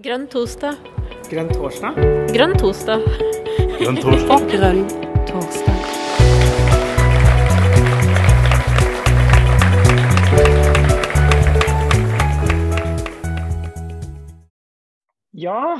Grønn 0.00 0.22
torsdag. 0.32 0.78
Grønn 1.28 1.50
torsdag? 1.52 1.96
Grønn 2.32 2.54
torsdag. 2.56 3.02
Grønn 3.76 3.98
torsdag. 4.00 4.46
Grønn 4.48 4.78
torsdag. 5.28 5.76
Ja, 15.36 15.76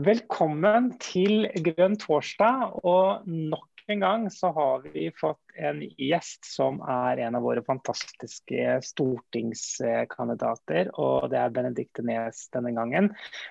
velkommen 0.00 0.94
til 1.04 1.50
Grønn 1.68 2.00
torsdag. 2.00 2.72
Og 2.88 3.28
nok 3.28 3.68
en 3.88 4.00
gang 4.00 4.30
så 4.30 4.50
har 4.52 4.82
vi 4.92 5.08
fått 5.16 5.40
en 5.56 5.80
gjest 5.82 6.44
som 6.44 6.80
er 6.84 7.22
en 7.24 7.34
av 7.38 7.42
våre 7.44 7.62
fantastiske 7.64 8.78
stortingskandidater. 8.84 10.90
Og 11.00 11.30
det 11.32 11.38
er 11.40 11.54
Benedicte 11.54 12.04
Nes 12.04 12.48
denne 12.54 12.74
gangen. 12.76 13.10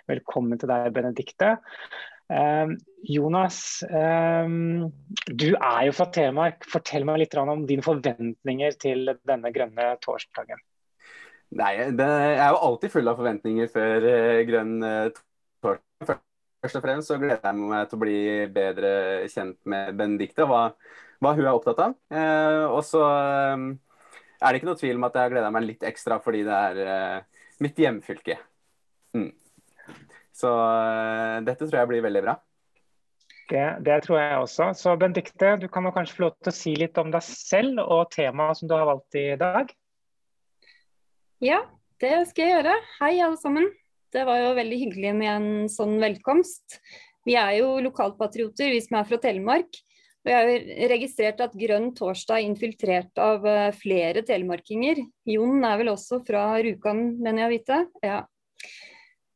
Velkommen 0.10 0.60
til 0.62 0.70
deg, 0.70 0.92
Benedicte. 0.94 1.58
Eh, 2.30 2.68
Jonas, 3.08 3.82
eh, 3.90 4.46
du 5.26 5.50
er 5.56 5.82
jo 5.90 5.98
fra 5.98 6.06
Telemark. 6.14 6.70
Fortell 6.70 7.06
meg 7.08 7.24
litt 7.24 7.38
om 7.42 7.66
dine 7.66 7.86
forventninger 7.86 8.72
til 8.82 9.16
denne 9.26 9.54
grønne 9.56 9.96
torsdagen. 10.06 10.62
Nei, 11.58 11.74
det, 11.96 12.06
Jeg 12.06 12.40
er 12.44 12.50
jo 12.52 12.64
alltid 12.70 12.92
full 12.92 13.08
av 13.08 13.16
forventninger 13.22 13.68
før 13.72 14.04
uh, 14.04 14.42
grønn 14.50 14.84
uh, 14.84 15.08
torsdag. 15.64 16.27
Først 16.68 16.82
og 16.82 16.84
fremst 16.84 17.08
så 17.08 17.16
gleder 17.16 17.40
jeg 17.40 17.56
meg 17.64 17.86
til 17.88 17.96
å 17.96 18.02
bli 18.02 18.22
bedre 18.52 18.90
kjent 19.32 19.56
med 19.72 19.94
Benedicte, 19.96 20.44
hva, 20.44 20.66
hva 21.24 21.32
hun 21.38 21.46
er 21.46 21.54
opptatt 21.54 21.80
av. 21.80 21.94
Eh, 22.12 22.66
og 22.68 22.82
så 22.84 23.06
er 23.08 24.50
det 24.50 24.60
ikke 24.60 24.68
noe 24.68 24.80
tvil 24.82 25.00
om 25.00 25.08
at 25.08 25.16
jeg 25.16 25.32
gleder 25.32 25.54
meg 25.56 25.64
litt 25.64 25.86
ekstra 25.88 26.18
fordi 26.20 26.42
det 26.44 26.58
er 26.58 27.24
mitt 27.64 27.80
hjemfylke. 27.80 28.36
Mm. 29.16 29.32
Så 30.36 30.52
dette 31.48 31.64
tror 31.64 31.80
jeg 31.80 31.92
blir 31.94 32.04
veldig 32.04 32.26
bra. 32.28 32.36
Det, 33.48 33.66
det, 33.88 34.02
tror 34.04 34.20
jeg 34.20 34.44
også. 34.44 34.70
Så 34.76 35.00
Benedicte, 35.00 35.56
du 35.64 35.70
kan 35.72 35.88
kanskje 35.96 36.20
få 36.20 36.28
lov 36.28 36.38
til 36.44 36.52
å 36.52 36.58
si 36.60 36.76
litt 36.84 37.00
om 37.00 37.16
deg 37.16 37.24
selv 37.24 37.80
og 37.88 38.10
temaet 38.12 38.60
som 38.60 38.68
du 38.68 38.76
har 38.76 38.92
valgt 38.92 39.16
i 39.16 39.30
dag? 39.40 39.72
Ja, 41.40 41.64
det 42.04 42.18
skal 42.34 42.44
jeg 42.44 42.58
gjøre. 42.60 42.80
Hei, 43.00 43.14
alle 43.24 43.40
sammen. 43.40 43.72
Det 44.14 44.24
var 44.24 44.40
jo 44.40 44.56
veldig 44.56 44.78
hyggelig 44.86 45.12
med 45.18 45.30
en 45.32 45.68
sånn 45.72 45.98
velkomst. 46.00 46.78
Vi 47.28 47.36
er 47.36 47.58
jo 47.60 47.74
lokalpatrioter, 47.84 48.72
vi 48.72 48.80
som 48.84 49.02
er 49.02 49.10
fra 49.10 49.20
Telemark. 49.20 49.82
Og 50.24 50.32
jeg 50.32 50.38
har 50.38 50.88
registrert 50.92 51.44
at 51.44 51.56
Grønn 51.56 51.90
torsdag 51.96 52.40
er 52.40 52.48
infiltrert 52.48 53.20
av 53.20 53.46
flere 53.80 54.24
telemarkinger. 54.28 55.00
Jon 55.28 55.64
er 55.64 55.78
vel 55.80 55.92
også 55.94 56.22
fra 56.28 56.50
Rjukan, 56.64 57.04
mener 57.20 57.44
jeg 57.44 57.48
å 57.48 57.54
vite. 57.54 57.78
Ja. 58.04 58.18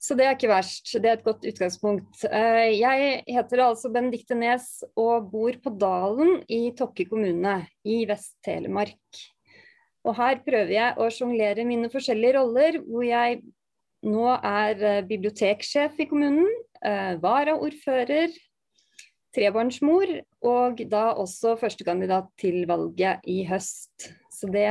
Så 0.01 0.17
det 0.17 0.25
er 0.25 0.35
ikke 0.35 0.49
verst. 0.51 0.89
Det 0.97 1.07
er 1.07 1.19
et 1.19 1.27
godt 1.27 1.45
utgangspunkt. 1.47 2.23
Jeg 2.25 3.21
heter 3.27 3.63
altså 3.67 3.91
Benedicte 3.93 4.35
Nes 4.39 4.81
og 4.95 5.29
bor 5.31 5.59
på 5.61 5.75
Dalen 5.79 6.41
i 6.51 6.63
Tokke 6.75 7.05
kommune 7.11 7.59
i 7.85 8.01
Vest-Telemark. 8.09 9.23
Og 10.07 10.15
her 10.17 10.39
prøver 10.41 10.73
jeg 10.73 10.97
å 10.97 11.11
sjonglere 11.13 11.67
mine 11.67 11.91
forskjellige 11.93 12.39
roller, 12.39 12.79
hvor 12.87 13.05
jeg 13.05 13.43
nå 14.07 14.27
er 14.33 15.05
biblioteksjef 15.09 15.99
i 16.01 16.07
kommunen, 16.09 16.49
varaordfører, 17.21 18.33
trebarnsmor 19.31 20.09
og 20.49 20.81
da 20.91 21.05
også 21.21 21.55
førstekandidat 21.61 22.27
til 22.41 22.65
valget 22.67 23.23
i 23.29 23.43
høst. 23.47 24.09
Så 24.33 24.49
det, 24.51 24.65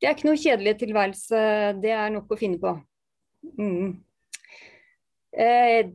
det 0.00 0.08
er 0.08 0.14
ikke 0.14 0.28
noe 0.30 0.40
kjedelig 0.40 0.78
tilværelse, 0.80 1.40
det 1.82 1.92
er 1.92 2.12
nok 2.14 2.32
å 2.32 2.38
finne 2.40 2.60
på. 2.62 2.76
Mm. 3.58 3.96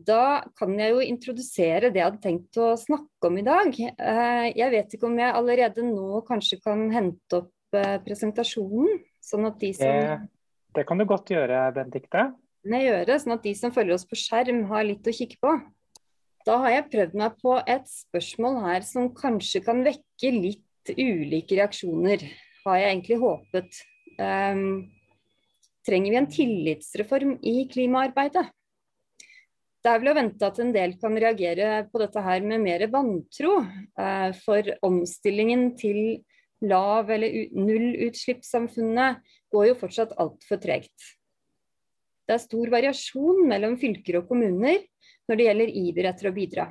Da 0.06 0.23
kan 0.59 0.75
jeg 0.75 0.92
jo 0.92 1.06
introdusere 1.06 1.94
det 1.94 2.02
jeg 2.02 2.09
hadde 2.09 2.23
tenkt 2.25 2.59
å 2.59 2.73
snakke 2.78 3.30
om 3.30 3.38
i 3.40 3.45
dag. 3.47 3.72
Jeg 3.80 4.73
vet 4.75 4.97
ikke 4.97 5.08
om 5.08 5.16
jeg 5.17 5.31
allerede 5.31 5.86
nå 5.88 6.20
kanskje 6.28 6.59
kan 6.62 6.90
hente 6.91 7.40
opp 7.40 7.80
presentasjonen, 8.03 9.00
sånn 9.24 9.47
at 9.47 9.57
de 9.62 9.72
som 9.78 10.28
det, 10.69 10.78
det 10.78 10.85
kan 10.88 11.02
du 11.02 11.06
godt 11.09 11.31
gjøre, 11.34 11.66
Benedicte. 11.75 12.30
Gjøre, 12.69 13.19
sånn 13.22 13.38
at 13.38 13.46
de 13.46 13.53
som 13.57 13.74
følger 13.74 13.96
oss 13.96 14.07
på 14.07 14.18
skjerm, 14.19 14.66
har 14.69 14.85
litt 14.85 15.07
å 15.07 15.16
kikke 15.16 15.40
på. 15.41 15.53
Da 16.47 16.57
har 16.63 16.74
jeg 16.74 16.90
prøvd 16.91 17.18
meg 17.19 17.40
på 17.41 17.56
et 17.68 17.88
spørsmål 17.90 18.62
her 18.66 18.85
som 18.88 19.09
kanskje 19.16 19.62
kan 19.66 19.81
vekke 19.85 20.31
litt 20.35 20.94
ulike 20.96 21.57
reaksjoner, 21.59 22.24
har 22.66 22.80
jeg 22.80 22.94
egentlig 22.94 23.19
håpet. 23.22 23.81
Um, 24.19 24.63
trenger 25.88 26.13
vi 26.13 26.19
en 26.19 26.31
tillitsreform 26.31 27.36
i 27.46 27.68
klimaarbeidet? 27.72 28.47
Det 29.80 29.91
er 29.91 30.01
vel 30.01 30.12
å 30.12 30.18
vente 30.18 30.47
at 30.47 30.57
en 30.59 30.74
del 30.75 30.97
kan 31.00 31.16
reagere 31.16 31.86
på 31.91 32.01
dette 32.01 32.24
her 32.24 32.44
med 32.44 32.63
mer 32.66 32.84
vantro, 32.91 33.59
uh, 34.00 34.30
for 34.44 34.74
omstillingen 34.86 35.69
til 35.80 36.19
lav- 36.62 37.09
eller 37.09 37.47
nullutslippssamfunnet 37.56 39.24
går 39.52 39.70
jo 39.70 39.78
fortsatt 39.80 40.16
altfor 40.20 40.59
tregt. 40.62 41.16
Det 42.28 42.36
er 42.36 42.44
stor 42.44 42.70
variasjon 42.70 43.46
mellom 43.50 43.78
fylker 43.81 44.20
og 44.20 44.28
kommuner 44.30 44.84
når 45.30 45.40
det 45.40 45.48
gjelder 45.48 45.75
iver 45.81 46.09
etter 46.12 46.30
å 46.30 46.36
bidra. 46.36 46.68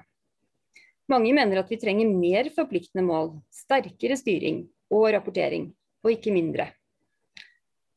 Mange 1.09 1.33
mener 1.35 1.63
at 1.63 1.71
vi 1.73 1.81
trenger 1.81 2.11
mer 2.13 2.51
forpliktende 2.55 3.07
mål, 3.07 3.33
sterkere 3.51 4.19
styring 4.21 4.67
og 4.93 5.09
rapportering, 5.15 5.71
og 6.05 6.13
ikke 6.13 6.35
mindre. 6.35 6.69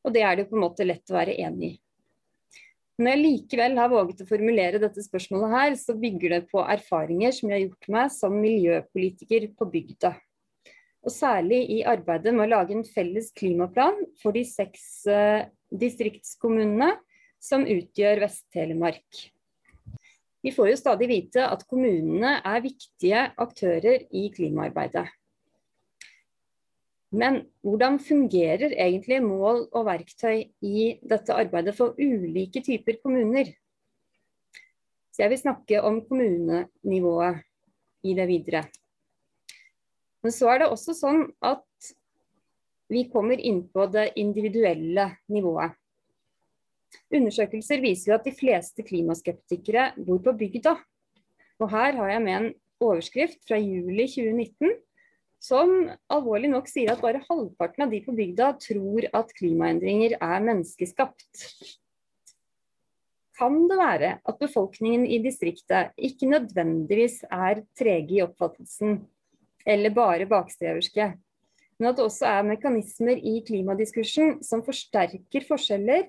Og 0.02 0.14
det 0.16 0.24
er 0.26 0.40
det 0.40 0.48
på 0.48 0.56
en 0.56 0.64
måte 0.64 0.86
lett 0.86 1.12
å 1.12 1.18
være 1.18 1.36
enig 1.44 1.74
i. 1.74 1.78
Når 3.02 3.08
jeg 3.08 3.20
likevel 3.22 3.78
har 3.80 3.90
våget 3.90 4.24
å 4.24 4.28
formulere 4.28 4.80
dette 4.80 5.02
spørsmålet 5.04 5.54
her, 5.54 5.76
så 5.80 5.94
bygger 5.98 6.34
det 6.36 6.42
på 6.50 6.60
erfaringer 6.60 7.32
som 7.34 7.48
jeg 7.48 7.56
har 7.56 7.64
gjort 7.66 7.88
meg 7.94 8.12
som 8.14 8.36
miljøpolitiker 8.36 9.48
på 9.58 9.68
bygda 9.72 10.12
og 11.02 11.10
særlig 11.10 11.64
i 11.74 11.82
arbeidet 11.88 12.34
med 12.34 12.46
å 12.46 12.52
lage 12.52 12.76
en 12.76 12.86
felles 12.86 13.32
klimaplan 13.38 13.98
for 14.22 14.34
de 14.36 14.44
seks 14.46 15.02
uh, 15.10 15.42
distriktskommunene 15.68 16.92
som 17.42 17.66
utgjør 17.66 18.22
Vest-Telemark. 18.22 19.24
Vi 20.42 20.50
får 20.54 20.72
jo 20.72 20.78
stadig 20.78 21.08
vite 21.10 21.46
at 21.46 21.64
kommunene 21.70 22.36
er 22.46 22.62
viktige 22.62 23.26
aktører 23.42 24.06
i 24.10 24.28
klimaarbeidet. 24.34 25.06
Men 27.12 27.42
hvordan 27.60 27.98
fungerer 28.00 28.72
egentlig 28.72 29.20
mål 29.22 29.66
og 29.68 29.86
verktøy 29.86 30.46
i 30.64 30.86
dette 31.04 31.34
arbeidet 31.36 31.74
for 31.76 31.98
ulike 32.00 32.62
typer 32.64 32.96
kommuner? 33.02 33.52
Så 35.12 35.26
jeg 35.26 35.34
vil 35.34 35.42
snakke 35.42 35.82
om 35.84 36.00
kommunenivået 36.08 37.42
i 38.08 38.14
det 38.16 38.26
videre. 38.30 38.64
Men 40.22 40.34
så 40.34 40.52
er 40.52 40.62
det 40.62 40.70
også 40.70 40.94
sånn 40.94 41.24
at 41.42 41.92
vi 42.92 43.06
kommer 43.10 43.40
inn 43.40 43.64
på 43.72 43.86
det 43.90 44.10
individuelle 44.20 45.08
nivået. 45.32 45.74
Undersøkelser 47.12 47.80
viser 47.82 48.16
at 48.18 48.26
de 48.26 48.34
fleste 48.36 48.84
klimaskeptikere 48.84 49.92
bor 49.96 50.20
på 50.24 50.34
bygda. 50.36 50.76
Og 51.62 51.70
her 51.72 51.96
har 51.96 52.10
jeg 52.12 52.24
med 52.24 52.36
en 52.36 52.48
overskrift 52.82 53.40
fra 53.48 53.58
juli 53.60 54.06
2019 54.10 54.74
som 55.42 55.72
alvorlig 56.12 56.52
nok 56.52 56.68
sier 56.70 56.92
at 56.92 57.02
bare 57.02 57.22
halvparten 57.26 57.86
av 57.86 57.94
de 57.94 58.02
på 58.04 58.14
bygda 58.14 58.52
tror 58.62 59.08
at 59.10 59.32
klimaendringer 59.38 60.14
er 60.20 60.44
menneskeskapt. 60.44 61.40
Kan 63.38 63.64
det 63.70 63.78
være 63.80 64.12
at 64.28 64.38
befolkningen 64.38 65.08
i 65.08 65.18
distriktet 65.24 65.96
ikke 65.96 66.28
nødvendigvis 66.30 67.22
er 67.32 67.64
trege 67.78 68.20
i 68.20 68.22
oppfattelsen 68.22 69.00
eller 69.66 69.94
bare 69.94 70.26
bakstreverske. 70.30 71.12
Men 71.78 71.90
at 71.90 71.98
det 71.98 72.06
også 72.06 72.28
er 72.30 72.46
mekanismer 72.46 73.18
i 73.18 73.40
klimadiskursen 73.46 74.40
som 74.46 74.62
forsterker 74.66 75.46
forskjeller, 75.48 76.08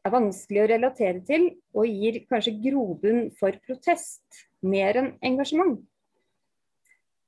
er 0.00 0.14
vanskelig 0.14 0.62
å 0.62 0.68
relatere 0.70 1.20
til 1.28 1.42
og 1.76 1.84
gir 1.84 2.22
kanskje 2.30 2.56
grobunn 2.62 3.26
for 3.36 3.56
protest 3.66 4.46
mer 4.64 4.96
enn 4.96 5.10
engasjement. 5.24 5.80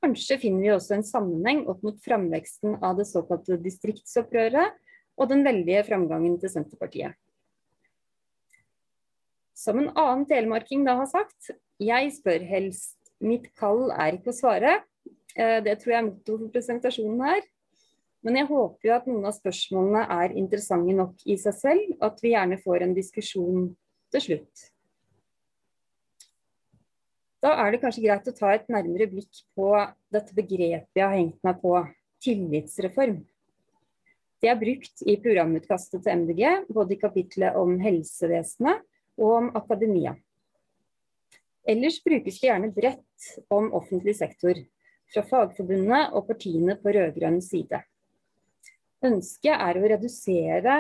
Kanskje 0.03 0.39
finner 0.43 0.65
vi 0.65 0.71
også 0.73 0.97
en 0.97 1.05
sammenheng 1.07 1.67
opp 1.71 1.83
mot 1.87 1.99
framveksten 2.03 2.79
av 2.83 2.97
det 2.99 3.07
såkalte 3.11 3.61
distriktsopprøret 3.63 4.73
og 5.21 5.29
den 5.31 5.45
veldige 5.47 5.85
framgangen 5.87 6.39
til 6.41 6.51
Senterpartiet. 6.51 7.15
Som 9.53 9.79
en 9.79 9.93
annen 9.93 10.25
telemarking 10.27 10.83
da 10.89 10.97
har 10.99 11.11
sagt, 11.11 11.53
jeg 11.79 12.09
spør 12.17 12.43
helst, 12.49 12.97
mitt 13.23 13.53
kall 13.59 13.93
er 13.95 14.17
ikke 14.17 14.33
å 14.33 14.39
svare, 14.41 14.81
det 15.37 15.79
tror 15.81 15.95
jeg 15.95 15.99
er 16.01 16.09
motto 16.09 16.39
for 16.39 16.53
presentasjonen 16.55 17.23
her. 17.27 17.47
Men 18.23 18.39
jeg 18.39 18.47
håper 18.51 18.87
jo 18.87 18.93
at 18.95 19.09
noen 19.11 19.25
av 19.27 19.35
spørsmålene 19.35 20.03
er 20.15 20.37
interessante 20.39 20.95
nok 20.95 21.25
i 21.27 21.35
seg 21.41 21.57
selv, 21.59 21.97
og 21.99 22.05
at 22.13 22.21
vi 22.23 22.35
gjerne 22.37 22.61
får 22.63 22.85
en 22.85 22.95
diskusjon 22.95 23.65
til 24.15 24.25
slutt. 24.27 24.69
Da 27.43 27.57
er 27.65 27.75
det 27.75 27.81
kanskje 27.83 28.05
greit 28.05 28.29
å 28.31 28.37
ta 28.37 28.53
et 28.55 28.69
nærmere 28.71 29.09
blikk 29.11 29.43
på 29.59 29.73
dette 30.15 30.35
begrepet 30.37 31.01
jeg 31.01 31.03
har 31.03 31.17
hengt 31.19 31.41
meg 31.43 31.59
på, 31.59 31.75
tillitsreform. 32.23 33.17
Det 34.43 34.51
er 34.51 34.59
brukt 34.59 35.03
i 35.07 35.17
programutkastet 35.23 36.05
til 36.05 36.23
MDG, 36.23 36.43
både 36.71 36.95
i 36.95 37.01
kapitlet 37.01 37.59
om 37.59 37.75
helsevesenet 37.83 38.85
og 39.19 39.35
om 39.41 39.51
akademia. 39.59 40.15
Ellers 41.67 41.99
brukes 42.03 42.39
det 42.39 42.49
gjerne 42.49 42.71
bredt 42.75 43.29
om 43.55 43.69
offentlig 43.75 44.15
sektor, 44.19 44.59
fra 45.13 45.25
fagforbundene 45.29 46.09
og 46.17 46.27
partiene 46.31 46.77
på 46.81 46.95
rød-grønn 46.97 47.41
side. 47.45 47.83
Ønsket 49.03 49.55
er 49.55 49.79
å 49.79 49.89
redusere 49.93 50.77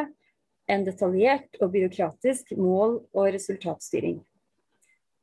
en 0.70 0.84
detaljert 0.87 1.58
og 1.61 1.73
byråkratisk 1.75 2.55
mål- 2.56 3.00
og 3.12 3.32
resultatstyring. 3.34 4.20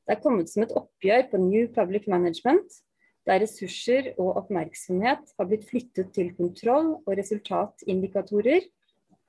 Det 0.06 0.18
er 0.18 0.24
kommet 0.24 0.50
som 0.50 0.66
et 0.66 0.74
oppgjør 0.76 1.28
på 1.32 1.40
New 1.42 1.68
Public 1.74 2.08
Management, 2.10 2.82
der 3.28 3.44
ressurser 3.44 4.14
og 4.18 4.40
oppmerksomhet 4.42 5.34
har 5.38 5.48
blitt 5.48 5.68
flyttet 5.70 6.10
til 6.16 6.32
kontroll 6.38 6.96
og 7.04 7.12
resultatindikatorer, 7.20 8.66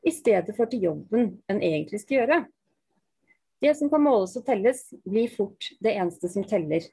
i 0.00 0.12
stedet 0.16 0.54
for 0.56 0.70
til 0.70 0.86
jobben 0.86 1.34
en 1.52 1.60
egentlig 1.60 2.00
skal 2.00 2.22
gjøre. 2.22 2.38
Det 3.60 3.74
som 3.76 3.90
kan 3.92 4.00
måles 4.00 4.32
og 4.40 4.46
telles, 4.46 4.86
blir 5.04 5.28
fort 5.34 5.68
det 5.84 5.92
eneste 6.00 6.30
som 6.32 6.46
teller. 6.48 6.86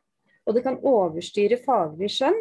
Og 0.44 0.56
det 0.56 0.66
kan 0.66 0.80
overstyre 0.84 1.60
faglig 1.64 2.12
skjønn. 2.18 2.36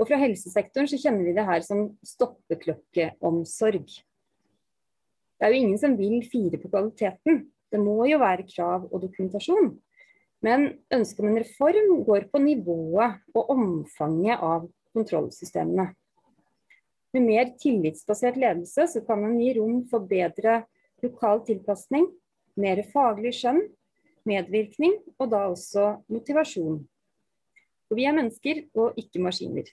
Og 0.00 0.08
fra 0.08 0.16
helsesektoren 0.20 0.88
så 0.88 0.98
kjenner 1.00 1.26
vi 1.28 1.34
det 1.36 1.44
her 1.44 1.60
som 1.64 1.90
stoppeklokkeomsorg. 2.06 3.84
Det 5.40 5.46
er 5.46 5.52
jo 5.52 5.60
ingen 5.60 5.80
som 5.80 5.96
vil 5.98 6.22
fire 6.24 6.60
på 6.60 6.70
kvaliteten. 6.72 7.44
Det 7.70 7.80
må 7.80 7.98
jo 8.08 8.20
være 8.20 8.48
krav 8.48 8.88
og 8.88 9.02
dokumentasjon. 9.04 9.74
Men 10.44 10.70
ønsket 10.92 11.20
om 11.20 11.28
en 11.30 11.42
reform 11.42 11.90
går 12.06 12.30
på 12.32 12.40
nivået 12.40 13.20
og 13.36 13.52
omfanget 13.52 14.40
av 14.40 14.64
kontrollsystemene. 14.96 15.90
Med 17.12 17.26
mer 17.26 17.52
tillitsbasert 17.60 18.38
ledelse 18.40 18.86
så 18.88 19.02
kan 19.04 19.24
en 19.26 19.36
gi 19.40 19.52
rom 19.58 19.82
for 19.90 20.08
bedre 20.08 20.62
lokal 21.04 21.44
tilpasning 21.44 22.08
mer 22.60 22.82
faglig 22.92 23.32
skjønn, 23.38 23.60
medvirkning 24.28 24.96
og 25.18 25.30
da 25.32 25.44
også 25.50 25.86
motivasjon. 26.12 26.80
For 27.88 27.98
vi 27.98 28.06
er 28.06 28.16
mennesker 28.16 28.64
og 28.78 28.98
ikke 29.00 29.22
maskiner. 29.24 29.66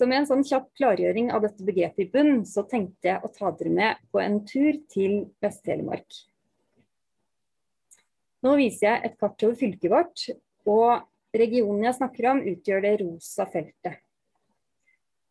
Så 0.00 0.06
med 0.08 0.22
en 0.22 0.26
sånn 0.30 0.46
kjapp 0.48 0.70
klargjøring 0.80 1.26
av 1.28 1.42
dette 1.44 1.60
begrepet 1.60 2.06
i 2.06 2.08
bunn, 2.08 2.38
så 2.48 2.62
tenkte 2.64 3.10
jeg 3.10 3.20
å 3.20 3.28
ta 3.34 3.50
dere 3.52 3.72
med 3.76 3.98
på 4.08 4.22
en 4.22 4.38
tur 4.48 4.78
til 4.88 5.26
Vest-Telemark. 5.44 6.16
Nå 8.40 8.54
viser 8.56 8.86
jeg 8.86 9.02
et 9.04 9.18
kart 9.20 9.44
over 9.44 9.58
fylket 9.60 9.92
vårt, 9.92 10.22
og 10.64 11.36
regionen 11.36 11.84
jeg 11.84 11.98
snakker 11.98 12.28
om 12.30 12.40
utgjør 12.48 12.80
det 12.86 12.92
rosa 13.02 13.44
feltet. 13.52 13.98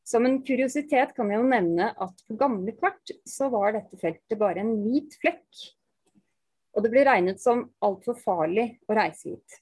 Som 0.05 0.29
en 0.29 0.37
kuriositet 0.45 1.15
kan 1.17 1.33
jeg 1.33 1.41
jo 1.41 1.49
nevne 1.49 1.89
at 2.05 2.21
på 2.29 2.37
gamle 2.37 2.77
kart 2.77 3.15
så 3.25 3.49
var 3.49 3.73
dette 3.73 3.97
feltet 3.97 4.37
bare 4.37 4.61
en 4.61 4.75
hvit 4.83 5.17
flekk. 5.17 5.63
Og 6.77 6.85
det 6.85 6.93
ble 6.93 7.07
regnet 7.09 7.41
som 7.41 7.65
altfor 7.81 8.21
farlig 8.21 8.67
å 8.85 9.01
reise 9.01 9.33
hit. 9.33 9.59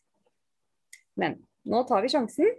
Men 1.16 1.40
nå 1.64 1.86
tar 1.88 2.04
vi 2.04 2.12
sjansen. 2.12 2.52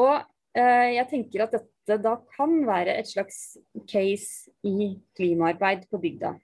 Og 0.00 0.14
eh, 0.56 0.96
jeg 0.96 1.08
tenker 1.12 1.44
at 1.44 1.58
dette 1.58 1.73
da 1.86 2.16
kan 2.36 2.62
være 2.66 2.96
et 2.98 3.08
slags 3.08 3.56
case 3.90 4.50
i 4.64 4.94
klimaarbeid 5.16 5.84
på 5.90 6.00
bygda. 6.00 6.34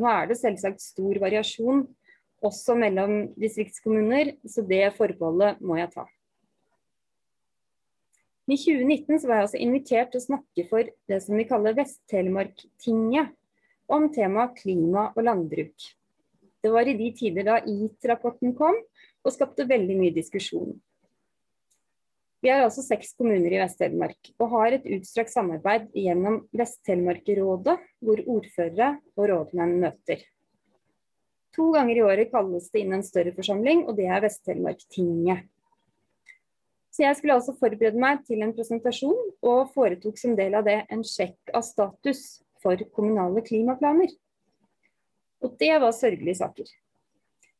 Nå 0.00 0.08
er 0.10 0.30
det 0.30 0.40
selvsagt 0.40 0.82
stor 0.82 1.20
variasjon 1.22 1.84
også 2.42 2.74
mellom 2.78 3.34
distriktskommuner, 3.38 4.34
så 4.48 4.64
det 4.66 4.94
forbeholdet 4.96 5.60
må 5.60 5.76
jeg 5.78 5.92
ta. 5.94 6.06
I 8.50 8.56
2019 8.58 9.28
var 9.28 9.36
jeg 9.38 9.46
også 9.46 9.60
invitert 9.62 10.10
til 10.10 10.18
å 10.18 10.24
snakke 10.24 10.66
for 10.70 10.88
det 11.06 11.20
som 11.22 11.36
vi 11.38 11.46
kaller 11.46 11.76
Vest-Telemark-tinget, 11.76 13.36
om 13.90 14.06
temaet 14.14 14.54
klima 14.58 15.08
og 15.16 15.24
landbruk. 15.26 15.86
Det 16.62 16.70
var 16.70 16.86
i 16.86 16.94
de 16.98 17.08
tider 17.16 17.46
da 17.46 17.58
IT-rapporten 17.58 18.54
kom 18.58 18.76
og 18.78 19.34
skapte 19.34 19.66
veldig 19.68 19.96
mye 19.98 20.14
diskusjon. 20.14 20.76
Vi 22.40 22.48
er 22.48 22.62
altså 22.64 22.80
seks 22.80 23.12
kommuner 23.20 23.52
i 23.52 23.60
Vest-Telemark 23.60 24.30
og 24.40 24.52
har 24.54 24.76
et 24.78 24.86
utstrakt 24.96 25.32
samarbeid 25.32 25.90
gjennom 25.92 26.38
Vest-Telemark-rådet, 26.56 27.76
hvor 28.00 28.22
ordførere 28.24 28.94
og 29.18 29.26
rådmenn 29.28 29.76
møter. 29.82 30.22
To 31.58 31.68
ganger 31.74 31.98
i 31.98 32.04
året 32.06 32.30
kalles 32.32 32.70
det 32.72 32.84
inn 32.84 32.94
en 32.96 33.04
større 33.04 33.34
forsamling, 33.36 33.84
og 33.84 33.98
det 33.98 34.06
er 34.08 34.22
Vest-Telemark-tinget. 34.24 35.44
Så 36.90 37.04
jeg 37.04 37.18
skulle 37.18 37.36
altså 37.36 37.54
forberede 37.58 38.00
meg 38.00 38.24
til 38.26 38.40
en 38.44 38.54
presentasjon, 38.56 39.20
og 39.44 39.74
foretok 39.74 40.16
som 40.18 40.32
del 40.38 40.56
av 40.56 40.64
det 40.66 40.78
en 40.88 41.04
sjekk 41.06 41.52
av 41.54 41.66
status 41.66 42.40
for 42.64 42.80
kommunale 42.96 43.44
klimaplaner. 43.44 44.10
Og 45.44 45.60
det 45.60 45.74
var 45.82 45.92
sørgelige 45.96 46.40
saker. 46.40 46.72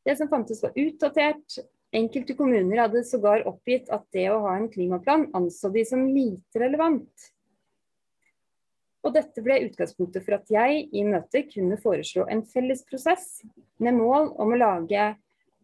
Det 0.08 0.16
som 0.16 0.28
fantes 0.32 0.62
var 0.64 0.72
utdatert. 0.76 1.60
Enkelte 1.92 2.36
kommuner 2.38 2.84
hadde 2.84 3.02
sågar 3.04 3.42
oppgitt 3.50 3.88
at 3.90 4.04
det 4.14 4.28
å 4.30 4.38
ha 4.44 4.54
en 4.56 4.68
klimaplan 4.70 5.26
anså 5.34 5.72
de 5.74 5.82
som 5.88 6.04
lite 6.06 6.62
relevant. 6.62 7.30
Og 9.02 9.14
dette 9.16 9.42
ble 9.42 9.56
utgangspunktet 9.64 10.22
for 10.22 10.36
at 10.36 10.52
jeg 10.52 10.84
i 10.92 11.02
møtet 11.08 11.50
kunne 11.50 11.80
foreslå 11.80 12.28
en 12.30 12.44
felles 12.46 12.84
prosess 12.86 13.40
med 13.82 13.96
mål 13.96 14.30
om 14.38 14.54
å 14.54 14.60
lage 14.60 15.08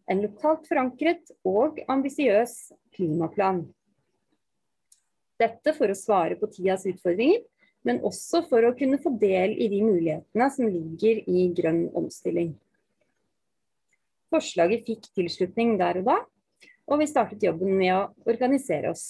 en 0.07 0.23
lokalt 0.23 0.67
forankret 0.67 1.31
og 1.47 1.79
ambisiøs 1.87 2.57
klimaplan. 2.97 3.63
Dette 5.37 5.73
for 5.77 5.93
å 5.93 5.95
svare 5.95 6.35
på 6.39 6.49
tidas 6.49 6.87
utfordringer, 6.89 7.43
men 7.87 8.01
også 8.03 8.41
for 8.49 8.65
å 8.65 8.75
kunne 8.75 8.99
få 8.99 9.13
del 9.21 9.53
i 9.55 9.69
de 9.71 9.83
mulighetene 9.85 10.47
som 10.51 10.67
ligger 10.67 11.21
i 11.29 11.47
grønn 11.55 11.85
omstilling. 11.95 12.55
Forslaget 14.33 14.83
fikk 14.87 15.07
tilslutning 15.15 15.77
der 15.79 16.01
og 16.01 16.09
da, 16.09 16.17
og 16.87 17.01
vi 17.01 17.07
startet 17.09 17.43
jobben 17.43 17.73
med 17.79 17.93
å 17.95 18.03
organisere 18.27 18.91
oss. 18.91 19.07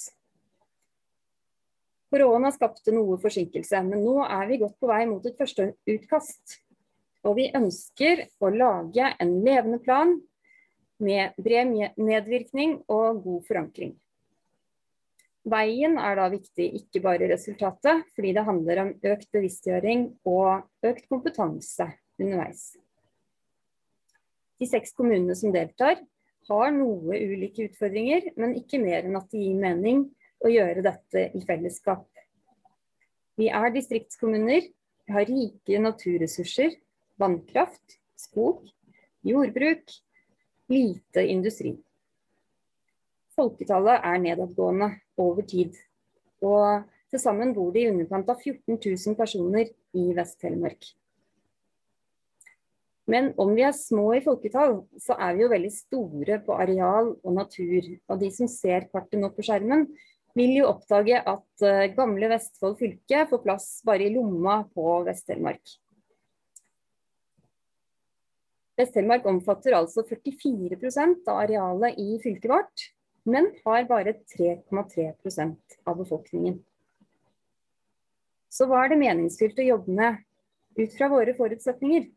Korona 2.13 2.53
skapte 2.55 2.93
noe 2.95 3.17
forsinkelse, 3.19 3.81
men 3.83 4.05
nå 4.05 4.21
er 4.23 4.47
vi 4.47 4.61
godt 4.61 4.77
på 4.79 4.89
vei 4.89 5.03
mot 5.09 5.25
et 5.27 5.37
første 5.37 5.73
utkast. 5.89 6.61
Og 7.27 7.35
vi 7.39 7.49
ønsker 7.57 8.27
å 8.39 8.51
lage 8.53 9.09
en 9.19 9.33
levende 9.43 9.81
plan 9.83 10.13
med 11.03 11.35
bred 11.43 11.73
medvirkning 11.99 12.79
og 12.87 13.23
god 13.25 13.47
forankring. 13.49 13.93
Veien 15.47 15.95
er 15.99 16.17
da 16.19 16.25
viktig, 16.31 16.65
ikke 16.81 17.03
bare 17.03 17.29
resultatet, 17.31 18.03
fordi 18.15 18.33
det 18.35 18.47
handler 18.47 18.83
om 18.83 18.89
økt 19.13 19.29
bevisstgjøring 19.35 20.09
og 20.27 20.87
økt 20.87 21.07
kompetanse 21.11 21.87
underveis. 22.19 22.73
De 24.57 24.67
seks 24.69 24.95
kommunene 24.97 25.35
som 25.37 25.53
deltar, 25.53 25.99
har 26.47 26.71
noe 26.71 27.17
ulike 27.19 27.67
utfordringer, 27.67 28.31
men 28.39 28.55
ikke 28.57 28.79
mer 28.81 29.05
enn 29.05 29.17
at 29.19 29.27
det 29.33 29.41
gir 29.43 29.59
mening 29.59 30.05
å 30.43 30.51
gjøre 30.51 30.85
dette 30.85 31.27
i 31.35 31.41
fellesskap. 31.45 32.07
Vi 33.37 33.51
er 33.53 33.73
distriktskommuner, 33.75 34.69
vi 35.07 35.13
har 35.13 35.27
rike 35.29 35.81
naturressurser, 35.83 36.73
vannkraft, 37.21 37.99
skog, 38.17 38.63
jordbruk, 39.27 39.91
lite 40.71 41.25
industri. 41.29 41.75
Folketallet 43.37 44.01
er 44.09 44.21
nedadgående 44.23 44.89
over 45.21 45.45
tid. 45.45 45.75
Og 46.41 46.87
til 47.11 47.21
sammen 47.21 47.53
bor 47.53 47.69
det 47.73 47.85
i 47.85 47.91
underkant 47.91 48.29
av 48.33 48.41
14 48.41 48.79
000 48.79 49.17
personer 49.19 49.69
i 49.93 50.07
Vest-Telemark. 50.17 50.89
Men 53.07 53.31
om 53.39 53.53
vi 53.55 53.63
er 53.63 53.75
små 53.75 54.09
i 54.17 54.23
folketall, 54.23 54.81
så 54.99 55.15
er 55.15 55.37
vi 55.37 55.45
jo 55.45 55.51
veldig 55.53 55.71
store 55.71 56.41
på 56.43 56.55
areal 56.59 57.13
og 57.15 57.35
natur. 57.37 57.87
Og 58.11 58.19
de 58.19 58.29
som 58.35 58.49
ser 58.51 58.89
kartet 58.91 59.21
nå 59.21 59.29
på 59.31 59.45
skjermen, 59.47 59.85
vil 60.37 60.53
jo 60.59 60.67
oppdage 60.69 61.17
at 61.17 61.65
eh, 61.65 61.87
gamle 61.95 62.29
Vestfold 62.29 62.75
fylke 62.77 63.23
får 63.29 63.41
plass 63.45 63.67
bare 63.87 64.05
i 64.05 64.11
lomma 64.13 64.59
på 64.75 64.99
Vest-Telemark. 65.07 65.77
Vest-Telemark 68.77 69.25
omfatter 69.31 69.73
altså 69.73 70.03
44% 70.05 71.31
av 71.31 71.41
arealet 71.47 71.97
i 71.97 72.19
fylket 72.21 72.51
vårt, 72.51 72.89
men 73.25 73.49
har 73.63 73.87
bare 73.89 74.13
3,3% 74.35 75.79
av 75.87 75.97
befolkningen. 76.03 76.59
Så 78.53 78.67
hva 78.69 78.83
er 78.83 78.93
det 78.93 79.01
meningsfylt 79.01 79.57
å 79.63 79.71
jobbe 79.71 79.95
med 79.95 80.21
ut 80.77 80.93
fra 80.93 81.09
våre 81.09 81.33
forutsetninger? 81.39 82.11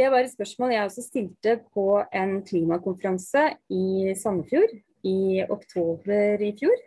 Det 0.00 0.06
var 0.08 0.24
et 0.24 0.32
spørsmål 0.32 0.70
jeg 0.72 0.88
også 0.88 1.02
stilte 1.04 1.52
på 1.74 1.82
en 2.16 2.38
klimakonferanse 2.46 3.42
i 3.68 4.14
Sandefjord 4.16 4.70
i 5.04 5.42
oktober 5.44 6.40
i 6.40 6.54
fjor. 6.56 6.78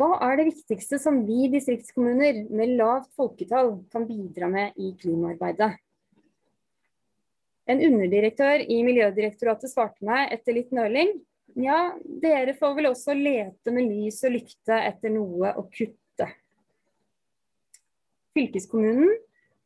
Hva 0.00 0.06
er 0.24 0.38
det 0.40 0.46
viktigste 0.48 0.96
som 1.02 1.18
vi 1.26 1.50
distriktskommuner 1.52 2.46
med 2.48 2.72
lavt 2.78 3.10
folketall 3.18 3.74
kan 3.92 4.06
bidra 4.08 4.48
med 4.54 4.78
i 4.80 4.94
klimaarbeidet? 5.02 5.76
En 7.68 7.84
underdirektør 7.90 8.64
i 8.64 8.80
Miljødirektoratet 8.88 9.74
svarte 9.74 10.08
meg 10.08 10.32
etter 10.32 10.56
litt 10.56 10.72
nøling. 10.72 11.12
Ja, 11.60 11.92
dere 12.24 12.56
får 12.56 12.80
vel 12.80 12.88
også 12.94 13.18
lete 13.20 13.76
med 13.76 13.92
lys 13.92 14.24
og 14.24 14.32
lykte 14.38 14.80
etter 14.80 15.12
noe 15.12 15.52
å 15.60 15.68
kutte. 15.68 16.32
Fylkeskommunen 18.32 19.12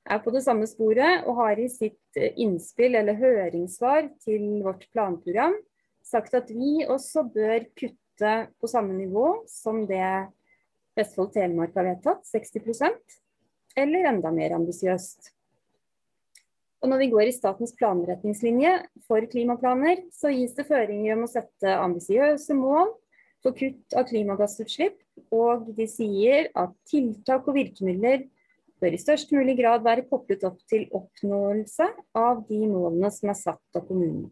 er 0.08 0.20
på 0.24 0.32
det 0.34 0.42
samme 0.44 0.66
sporet 0.68 1.26
og 1.28 1.38
har 1.42 1.60
i 1.60 1.68
sitt 1.72 2.18
eh, 2.18 2.34
innspill 2.40 2.96
eller 2.98 3.18
høringssvar 3.18 4.10
til 4.24 4.62
vårt 4.64 4.86
planprogram 4.94 5.56
sagt 6.08 6.34
at 6.38 6.50
vi 6.52 6.82
også 6.88 7.26
bør 7.34 7.66
kutte 7.76 8.34
på 8.58 8.70
samme 8.70 8.96
nivå 8.96 9.42
som 9.50 9.84
det 9.88 10.28
Vestfold 10.98 11.30
Telemark 11.34 11.76
har 11.78 11.86
vedtatt, 11.92 12.24
60% 12.26 13.18
eller 13.78 14.08
enda 14.10 14.32
mer 14.34 14.56
ambisiøst. 14.56 15.30
Og 16.82 16.90
når 16.90 17.02
vi 17.02 17.10
går 17.12 17.28
i 17.28 17.34
statens 17.34 17.74
planretningslinje 17.78 18.72
for 19.06 19.22
klimaplaner, 19.30 20.02
så 20.14 20.30
gis 20.30 20.54
det 20.56 20.66
føringer 20.66 21.16
om 21.16 21.26
å 21.26 21.30
sette 21.30 21.74
ambisiøse 21.74 22.54
mål 22.58 22.90
for 23.42 23.54
kutt 23.58 23.94
av 23.98 24.08
klimagassutslipp, 24.08 24.98
og 25.34 25.70
de 25.76 25.86
sier 25.90 26.50
at 26.58 26.74
tiltak 26.90 27.46
og 27.46 27.58
virkemidler 27.58 28.26
bør 28.80 28.94
i 28.94 29.00
størst 29.00 29.32
mulig 29.34 29.56
grad 29.58 29.84
være 29.86 30.06
koblet 30.08 30.44
opp 30.46 30.58
til 30.70 30.86
oppnåelse 30.94 31.86
av 32.18 32.44
de 32.48 32.60
målene 32.70 33.10
som 33.14 33.32
er 33.32 33.38
satt 33.38 33.78
av 33.78 33.86
kommunen. 33.88 34.28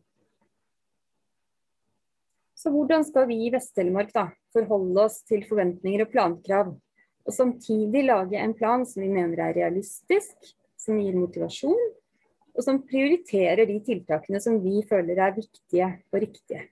Så 2.57 2.73
hvordan 2.73 3.05
skal 3.05 3.29
vi 3.29 3.43
i 3.45 3.50
Vest-Telemark 3.53 4.15
forholde 4.55 5.03
oss 5.05 5.21
til 5.29 5.45
forventninger 5.47 6.07
og 6.07 6.12
plankrav, 6.15 6.73
og 7.26 7.35
samtidig 7.35 8.07
lage 8.07 8.38
en 8.41 8.55
plan 8.57 8.87
som 8.87 9.03
vi 9.03 9.11
mener 9.12 9.43
er 9.45 9.57
realistisk, 9.59 10.55
som 10.79 10.99
gir 11.03 11.19
motivasjon, 11.19 11.83
og 12.57 12.65
som 12.65 12.81
prioriterer 12.88 13.67
de 13.69 13.76
tiltakene 13.85 14.41
som 14.41 14.57
vi 14.62 14.81
føler 14.88 15.21
er 15.21 15.37
viktige 15.37 15.91
og 16.12 16.21
riktige. 16.23 16.65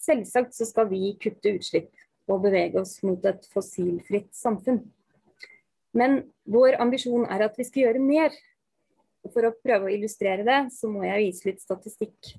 Selvsagt 0.00 0.56
så 0.56 0.66
skal 0.68 0.88
vi 0.90 1.14
kutte 1.20 1.54
utslipp 1.56 2.30
og 2.30 2.44
bevege 2.44 2.80
oss 2.80 2.98
mot 3.06 3.24
et 3.28 3.46
fossilfritt 3.52 4.32
samfunn. 4.36 4.82
Men 5.96 6.20
vår 6.50 6.78
ambisjon 6.82 7.26
er 7.30 7.46
at 7.46 7.58
vi 7.58 7.66
skal 7.66 7.88
gjøre 7.88 8.02
mer. 8.04 8.36
Og 9.24 9.34
for 9.34 9.46
å 9.46 9.56
prøve 9.56 9.88
å 9.88 9.92
illustrere 9.92 10.46
det, 10.46 10.60
så 10.72 10.88
må 10.88 11.04
jeg 11.04 11.26
vise 11.26 11.50
litt 11.50 11.60
statistikk. 11.62 12.32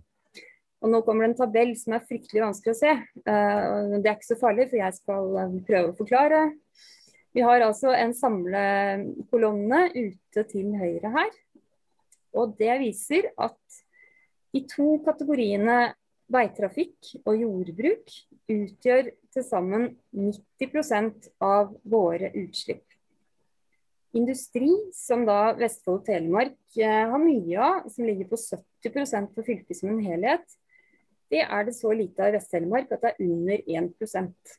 Og 0.81 0.89
nå 0.89 1.03
kommer 1.05 1.27
det 1.27 1.34
en 1.34 1.39
tabell 1.43 1.75
som 1.77 1.93
er 1.93 2.08
fryktelig 2.08 2.41
vanskelig 2.41 2.74
å 2.74 2.79
se. 2.79 2.96
Uh, 3.22 4.00
det 4.00 4.08
er 4.08 4.15
ikke 4.15 4.31
så 4.31 4.39
farlig, 4.39 4.65
for 4.72 4.81
jeg 4.81 4.98
skal 4.98 5.38
uh, 5.38 5.60
prøve 5.67 5.91
å 5.91 5.98
forklare. 6.00 6.41
Vi 7.38 7.43
har 7.46 7.63
altså 7.63 7.93
en 7.96 8.15
samlekolonne 8.17 9.86
ute 9.93 10.46
til 10.50 10.74
høyre 10.75 11.13
her. 11.13 11.31
Og 12.36 12.55
det 12.58 12.74
viser 12.81 13.29
at 13.39 13.81
de 14.51 14.63
to 14.67 14.98
kategoriene 15.05 15.93
veitrafikk 16.31 17.13
og 17.25 17.38
jordbruk 17.39 18.13
utgjør 18.51 19.12
til 19.31 19.46
sammen 19.48 19.88
90% 20.15 21.29
av 21.43 21.75
våre 21.88 22.31
utslipp. 22.41 22.90
Industri, 24.18 24.70
som 24.91 25.24
da 25.27 25.53
Vestfold 25.56 26.01
og 26.01 26.08
Telemark 26.10 26.80
eh, 26.80 27.03
har 27.12 27.22
mye 27.22 27.60
av, 27.63 27.86
som 27.91 28.08
ligger 28.08 28.27
på 28.27 28.39
70% 28.39 29.32
for 29.36 29.48
fylket 29.48 29.77
som 29.80 29.94
en 29.94 30.01
helhet, 30.03 30.44
det 31.32 31.46
er 31.46 31.63
det 31.63 31.77
så 31.77 31.94
lite 31.96 32.20
av 32.20 32.34
i 32.34 32.36
Vest-Telemark 32.36 32.91
at 32.91 33.06
det 33.06 33.13
er 33.13 33.22
under 33.24 33.62
1 33.72 34.58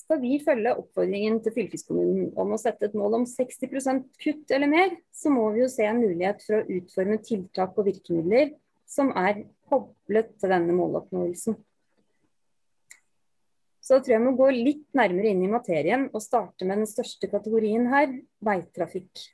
Skal 0.00 0.18
vi 0.18 0.40
følge 0.42 0.74
oppfordringen 0.82 1.38
til 1.44 1.54
fylkeskommunen 1.54 2.32
om 2.34 2.56
å 2.56 2.58
sette 2.58 2.88
et 2.88 2.96
mål 2.98 3.20
om 3.20 3.28
60% 3.30 4.08
kutt 4.24 4.50
eller 4.50 4.72
mer, 4.72 4.96
så 5.14 5.30
må 5.30 5.46
vi 5.54 5.62
jo 5.62 5.70
se 5.70 5.86
en 5.86 6.02
mulighet 6.02 6.42
for 6.42 6.58
å 6.58 6.66
utforme 6.80 7.20
tiltak 7.22 7.78
og 7.78 7.86
virkemidler 7.86 8.56
som 8.90 9.12
er 9.14 9.44
koblet 9.70 10.34
til 10.42 10.50
denne 10.50 10.74
måloppnåelsen. 10.74 11.54
Så 13.90 13.96
jeg 13.96 14.04
tror 14.06 14.12
jeg 14.14 14.22
må 14.22 14.32
gå 14.38 14.48
litt 14.54 14.84
nærmere 14.94 15.32
inn 15.32 15.40
i 15.42 15.48
materien 15.50 16.04
og 16.14 16.22
starte 16.22 16.62
med 16.62 16.78
den 16.78 16.86
største 16.86 17.26
kategorien 17.26 17.88
her, 17.90 18.12
veitrafikk. 18.46 19.24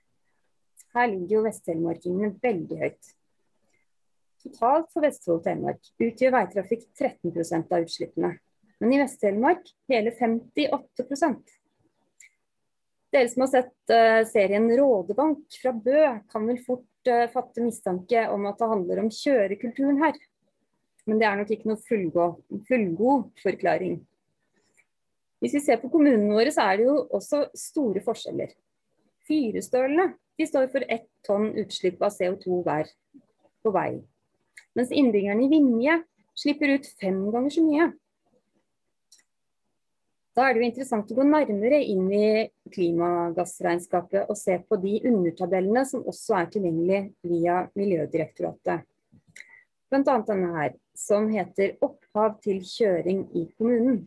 Her 0.96 1.10
ligger 1.10 1.34
jo 1.34 1.42
Vest-Telemarkingene 1.44 2.30
veldig 2.40 2.78
høyt. 2.80 3.10
Totalt 4.46 4.88
for 4.94 5.04
Vestfold 5.04 5.42
og 5.42 5.44
Telemark 5.44 5.92
utgjør 6.06 6.32
veitrafikk 6.38 6.88
13% 6.96 7.76
av 7.76 7.84
utslippene. 7.84 8.32
Men 8.80 8.96
i 8.96 9.02
Vest-Telemark 9.02 9.68
hele 9.92 10.16
58 10.16 11.04
Dere 13.12 13.28
som 13.28 13.44
har 13.44 13.52
sett 13.58 13.92
uh, 13.92 14.24
serien 14.32 14.72
Rådebank 14.72 15.60
fra 15.60 15.76
Bø, 15.76 16.00
kan 16.32 16.48
vel 16.48 16.64
fort 16.64 17.12
uh, 17.12 17.28
fatte 17.28 17.60
mistanke 17.60 18.24
om 18.32 18.48
at 18.48 18.56
det 18.64 18.72
handler 18.72 19.04
om 19.04 19.12
kjørekulturen 19.20 20.00
her. 20.00 20.16
Men 21.04 21.20
det 21.20 21.28
er 21.28 21.40
nok 21.44 21.56
ikke 21.60 21.74
noe 21.74 21.88
fullgod, 21.92 22.44
fullgod 22.72 23.34
forklaring. 23.44 24.00
Hvis 25.40 25.56
vi 25.58 25.64
ser 25.66 25.80
på 25.82 25.90
kommunene 25.92 26.32
våre, 26.32 26.52
så 26.52 26.64
er 26.64 26.78
det 26.78 26.86
jo 26.88 26.96
også 27.16 27.46
store 27.56 28.02
forskjeller. 28.04 28.54
Fyrestølene 29.28 30.14
de 30.36 30.46
står 30.48 30.68
for 30.72 30.84
ett 30.92 31.08
tonn 31.26 31.50
utslipp 31.58 32.02
av 32.04 32.14
CO2 32.14 32.62
hver 32.64 32.90
på 33.64 33.72
vei. 33.74 33.90
Mens 34.76 34.92
innbyggerne 34.92 35.46
i 35.46 35.52
Vinje 35.52 36.00
slipper 36.36 36.76
ut 36.76 36.88
fem 37.00 37.22
ganger 37.32 37.52
så 37.52 37.64
mye. 37.64 37.88
Da 40.36 40.44
er 40.44 40.52
det 40.52 40.60
jo 40.60 40.66
interessant 40.68 41.12
å 41.12 41.16
gå 41.16 41.24
nærmere 41.24 41.78
inn 41.80 42.10
i 42.12 42.26
klimagassregnskapet 42.74 44.28
og 44.28 44.36
se 44.36 44.58
på 44.68 44.76
de 44.82 44.98
undertabellene 45.08 45.84
som 45.88 46.04
også 46.04 46.36
er 46.42 46.50
tilgjengelig 46.52 46.98
via 47.24 47.62
Miljødirektoratet. 47.78 48.84
Bl.a. 49.88 50.16
denne 50.28 50.50
her, 50.58 50.74
som 50.92 51.30
heter 51.32 51.78
'Opphav 51.80 52.36
til 52.44 52.60
kjøring 52.60 53.24
i 53.32 53.46
kommunen'. 53.56 54.04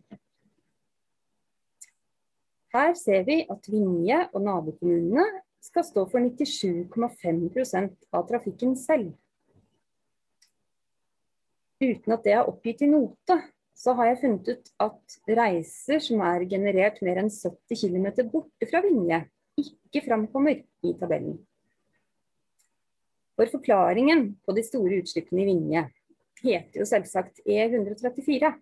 Her 2.70 2.92
ser 2.94 3.24
vi 3.26 3.40
at 3.50 3.66
Vinje 3.66 4.20
og 4.30 4.44
nabokommunene 4.46 5.24
skal 5.60 5.84
stå 5.84 6.04
for 6.10 6.22
97,5% 6.22 8.06
av 8.14 8.28
trafikken 8.28 8.76
selv. 8.78 9.10
Uten 11.80 12.14
at 12.14 12.24
det 12.26 12.36
er 12.36 12.46
oppgitt 12.46 12.84
i 12.84 12.90
note, 12.92 13.36
så 13.74 13.94
har 13.96 14.10
jeg 14.10 14.20
funnet 14.20 14.48
ut 14.52 14.72
at 14.84 15.18
reiser 15.40 16.02
som 16.04 16.22
er 16.22 16.44
generert 16.48 17.00
mer 17.02 17.22
enn 17.22 17.30
70 17.32 17.80
km 17.80 18.08
borte 18.30 18.68
fra 18.68 18.82
Vinje, 18.84 19.22
ikke 19.60 20.04
framkommer 20.04 20.60
i 20.60 20.92
tabellen. 21.00 21.38
For 23.40 23.48
forklaringen 23.48 24.34
på 24.44 24.52
de 24.52 24.64
store 24.66 25.00
utslippene 25.00 25.42
i 25.42 25.48
Vinje 25.48 25.86
heter 26.44 26.82
jo 26.82 26.86
selvsagt 26.88 27.40
E134. 27.46 28.52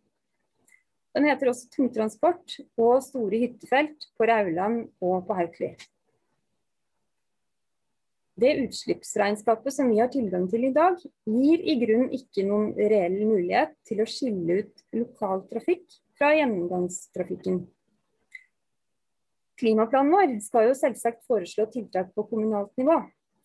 Den 1.16 1.26
heter 1.28 1.50
også 1.50 1.70
tungtransport 1.72 2.58
og 2.78 2.98
store 3.02 3.40
hyttefelt 3.44 4.10
på 4.18 4.28
Rauland 4.28 4.84
og 5.00 5.24
på 5.26 5.36
Haukeli. 5.38 5.72
Det 8.38 8.52
utslippsregnskapet 8.62 9.74
som 9.74 9.88
vi 9.90 9.98
har 9.98 10.10
tilgang 10.12 10.44
til 10.50 10.68
i 10.68 10.74
dag, 10.74 11.00
gir 11.26 11.64
i 11.64 11.74
grunnen 11.80 12.12
ikke 12.14 12.44
noen 12.46 12.70
reell 12.78 13.16
mulighet 13.26 13.72
til 13.88 14.04
å 14.04 14.06
skille 14.06 14.60
ut 14.60 14.84
lokaltrafikk 14.94 15.96
fra 16.18 16.30
gjennomgangstrafikken. 16.36 17.64
Klimaplanen 19.58 20.14
vår 20.14 20.36
skal 20.44 20.68
jo 20.68 20.76
selvsagt 20.78 21.24
foreslå 21.26 21.66
tiltak 21.72 22.12
på 22.14 22.28
kommunalt 22.30 22.70
nivå 22.78 23.00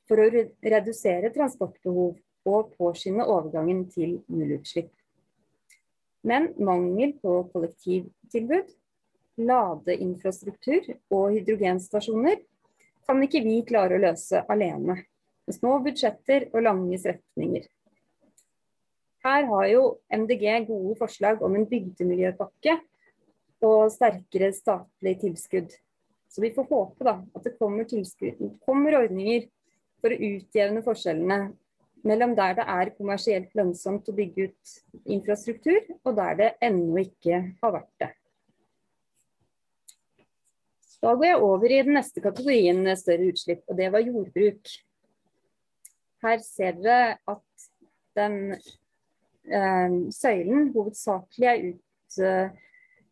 for 0.05 0.21
å 0.21 0.29
redusere 0.29 1.33
transportbehov 1.33 2.19
og 2.53 2.75
påskynde 2.77 3.25
overgangen 3.25 3.87
til 3.89 4.19
nullutslipp. 4.29 4.91
Men 6.23 6.53
mangel 6.57 7.13
på 7.19 7.41
kollektivtilbud, 7.51 8.69
ladeinfrastruktur 9.43 10.87
og 11.11 11.33
hydrogenstasjoner 11.33 12.39
kan 13.03 13.23
ikke 13.25 13.41
vi 13.43 13.57
klare 13.67 13.97
å 13.97 14.03
løse 14.03 14.43
alene, 14.51 15.01
med 15.43 15.57
små 15.57 15.79
budsjetter 15.83 16.47
og 16.53 16.63
lange 16.63 16.99
strekninger. 17.01 17.65
Her 19.23 19.47
har 19.47 19.67
jo 19.71 19.83
MDG 20.11 20.45
gode 20.67 20.95
forslag 20.99 21.43
om 21.43 21.55
en 21.55 21.67
bygdemiljøpakke 21.67 22.77
og 23.63 23.91
sterkere 23.91 24.51
statlig 24.55 25.17
tilskudd. 25.21 25.71
Så 26.31 26.41
vi 26.43 26.51
får 26.55 26.67
håpe 26.71 27.07
da, 27.07 27.17
at 27.35 27.45
det 27.45 27.55
kommer, 27.59 27.87
kommer 28.65 28.97
ordninger 29.03 29.45
for 30.03 30.11
å 30.11 30.19
utjevne 30.27 30.83
forskjellene 30.83 31.53
mellom 32.07 32.35
der 32.35 32.57
det 32.57 32.65
er 32.67 32.91
kommersielt 32.97 33.53
lønnsomt 33.57 34.09
å 34.09 34.15
bygge 34.15 34.49
ut 34.49 34.73
infrastruktur, 35.15 35.79
og 36.03 36.17
der 36.19 36.37
det 36.39 36.49
ennå 36.63 36.99
ikke 37.03 37.39
har 37.61 37.75
vært 37.77 37.93
det. 38.03 38.11
Da 41.03 41.11
går 41.19 41.27
jeg 41.27 41.43
over 41.43 41.71
i 41.71 41.81
den 41.83 41.97
neste 41.97 42.23
kategorien 42.23 42.85
større 42.95 43.27
utslipp, 43.33 43.63
og 43.67 43.79
det 43.79 43.89
var 43.91 44.05
jordbruk. 44.05 44.75
Her 46.23 46.39
ser 46.43 46.77
dere 46.79 47.17
at 47.27 47.67
den 48.15 48.37
eh, 48.53 49.97
søylen 50.15 50.69
hovedsakelig 50.75 51.73
ut, 51.73 52.19
uh, 52.23 52.53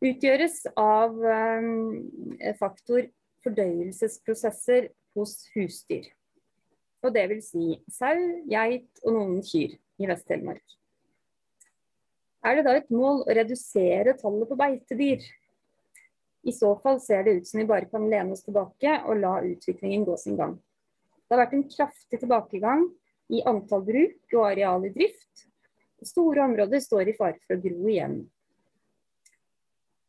utgjøres 0.05 0.61
av 0.79 1.19
eh, 1.25 2.55
faktor 2.61 3.09
fordøyelsesprosesser 3.43 4.91
hos 5.17 5.35
husdyr 5.55 6.07
og 7.01 7.13
det 7.15 7.25
vil 7.31 7.41
si 7.45 7.75
sau, 7.91 8.17
geit 8.49 9.03
og 9.05 9.15
noen 9.15 9.41
kyr 9.45 9.75
i 10.01 10.09
Vest-Telemark. 10.09 10.63
Er 12.41 12.57
det 12.57 12.65
da 12.65 12.73
et 12.77 12.89
mål 12.93 13.21
å 13.21 13.35
redusere 13.37 14.15
tallet 14.17 14.49
på 14.49 14.57
beitedyr? 14.57 15.21
I 16.41 16.53
så 16.57 16.71
fall 16.81 16.97
ser 17.01 17.25
det 17.25 17.35
ut 17.37 17.47
som 17.47 17.61
vi 17.61 17.67
bare 17.69 17.89
kan 17.89 18.07
lene 18.09 18.33
oss 18.33 18.41
tilbake 18.45 18.95
og 19.05 19.19
la 19.21 19.35
utviklingen 19.45 20.05
gå 20.07 20.17
sin 20.17 20.39
gang. 20.39 20.55
Det 20.57 21.35
har 21.35 21.43
vært 21.43 21.53
en 21.55 21.67
kraftig 21.69 22.19
tilbakegang 22.23 22.87
i 23.31 23.43
antall 23.47 23.85
bruk 23.85 24.35
og 24.35 24.47
areal 24.49 24.87
i 24.89 24.93
drift. 24.95 25.45
Store 26.01 26.41
områder 26.47 26.81
står 26.81 27.11
i 27.11 27.15
fare 27.17 27.37
for 27.45 27.55
å 27.55 27.61
gro 27.61 27.91
igjen. 27.93 28.17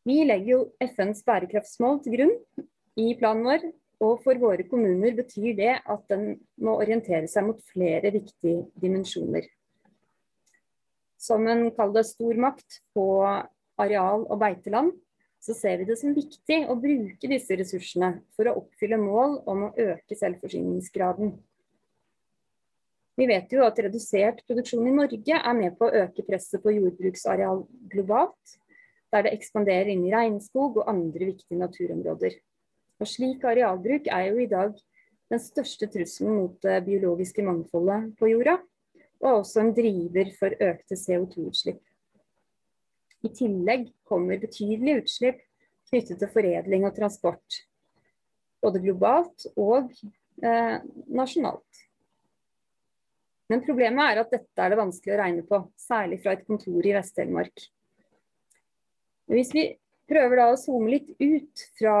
Vi 0.03 0.17
legger 0.25 0.49
jo 0.49 0.63
FNs 0.83 1.21
bærekraftsmål 1.23 2.01
til 2.03 2.17
grunn 2.17 2.33
i 2.99 3.13
planen 3.19 3.45
vår, 3.47 3.69
og 4.03 4.23
for 4.23 4.39
våre 4.41 4.65
kommuner 4.67 5.15
betyr 5.15 5.53
det 5.57 5.73
at 5.79 6.03
den 6.11 6.33
må 6.63 6.75
orientere 6.81 7.29
seg 7.31 7.47
mot 7.47 7.61
flere 7.71 8.11
viktige 8.11 8.65
dimensjoner. 8.81 9.47
Som 11.23 11.47
en 11.47 11.69
kall 11.75 11.93
det 11.95 12.03
stormakt 12.09 12.81
på 12.95 13.07
areal 13.79 14.25
og 14.27 14.39
beiteland, 14.41 14.91
så 15.43 15.55
ser 15.55 15.79
vi 15.79 15.87
det 15.87 15.97
som 15.99 16.15
viktig 16.15 16.59
å 16.71 16.75
bruke 16.79 17.29
disse 17.31 17.55
ressursene 17.59 18.13
for 18.35 18.47
å 18.47 18.57
oppfylle 18.61 18.99
mål 18.99 19.41
om 19.51 19.65
å 19.67 19.73
øke 19.75 20.15
selvforsyningsgraden. 20.19 21.33
Vi 23.19 23.27
vet 23.29 23.51
jo 23.53 23.65
at 23.65 23.79
redusert 23.83 24.39
produksjon 24.47 24.87
i 24.89 24.95
Norge 24.95 25.37
er 25.37 25.57
med 25.57 25.75
på 25.77 25.85
å 25.87 26.03
øke 26.05 26.25
presset 26.25 26.63
på 26.63 26.73
jordbruksareal 26.73 27.61
globalt, 27.91 28.55
der 29.13 29.27
det 29.27 29.35
ekspanderer 29.37 29.91
inn 29.93 30.07
i 30.07 30.13
regnskog 30.15 30.79
og 30.81 30.89
andre 30.89 31.27
viktige 31.29 31.59
naturområder. 31.59 32.39
Og 33.03 33.09
slik 33.11 33.43
arealbruk 33.43 34.07
er 34.07 34.29
jo 34.29 34.39
i 34.39 34.47
dag 34.47 34.75
den 35.33 35.41
største 35.43 35.89
trusselen 35.91 36.37
mot 36.37 36.53
det 36.63 36.77
biologiske 36.85 37.43
mangfoldet 37.43 38.13
på 38.15 38.29
jorda, 38.31 38.53
og 39.23 39.39
også 39.41 39.59
en 39.59 39.73
driver 39.75 40.29
for 40.37 40.55
økte 40.55 40.95
CO2-utslipp. 40.99 41.81
I 43.23 43.31
tillegg 43.35 43.89
kommer 44.07 44.39
betydelige 44.39 45.01
utslipp 45.01 45.41
knyttet 45.89 46.19
til 46.21 46.31
foredling 46.31 46.85
og 46.87 46.95
transport, 46.95 47.57
både 48.63 48.81
globalt 48.83 49.47
og 49.59 49.91
eh, 50.43 50.77
nasjonalt. 51.11 51.81
Men 53.51 53.63
problemet 53.65 54.13
er 54.13 54.21
at 54.23 54.31
dette 54.31 54.63
er 54.63 54.71
det 54.71 54.79
vanskelig 54.79 55.15
å 55.15 55.19
regne 55.19 55.43
på, 55.47 55.59
særlig 55.75 56.21
fra 56.23 56.37
et 56.37 56.45
kontor 56.47 56.87
i 56.87 56.95
Vest-Telemark. 56.95 57.65
Hvis 59.31 59.51
vi 59.55 59.65
prøver 60.09 60.39
da 60.39 60.47
å 60.53 60.59
zoome 60.59 60.95
litt 60.95 61.11
ut 61.19 61.65
fra 61.79 61.97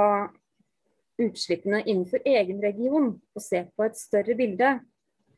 utslippene 1.21 1.83
innenfor 1.85 2.23
egen 2.25 2.61
region 2.63 3.13
og 3.13 3.43
se 3.43 3.63
på 3.75 3.85
et 3.85 3.99
større 3.99 4.35
bilde, 4.37 4.75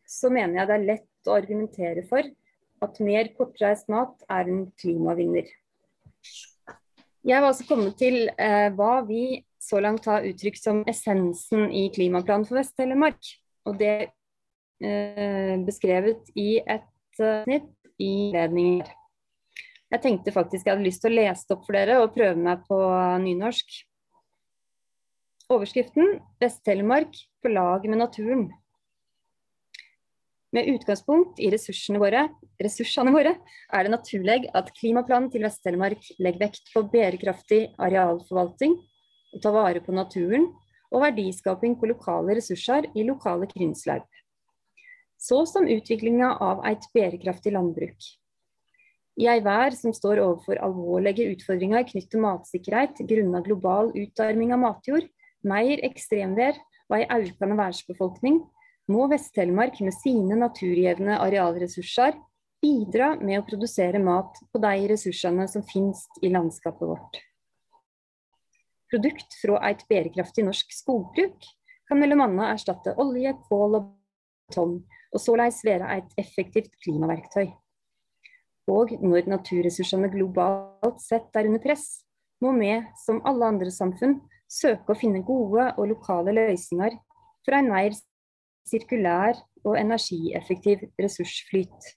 så 0.07 0.29
mener 0.31 0.59
jeg 0.59 0.69
det 0.69 0.75
er 0.75 0.89
lett 0.91 1.29
å 1.29 1.35
argumentere 1.35 2.05
for 2.07 2.27
at 2.85 2.99
mer 3.03 3.31
kortreist 3.37 3.89
mat 3.91 4.25
er 4.29 4.51
en 4.51 4.65
klimavinner. 4.79 5.47
Jeg 7.25 7.41
var 7.41 7.49
altså 7.49 7.65
kommet 7.65 7.95
til 7.97 8.27
eh, 8.29 8.69
hva 8.77 8.99
vi 9.07 9.41
så 9.65 9.79
langt 9.81 10.05
har 10.05 10.25
uttrykt 10.27 10.61
som 10.61 10.83
essensen 10.89 11.71
i 11.73 11.87
klimaplanen 11.93 12.45
for 12.45 12.59
Vest-Telemark. 12.59 13.31
Og 13.65 13.79
det 13.79 13.95
eh, 14.83 15.55
beskrevet 15.65 16.29
i 16.37 16.59
et 16.61 17.23
eh, 17.23 17.41
snitt 17.47 17.71
i 17.97 18.29
ledningen. 18.35 18.85
Jeg 19.93 20.03
tenkte 20.03 20.33
faktisk 20.35 20.67
jeg 20.67 20.75
hadde 20.75 20.85
lyst 20.85 21.01
til 21.05 21.13
å 21.13 21.17
lese 21.17 21.47
det 21.47 21.55
opp 21.55 21.65
for 21.65 21.77
dere 21.77 21.97
og 22.03 22.13
prøve 22.13 22.37
meg 22.37 22.61
på 22.69 22.77
nynorsk. 23.25 23.81
Overskriften 25.45 26.07
'Vest-Telemark 26.41 27.17
på 27.41 27.49
lag 27.53 27.83
med 27.85 27.99
naturen'. 27.99 28.47
Med 30.51 30.69
utgangspunkt 30.71 31.37
i 31.37 31.51
ressursene 31.53 31.99
våre, 32.01 32.23
ressursene 32.57 33.13
våre 33.13 33.35
er 33.69 33.85
det 33.85 33.91
naturlig 33.93 34.47
at 34.57 34.71
klimaplanen 34.79 35.29
til 35.29 35.45
Vest-Telemark 35.45 36.01
legger 36.17 36.47
vekt 36.47 36.71
på 36.73 36.81
bærekraftig 36.89 37.59
arealforvaltning, 37.77 38.73
å 39.37 39.41
ta 39.43 39.51
vare 39.53 39.83
på 39.85 39.93
naturen 39.93 40.47
og 40.89 41.03
verdiskaping 41.05 41.77
på 41.77 41.91
lokale 41.93 42.39
ressurser 42.39 42.89
i 42.97 43.05
lokale 43.05 43.45
krinsløp. 43.45 44.07
Så 45.21 45.43
som 45.45 45.69
utviklinga 45.69 46.39
av 46.41 46.65
et 46.65 46.89
bærekraftig 46.95 47.53
landbruk. 47.53 47.99
I 49.21 49.29
ei 49.29 49.45
vær 49.45 49.77
som 49.77 49.93
står 49.93 50.23
overfor 50.25 50.57
alvorlige 50.57 51.29
utfordringer 51.35 51.85
knyttet 51.85 52.15
til 52.17 52.25
matsikkerhet 52.25 53.05
grunnet 53.05 53.45
global 53.45 53.93
utarming 53.93 54.51
av 54.51 54.63
matjord, 54.65 55.05
mer 55.47 55.81
ekstremvær 55.85 56.57
og 56.89 56.97
ei 56.97 57.05
økende 57.05 57.57
værsbefolkning 57.59 58.41
må 58.91 59.07
Vest-Telemark 59.09 59.79
med 59.81 59.95
sine 59.97 60.37
naturgjevne 60.37 61.17
arealressurser 61.23 62.17
bidra 62.61 63.13
med 63.19 63.39
å 63.39 63.45
produsere 63.47 64.01
mat 64.01 64.37
på 64.51 64.61
de 64.61 64.73
ressursene 64.91 65.47
som 65.49 65.65
finnes 65.65 66.03
i 66.21 66.31
landskapet 66.33 66.89
vårt. 66.89 67.19
Produkt 68.91 69.37
fra 69.41 69.59
et 69.69 69.81
bærekraftig 69.89 70.45
norsk 70.45 70.73
skogbruk 70.73 71.47
kan 71.89 72.01
bl.a. 72.01 72.27
erstatte 72.51 72.95
olje, 73.01 73.33
kål 73.49 73.79
og 73.79 73.89
betong, 74.49 74.79
og 75.13 75.21
såleis 75.21 75.61
være 75.65 75.89
et 75.97 76.17
effektivt 76.21 76.73
klimaverktøy. 76.83 77.49
Og 78.71 78.95
når 79.01 79.29
naturressursene 79.29 80.09
globalt 80.13 81.01
sett 81.03 81.37
er 81.37 81.49
under 81.49 81.61
press, 81.61 82.05
må 82.41 82.53
vi, 82.57 82.71
som 83.05 83.21
alle 83.29 83.51
andre 83.53 83.73
samfunn, 83.73 84.17
søke 84.51 84.93
å 84.93 84.97
finne 84.97 85.23
gode 85.25 85.71
og 85.75 85.89
lokale 85.89 86.33
løsninger 86.35 86.97
for 87.45 87.57
en 87.57 87.69
mer 87.71 87.95
sirkulær 88.65 89.37
og 89.65 89.77
energieffektiv 89.79 90.87
ressursflyt. 91.01 91.93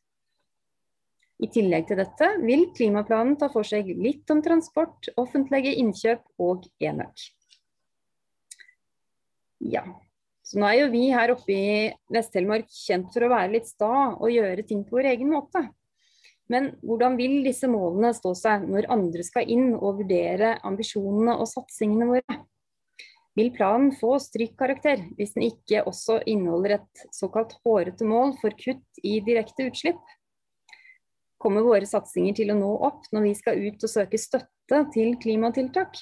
I 1.38 1.46
tillegg 1.54 1.87
til 1.87 2.00
dette 2.00 2.32
vil 2.42 2.66
klimaplanen 2.74 3.37
ta 3.38 3.46
for 3.52 3.66
seg 3.66 3.92
litt 3.94 4.30
om 4.34 4.40
transport, 4.42 5.11
offentlige 5.20 5.76
innkjøp 5.78 6.24
og 6.42 6.66
enøk. 6.82 7.28
Ja, 9.70 9.84
så 10.42 10.58
nå 10.58 10.66
er 10.66 10.80
jo 10.80 10.90
vi 10.90 11.04
her 11.12 11.34
oppe 11.34 11.54
i 11.54 11.70
Vest-Telemark 12.14 12.70
kjent 12.72 13.12
for 13.14 13.26
å 13.26 13.32
være 13.32 13.52
litt 13.54 13.68
sta 13.70 13.92
og 14.16 14.30
gjøre 14.32 14.64
ting 14.66 14.84
på 14.87 14.98
vår 14.98 15.12
egen 15.12 15.30
måte. 15.30 15.62
Men 16.48 16.70
hvordan 16.80 17.18
vil 17.18 17.42
disse 17.44 17.68
målene 17.68 18.14
stå 18.16 18.32
seg 18.37 18.64
når 18.72 18.88
andre 18.92 19.24
skal 19.26 19.48
inn 19.52 19.74
og 19.76 20.00
vurdere 20.00 20.54
ambisjonene 20.66 21.37
og 21.37 21.48
satsingene 21.50 22.08
våre? 22.08 22.38
Vil 23.38 23.52
planen 23.54 23.92
få 23.94 24.16
strykkarakter 24.22 25.04
hvis 25.18 25.37
den 25.37 25.44
ikke 25.46 25.84
også 25.87 26.22
inneholder 26.26 26.78
et 26.78 27.02
såkalt 27.14 27.52
hårete 27.62 28.06
mål 28.08 28.32
for 28.40 28.56
kutt 28.58 29.02
i 29.04 29.18
direkte 29.24 29.68
utslipp? 29.68 30.00
Kommer 31.38 31.62
våre 31.62 31.87
satsinger 31.87 32.34
til 32.40 32.50
å 32.50 32.58
nå 32.58 32.70
opp 32.88 33.04
når 33.14 33.28
vi 33.28 33.34
skal 33.38 33.61
ut 33.68 33.84
og 33.84 33.92
søke 33.92 34.18
støtte 34.18 34.80
til 34.94 35.12
klimatiltak? 35.22 36.00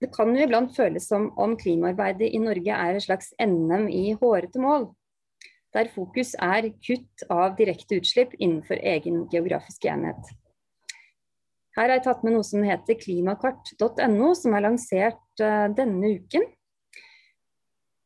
Det 0.00 0.08
kan 0.14 0.30
jo 0.32 0.46
iblant 0.46 0.72
føles 0.72 1.10
som 1.10 1.28
om 1.36 1.58
klimaarbeidet 1.60 2.30
i 2.32 2.40
Norge 2.40 2.78
er 2.86 2.96
et 2.96 3.04
slags 3.04 3.34
NM 3.36 3.90
i 3.92 4.14
hårete 4.16 4.62
mål 4.62 4.88
der 5.74 5.90
fokus 5.94 6.34
er 6.42 6.68
kutt 6.82 7.24
av 7.30 7.56
direkte 7.58 8.00
utslipp 8.00 8.34
innenfor 8.38 8.80
egen 8.82 9.24
geografisk 9.32 9.86
enhet. 9.90 10.32
Her 11.78 11.86
har 11.86 11.96
jeg 11.98 12.06
tatt 12.08 12.24
med 12.26 12.34
noe 12.34 12.46
som 12.46 12.64
heter 12.66 12.98
klimakart.no, 12.98 14.32
som 14.34 14.56
er 14.56 14.64
lansert 14.66 15.42
uh, 15.42 15.68
denne 15.72 16.16
uken. 16.18 16.48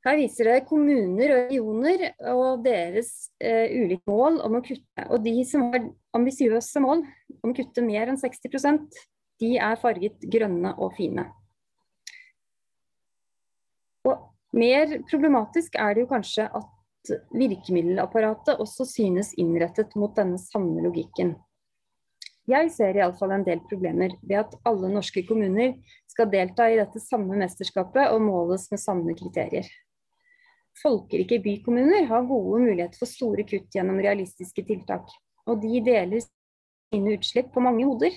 Her 0.05 0.19
viser 0.21 0.51
det 0.51 0.67
kommuner 0.69 1.33
og 1.33 1.47
regioner 1.49 2.03
og 2.35 2.65
deres 2.67 3.31
eh, 3.41 3.73
ulike 3.73 4.05
mål 4.11 4.37
om 4.45 4.59
å 4.59 4.61
kutte. 4.61 5.07
Og 5.09 5.23
de 5.25 5.33
som 5.49 5.71
har 5.73 5.87
ambisiøse 6.13 6.83
mål 6.85 7.07
om 7.41 7.55
å 7.55 7.57
kutte 7.57 7.81
mer 7.81 8.13
enn 8.13 8.21
60% 8.21 8.99
de 9.41 9.55
er 9.57 9.81
farget 9.81 10.27
grønne 10.29 10.75
og 10.77 10.93
fine. 10.99 11.25
Og 14.05 14.29
mer 14.61 14.93
problematisk 15.09 15.81
er 15.81 15.97
det 15.97 16.05
jo 16.05 16.13
kanskje 16.13 16.51
at 16.53 16.74
virkemiddelapparatet 17.35 18.61
også 18.63 18.87
synes 18.89 19.33
innrettet 19.41 19.95
mot 19.99 20.15
denne 20.17 20.39
samme 20.41 20.85
logikken. 20.85 21.35
Jeg 22.49 22.69
ser 22.75 22.99
iallfall 22.99 23.33
en 23.33 23.45
del 23.47 23.63
problemer 23.65 24.13
ved 24.21 24.37
at 24.43 24.57
alle 24.69 24.91
norske 24.93 25.23
kommuner 25.25 25.79
skal 26.11 26.29
delta 26.33 26.67
i 26.69 26.77
dette 26.77 27.01
samme 27.01 27.39
mesterskapet 27.41 28.13
og 28.13 28.21
måles 28.25 28.67
med 28.73 28.83
samme 28.83 29.17
kriterier. 29.17 29.65
Folkerike 30.83 31.39
bykommuner 31.41 32.05
har 32.11 32.27
gode 32.29 32.61
muligheter 32.67 32.99
for 32.99 33.09
store 33.09 33.47
kutt 33.49 33.73
gjennom 33.73 34.01
realistiske 34.03 34.65
tiltak, 34.67 35.09
og 35.49 35.63
de 35.63 35.81
deler 35.87 36.21
sine 36.25 37.15
utslipp 37.17 37.53
på 37.55 37.63
mange 37.65 37.87
hoder. 37.87 38.13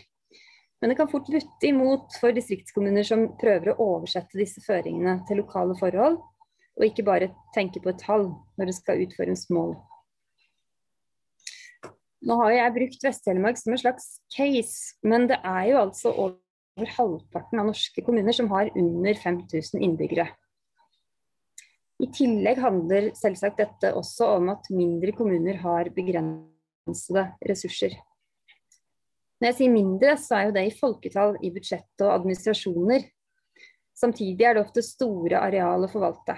Men 0.81 0.91
det 0.91 0.97
kan 0.99 1.09
fort 1.09 1.29
butte 1.31 1.69
imot 1.69 2.17
for 2.21 2.35
distriktskommuner 2.35 3.05
som 3.07 3.29
prøver 3.39 3.71
å 3.71 3.91
oversette 3.95 4.37
disse 4.37 4.61
føringene 4.65 5.21
til 5.29 5.39
lokale 5.41 5.77
forhold, 5.79 6.19
og 6.77 6.85
ikke 6.85 7.05
bare 7.05 7.31
tenke 7.55 7.81
på 7.81 7.91
et 7.91 8.01
tall 8.01 8.29
når 8.57 8.69
det 8.69 8.75
skal 8.77 9.03
utføres 9.05 9.47
mål. 9.53 9.75
Nå 12.27 12.35
har 12.41 12.53
jeg 12.53 12.75
brukt 12.75 13.05
Vest-Telemark 13.05 13.59
som 13.59 13.73
en 13.73 13.81
slags 13.81 14.17
case, 14.33 14.97
men 15.05 15.27
det 15.29 15.37
er 15.45 15.69
jo 15.71 15.79
altså 15.83 16.11
over 16.13 16.91
halvparten 16.97 17.61
av 17.61 17.69
norske 17.69 18.03
kommuner 18.05 18.35
som 18.35 18.49
har 18.51 18.71
under 18.77 19.17
5000 19.17 19.81
innbyggere. 19.81 20.27
I 21.97 22.09
tillegg 22.13 22.59
handler 22.61 23.09
selvsagt 23.17 23.57
dette 23.57 23.93
også 23.97 24.27
om 24.37 24.51
at 24.53 24.67
mindre 24.69 25.13
kommuner 25.17 25.57
har 25.63 25.89
begrensede 25.95 27.23
ressurser. 27.49 27.95
Når 29.37 29.51
jeg 29.51 29.57
sier 29.59 29.73
mindre, 29.73 30.13
så 30.17 30.37
er 30.37 30.47
jo 30.47 30.53
det 30.57 30.65
i 30.67 30.75
folketall 30.77 31.35
i 31.45 31.51
budsjett 31.53 32.05
og 32.05 32.13
administrasjoner. 32.15 33.05
Samtidig 33.97 34.45
er 34.45 34.57
det 34.57 34.65
ofte 34.65 34.85
store 34.85 35.41
areal 35.41 35.85
å 35.85 35.89
forvalte. 35.91 36.37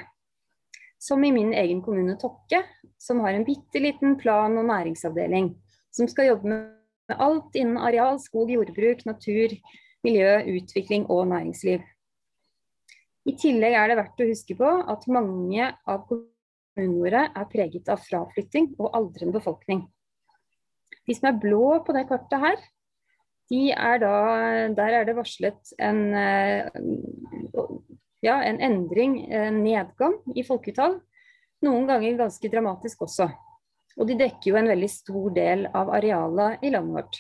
Som 1.00 1.24
i 1.24 1.32
min 1.32 1.54
egen 1.56 1.82
kommune 1.82 2.18
Tokke, 2.20 2.64
som 3.00 3.22
har 3.24 3.34
en 3.34 3.48
bitte 3.48 3.80
liten 3.80 4.18
plan- 4.20 4.58
og 4.60 4.68
næringsavdeling 4.68 5.54
som 5.96 6.10
skal 6.10 6.30
jobbe 6.32 6.50
med 6.50 7.16
alt 7.18 7.56
innen 7.58 7.80
areal, 7.82 8.20
skog, 8.22 8.52
jordbruk, 8.54 9.06
natur, 9.10 9.56
miljø, 10.06 10.34
utvikling 10.60 11.08
og 11.10 11.28
næringsliv. 11.32 11.86
I 13.28 13.36
tillegg 13.38 13.76
er 13.76 13.92
det 13.92 14.00
verdt 14.00 14.24
å 14.24 14.28
huske 14.30 14.58
på 14.58 14.70
at 14.94 15.08
mange 15.12 15.72
av 15.90 16.06
kommunene 16.10 17.00
våre 17.02 17.26
er 17.28 17.48
preget 17.52 17.90
av 17.92 18.02
fraflytting 18.06 18.72
og 18.78 18.94
aldrende 18.98 19.36
befolkning. 19.36 19.84
De 21.06 21.16
som 21.18 21.32
er 21.32 21.42
blå 21.42 21.80
på 21.86 21.96
det 21.96 22.06
kartet 22.10 22.44
her, 22.44 22.60
de 23.50 23.62
er 23.74 24.02
da, 24.02 24.14
der 24.78 25.00
er 25.00 25.08
det 25.08 25.18
varslet 25.18 25.74
en, 25.82 26.02
eh, 26.14 26.70
ja, 28.26 28.40
en 28.44 28.60
endring, 28.64 29.22
en 29.32 29.62
nedgang 29.64 30.18
i 30.36 30.44
folketall. 30.48 31.00
Noen 31.66 31.88
ganger 31.90 32.20
ganske 32.20 32.52
dramatisk 32.52 33.06
også. 33.08 33.30
Og 34.00 34.08
de 34.08 34.16
dekker 34.20 34.52
jo 34.52 34.60
en 34.60 34.70
veldig 34.72 34.90
stor 34.92 35.34
del 35.36 35.66
av 35.76 35.92
arealet 35.96 36.64
i 36.64 36.72
landet 36.72 37.00
vårt. 37.00 37.20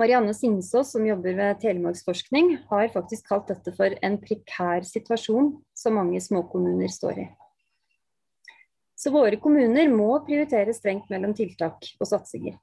Marianne 0.00 0.32
Sinsås, 0.32 0.94
som 0.94 1.04
jobber 1.04 1.34
ved 1.36 1.58
Telemarksforskning, 1.60 2.54
har 2.70 2.88
faktisk 2.94 3.26
kalt 3.28 3.50
dette 3.50 3.74
for 3.76 3.92
en 4.00 4.16
prekær 4.22 4.86
situasjon 4.88 5.52
som 5.76 5.98
mange 5.98 6.22
småkommuner 6.24 6.88
står 6.88 7.20
i. 7.20 7.26
Så 8.96 9.12
våre 9.12 9.36
kommuner 9.40 9.88
må 9.92 10.08
prioritere 10.24 10.72
strengt 10.76 11.10
mellom 11.12 11.34
tiltak 11.36 11.84
og 12.00 12.08
satsinger. 12.08 12.56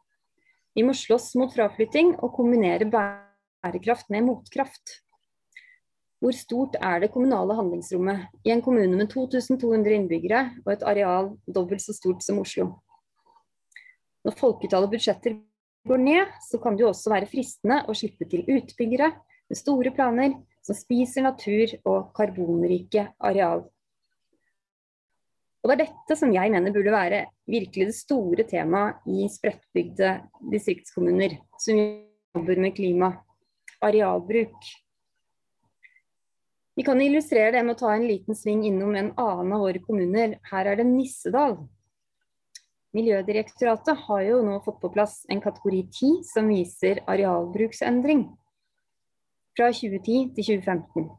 Vi 0.78 0.86
må 0.86 0.94
slåss 0.98 1.32
mot 1.38 1.54
fraflytting 1.54 2.16
og 2.22 2.34
kombinere 2.38 2.86
bærekraft 2.90 4.10
med 4.14 4.26
motkraft. 4.28 5.00
Hvor 6.18 6.34
stort 6.34 6.76
er 6.82 7.04
det 7.04 7.12
kommunale 7.14 7.54
handlingsrommet 7.54 8.40
i 8.48 8.50
en 8.50 8.64
kommune 8.66 8.98
med 8.98 9.12
2200 9.12 9.94
innbyggere 10.00 10.42
og 10.64 10.72
et 10.74 10.86
areal 10.90 11.30
dobbelt 11.46 11.84
så 11.84 11.94
stort 11.94 12.26
som 12.26 12.40
Oslo? 12.42 12.72
Når 14.26 14.36
folketallet 14.40 14.92
budsjetter 14.92 15.38
går 15.88 16.02
ned, 16.02 16.34
så 16.50 16.58
kan 16.60 16.76
det 16.76 16.84
jo 16.84 16.90
også 16.90 17.14
være 17.14 17.30
fristende 17.30 17.84
å 17.86 17.96
slippe 17.96 18.26
til 18.30 18.48
utbyggere 18.50 19.12
med 19.48 19.60
store 19.60 19.94
planer 19.96 20.34
som 20.66 20.76
spiser 20.76 21.24
natur 21.24 21.78
og 21.88 22.10
karbonrike 22.18 23.08
areal. 23.24 23.64
Og 25.64 25.70
Det 25.70 25.76
er 25.76 25.84
dette 25.86 26.16
som 26.16 26.32
jeg 26.32 26.52
mener 26.54 26.72
burde 26.72 26.94
være 26.94 27.22
virkelig 27.50 27.90
det 27.90 27.96
store 27.98 28.46
temaet 28.48 29.06
i 29.12 29.30
spredtbygde 29.32 30.12
distriktskommuner 30.54 31.38
som 31.60 31.80
jobber 31.80 32.62
med 32.64 32.76
klima, 32.78 33.10
arealbruk. 33.84 34.56
Vi 36.78 36.84
kan 36.86 37.00
illustrere 37.02 37.56
det 37.56 37.64
med 37.66 37.74
å 37.74 37.80
ta 37.80 37.96
en 37.96 38.06
liten 38.06 38.38
sving 38.38 38.60
innom 38.70 38.94
en 38.94 39.08
annen 39.18 39.54
av 39.56 39.64
våre 39.66 39.80
kommuner. 39.82 40.36
Her 40.46 40.68
er 40.70 40.78
det 40.78 40.84
Nissedal. 40.86 41.56
Miljødirektoratet 42.94 44.04
har 44.06 44.22
jo 44.28 44.44
nå 44.46 44.60
fått 44.62 44.78
på 44.84 44.92
plass 44.94 45.24
en 45.34 45.42
kategori 45.42 45.80
10 45.88 46.20
som 46.30 46.52
viser 46.54 47.02
arealbruksendring 47.10 48.28
fra 49.58 49.72
2010 49.74 50.36
til 50.38 50.48
2015. 50.52 51.10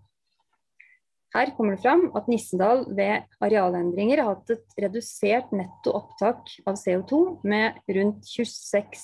Her 1.35 1.51
kommer 1.57 1.75
det 1.75 1.83
fram 1.83 2.07
at 2.15 2.31
Nissedal 2.31 2.87
ved 2.95 3.27
arealendringer 3.43 4.23
har 4.23 4.37
hatt 4.37 4.55
et 4.55 4.79
redusert 4.87 5.51
netto 5.51 5.97
opptak 5.99 6.55
av 6.71 6.79
CO2 6.79 7.21
med 7.43 7.83
rundt 7.99 8.31
26, 8.31 9.03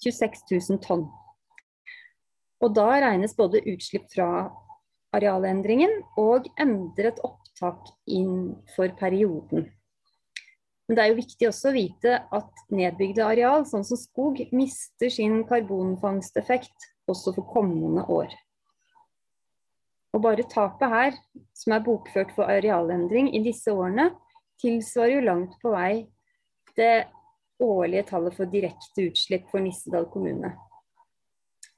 26 0.00 0.48
000 0.48 0.80
tonn. 0.88 1.06
Og 2.64 2.72
da 2.72 2.88
regnes 3.04 3.36
både 3.36 3.60
utslipp 3.68 4.08
fra 4.16 4.32
arealendringen 5.16 6.00
og 6.20 6.48
endret 6.60 7.20
opptak 7.26 7.90
innenfor 8.06 8.94
perioden. 8.98 9.68
Men 10.88 10.98
det 10.98 11.02
er 11.02 11.12
jo 11.12 11.20
viktig 11.20 11.48
også 11.48 11.70
å 11.70 11.76
vite 11.76 12.16
at 12.36 12.64
nedbygde 12.74 13.24
areal, 13.24 13.66
sånn 13.68 13.86
som 13.86 13.98
skog, 14.00 14.40
mister 14.52 15.12
sin 15.12 15.42
karbonfangsteffekt 15.48 16.88
også 17.08 17.34
for 17.36 17.48
kommende 17.52 18.04
år. 18.12 18.32
Og 20.12 20.20
bare 20.24 20.44
tapet 20.44 20.92
her, 20.92 21.16
som 21.56 21.72
er 21.72 21.84
bokført 21.86 22.34
for 22.36 22.50
arealendring 22.50 23.30
i 23.32 23.40
disse 23.44 23.72
årene, 23.72 24.10
tilsvarer 24.60 25.16
jo 25.16 25.24
langt 25.24 25.56
på 25.62 25.72
vei 25.72 26.04
det 26.76 27.06
årlige 27.62 28.08
tallet 28.10 28.36
for 28.36 28.50
direkte 28.52 29.08
utslipp 29.08 29.48
for 29.50 29.64
Nissedal 29.64 30.06
kommune. 30.12 30.52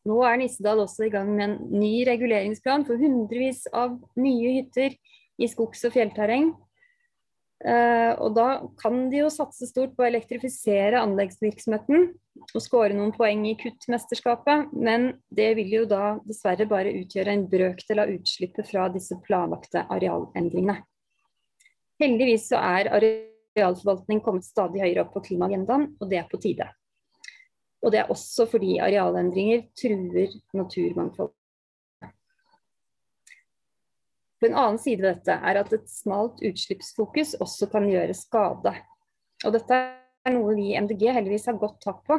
Nå 0.05 0.19
er 0.29 0.37
Nissedal 0.41 0.83
også 0.83 1.07
i 1.07 1.13
gang 1.13 1.31
med 1.33 1.45
en 1.47 1.57
ny 1.81 2.05
reguleringsplan 2.09 2.85
for 2.85 3.01
hundrevis 3.01 3.65
av 3.73 3.97
nye 4.21 4.59
hytter 4.59 4.97
i 5.41 5.49
skogs- 5.51 5.87
og 5.89 5.95
fjellterreng, 5.97 6.53
Uh, 7.65 8.13
og 8.21 8.35
da 8.37 8.47
kan 8.77 9.07
de 9.09 9.23
jo 9.23 9.31
satse 9.33 9.65
stort 9.71 9.95
på 9.97 10.05
å 10.05 10.09
elektrifisere 10.11 11.01
anleggsvirksomheten 11.01 12.11
og 12.45 12.61
skåre 12.61 12.93
noen 12.93 13.15
poeng 13.15 13.47
i 13.49 13.55
kuttmesterskapet, 13.57 14.75
men 14.77 15.15
det 15.33 15.55
vil 15.57 15.71
jo 15.73 15.85
da 15.89 16.19
dessverre 16.27 16.67
bare 16.69 16.93
utgjøre 16.93 17.33
en 17.33 17.47
brøkdel 17.49 18.03
av 18.03 18.13
utslippet 18.13 18.69
fra 18.69 18.91
disse 18.93 19.17
planlagte 19.25 19.87
arealendringene. 19.87 20.77
Heldigvis 22.03 22.51
så 22.51 22.61
er 22.61 22.91
arealforvaltning 22.99 24.21
kommet 24.27 24.45
stadig 24.45 24.83
høyere 24.83 25.07
opp 25.07 25.15
på 25.15 25.25
klimaagendaen, 25.31 25.95
og 26.03 26.11
det 26.11 26.21
er 26.21 26.29
på 26.29 26.43
tide. 26.43 26.69
Og 27.85 27.93
det 27.93 28.01
er 28.01 28.13
også 28.13 28.47
fordi 28.49 28.79
arealendringer 28.81 29.67
truer 29.77 30.33
naturmangfold. 30.57 31.33
På 34.41 34.49
en 34.49 34.57
annen 34.61 34.81
side 34.81 35.01
ved 35.01 35.19
dette 35.21 35.37
er 35.37 35.61
at 35.61 35.73
et 35.73 35.85
smalt 35.89 36.41
utslippsfokus 36.45 37.37
også 37.41 37.69
kan 37.73 37.87
gjøre 37.89 38.17
skade. 38.17 38.75
Og 39.45 39.55
dette 39.55 39.77
er 40.25 40.35
noe 40.35 40.57
vi 40.57 40.71
i 40.73 40.81
MDG 40.81 41.11
heldigvis 41.13 41.47
har 41.51 41.61
godt 41.61 41.79
tak 41.85 42.03
på. 42.09 42.19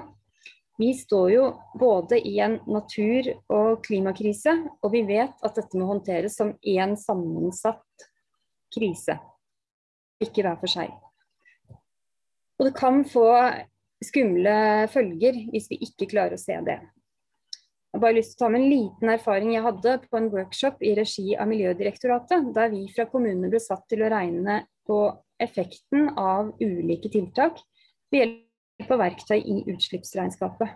Vi 0.78 0.92
står 0.98 1.30
jo 1.32 1.44
både 1.80 2.20
i 2.20 2.34
en 2.44 2.58
natur- 2.68 3.32
og 3.54 3.84
klimakrise, 3.86 4.52
og 4.84 4.92
vi 4.92 5.06
vet 5.08 5.46
at 5.46 5.56
dette 5.56 5.80
må 5.80 5.88
håndteres 5.88 6.36
som 6.36 6.52
én 6.68 6.98
sammensatt 7.00 8.10
krise, 8.76 9.16
ikke 10.22 10.44
hver 10.44 10.60
for 10.60 10.72
seg. 10.72 10.92
Og 12.60 12.68
det 12.68 12.76
kan 12.76 13.04
få 13.08 13.30
skumle 14.04 14.56
følger 14.92 15.38
hvis 15.52 15.70
vi 15.72 15.80
ikke 15.88 16.10
klarer 16.12 16.36
å 16.36 16.42
se 16.42 16.58
det. 16.66 16.80
Jeg 17.96 18.00
har 18.00 18.04
bare 18.04 18.18
lyst 18.18 18.34
til 18.36 18.42
å 18.42 18.44
ta 18.44 18.52
med 18.52 18.60
en 18.60 18.72
liten 18.74 19.12
erfaring 19.14 19.54
jeg 19.54 19.64
hadde 19.64 19.92
på 20.10 20.18
en 20.20 20.32
workshop 20.34 20.82
i 20.84 20.96
regi 20.98 21.30
av 21.40 21.48
Miljødirektoratet, 21.48 22.50
der 22.56 22.74
vi 22.74 22.82
fra 22.92 23.06
kommunene 23.08 23.48
ble 23.54 23.62
satt 23.64 23.86
til 23.88 24.04
å 24.04 24.10
regne 24.12 24.66
på 24.88 24.98
effekten 25.40 26.10
av 26.20 26.52
ulike 26.60 27.12
tiltak 27.14 27.62
ved 28.12 28.20
hjelp 28.26 28.92
av 28.92 29.02
verktøy 29.06 29.38
i 29.40 29.62
utslippsregnskapet. 29.72 30.76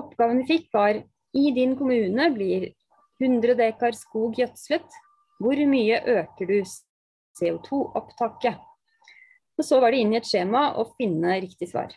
Oppgaven 0.00 0.40
vi 0.40 0.48
fikk 0.54 0.70
var 0.72 1.02
i 1.36 1.44
din 1.52 1.76
kommune 1.76 2.30
blir 2.32 2.70
100 3.20 3.58
dekar 3.58 3.92
skog 3.98 4.38
gjødslet. 4.40 4.88
Hvor 5.40 5.60
mye 5.68 6.00
øker 6.16 6.48
du 6.48 6.58
CO2-opptaket? 7.40 8.69
Og 9.60 9.66
Så 9.66 9.76
var 9.82 9.92
det 9.92 10.00
inn 10.00 10.14
i 10.14 10.16
et 10.16 10.28
skjema 10.28 10.70
å 10.80 10.86
finne 10.96 11.36
riktig 11.42 11.68
svar. 11.68 11.92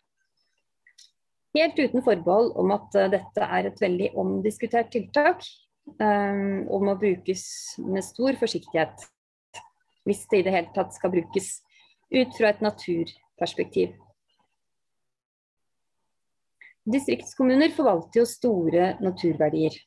Helt 1.55 1.77
uten 1.79 2.01
forbehold 2.03 2.49
om 2.59 2.73
at 2.75 2.95
uh, 2.97 3.09
dette 3.13 3.45
er 3.45 3.69
et 3.69 3.77
veldig 3.79 4.09
omdiskutert 4.19 4.89
tiltak, 4.91 5.45
um, 6.01 6.65
og 6.67 6.83
må 6.83 6.95
brukes 6.99 7.43
med 7.79 8.03
stor 8.03 8.35
forsiktighet. 8.39 9.05
Hvis 10.03 10.25
det 10.27 10.41
i 10.41 10.45
det 10.47 10.55
hele 10.55 10.73
tatt 10.75 10.91
skal 10.97 11.13
brukes 11.13 11.53
ut 12.11 12.33
fra 12.35 12.49
et 12.51 12.63
naturperspektiv. 12.65 13.93
Distriktskommuner 16.83 17.71
forvalter 17.71 18.19
jo 18.19 18.25
store 18.27 18.89
naturverdier. 18.99 19.77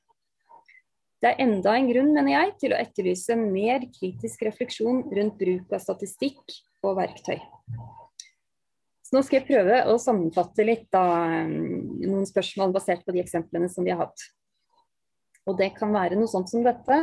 Det 1.21 1.29
er 1.29 1.45
enda 1.45 1.75
en 1.77 1.91
grunn, 1.91 2.15
mener 2.15 2.33
jeg, 2.33 2.55
til 2.63 2.73
å 2.73 2.81
etterlyse 2.81 3.37
mer 3.37 3.85
kritisk 3.99 4.47
refleksjon 4.49 5.05
rundt 5.13 5.37
bruk 5.43 5.77
av 5.77 5.85
statistikk 5.85 6.57
og 6.87 6.97
verktøy. 7.03 7.37
Så 9.07 9.15
nå 9.15 9.23
skal 9.23 9.39
jeg 9.39 9.47
prøve 9.47 9.83
å 9.87 9.99
sammenfatte 10.03 10.65
litt 10.67 10.89
da, 10.95 11.05
noen 11.47 12.27
spørsmål 12.27 12.75
basert 12.75 13.05
på 13.07 13.15
de 13.15 13.23
eksemplene 13.23 13.69
som 13.71 13.87
vi 13.87 13.95
har 13.95 14.03
hatt. 14.03 14.25
Og 15.47 15.55
det 15.61 15.71
kan 15.77 15.95
være 15.95 16.19
noe 16.19 16.31
sånt 16.31 16.51
som 16.51 16.65
dette. 16.67 16.99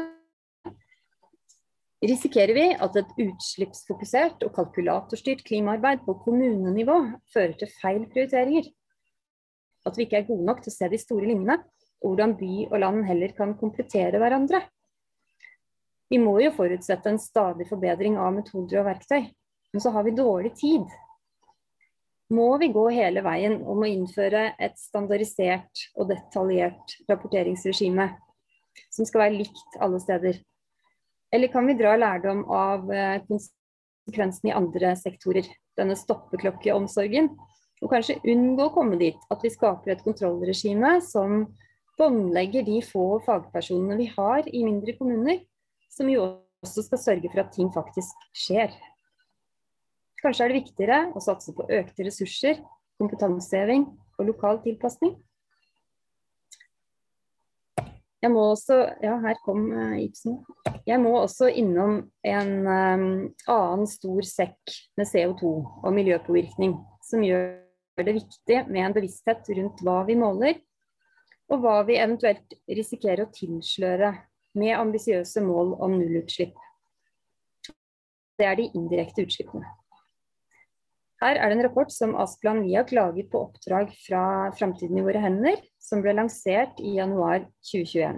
Risikerer 2.04 2.52
vi 2.58 2.65
at 2.76 2.97
et 2.99 3.12
utslippsfokusert 3.23 4.43
og 4.43 4.52
kalkulatorstyrt 4.58 5.45
klimaarbeid 5.47 6.02
på 6.04 6.17
kommunenivå 6.26 6.97
fører 7.32 7.56
til 7.62 7.71
feil 7.78 8.04
prioriteringer? 8.12 8.67
At 9.88 9.95
vi 9.95 10.04
ikke 10.04 10.19
er 10.19 10.28
gode 10.28 10.47
nok 10.49 10.60
til 10.63 10.73
å 10.73 10.76
se 10.76 10.89
de 10.91 10.99
store 10.99 11.30
linjene, 11.30 11.62
og 12.04 12.12
hvordan 12.12 12.36
by 12.39 12.52
og 12.65 12.76
land 12.84 13.06
heller 13.08 13.32
kan 13.38 13.56
komplettere 13.60 14.19
hverandre? 14.19 14.60
Vi 16.12 16.19
må 16.19 16.36
jo 16.43 16.52
forutsette 16.56 17.13
en 17.13 17.21
stadig 17.23 17.69
forbedring 17.69 18.19
av 18.19 18.36
metoder 18.36 18.82
og 18.82 18.89
verktøy, 18.89 19.32
men 19.74 19.82
så 19.82 19.92
har 19.94 20.06
vi 20.06 20.16
dårlig 20.18 20.54
tid 20.60 20.86
må 22.34 22.58
vi 22.58 22.72
gå 22.74 22.88
hele 22.90 23.22
veien 23.22 23.60
om 23.70 23.84
å 23.84 23.90
innføre 23.90 24.54
et 24.58 24.78
standardisert 24.80 25.84
og 26.00 26.08
detaljert 26.10 26.96
rapporteringsregime 27.10 28.08
som 28.88 29.06
skal 29.06 29.28
være 29.28 29.42
likt 29.44 29.76
alle 29.84 30.00
steder? 30.02 30.40
Eller 31.34 31.52
kan 31.54 31.68
vi 31.70 31.76
dra 31.78 31.94
lærdom 32.00 32.46
av 32.50 32.88
konsekvensen 33.28 33.60
konsekvensene 34.04 34.52
i 34.52 34.56
andre 34.56 34.96
sektorer, 35.00 35.46
denne 35.80 35.96
stoppeklokkeomsorgen, 35.96 37.30
og 37.84 37.92
kanskje 37.92 38.20
unngå 38.28 38.68
å 38.68 38.74
komme 38.74 38.98
dit 39.00 39.20
at 39.32 39.44
vi 39.44 39.52
skaper 39.52 39.94
et 39.94 40.04
kontrollregime 40.04 40.98
som 41.04 41.46
båndlegger 42.00 42.66
de 42.68 42.82
få 42.84 43.22
fagpersonene 43.26 43.98
vi 44.00 44.10
har 44.12 44.48
i 44.48 44.64
mindre 44.66 44.96
kommuner, 44.98 45.40
som 45.92 46.10
jo 46.12 46.26
også 46.64 46.86
skal 46.88 47.02
sørge 47.02 47.32
for 47.32 47.44
at 47.44 47.54
ting 47.56 47.72
faktisk 47.76 48.28
skjer. 48.36 48.72
Kanskje 50.24 50.46
er 50.46 50.54
det 50.54 50.62
viktigere 50.62 50.98
å 51.12 51.22
satse 51.24 51.52
på 51.56 51.66
økte 51.68 52.06
ressurser, 52.08 52.62
kompetanseheving 53.02 53.90
og 54.16 54.28
lokal 54.30 54.62
tilpasning. 54.64 55.18
Jeg 58.24 58.32
må 58.32 58.46
også 58.54 58.78
Ja, 59.04 59.18
her 59.20 59.36
kom 59.44 59.66
uh, 59.76 59.98
Ibsen. 60.00 60.38
Jeg 60.88 61.02
må 61.04 61.12
også 61.20 61.50
innom 61.52 61.98
en 62.24 62.54
um, 62.64 63.04
annen 63.52 63.90
stor 63.92 64.24
sekk 64.24 64.78
med 64.96 65.10
CO2 65.12 65.52
og 65.84 65.92
miljøpåvirkning, 65.92 66.78
som 67.04 67.24
gjør 67.24 67.60
det 68.00 68.16
viktig 68.16 68.62
med 68.70 68.86
en 68.86 68.96
bevissthet 68.96 69.52
rundt 69.60 69.84
hva 69.84 70.00
vi 70.08 70.16
måler, 70.20 70.56
og 71.52 71.66
hva 71.66 71.82
vi 71.84 72.00
eventuelt 72.00 72.56
risikerer 72.72 73.26
å 73.26 73.34
tilsløre 73.36 74.16
med 74.56 74.78
ambisiøse 74.78 75.44
mål 75.44 75.76
om 75.84 76.00
nullutslipp. 76.00 76.56
Det 78.40 78.48
er 78.48 78.58
de 78.58 78.72
indirekte 78.72 79.28
utslippene. 79.28 79.68
Her 81.24 81.38
er 81.40 81.54
det 81.54 81.56
en 81.56 81.64
rapport 81.64 81.92
som 81.94 82.18
Asplan 82.20 82.58
Viak 82.66 82.90
laget 82.92 83.30
på 83.32 83.46
oppdrag 83.46 83.94
fra 84.04 84.52
Framtiden 84.60 84.98
i 85.00 85.04
våre 85.06 85.22
hender, 85.24 85.56
som 85.80 86.02
ble 86.04 86.12
lansert 86.18 86.82
i 86.84 86.98
januar 86.98 87.46
2021. 87.70 88.18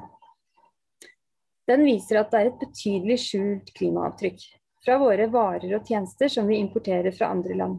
Den 1.70 1.84
viser 1.86 2.18
at 2.24 2.32
det 2.34 2.40
er 2.40 2.50
et 2.50 2.64
betydelig 2.64 3.20
skjult 3.22 3.70
klimaavtrykk 3.78 4.48
fra 4.88 4.98
våre 5.02 5.28
varer 5.30 5.76
og 5.78 5.86
tjenester 5.86 6.34
som 6.34 6.50
vi 6.50 6.58
importerer 6.58 7.14
fra 7.14 7.30
andre 7.36 7.60
land, 7.62 7.78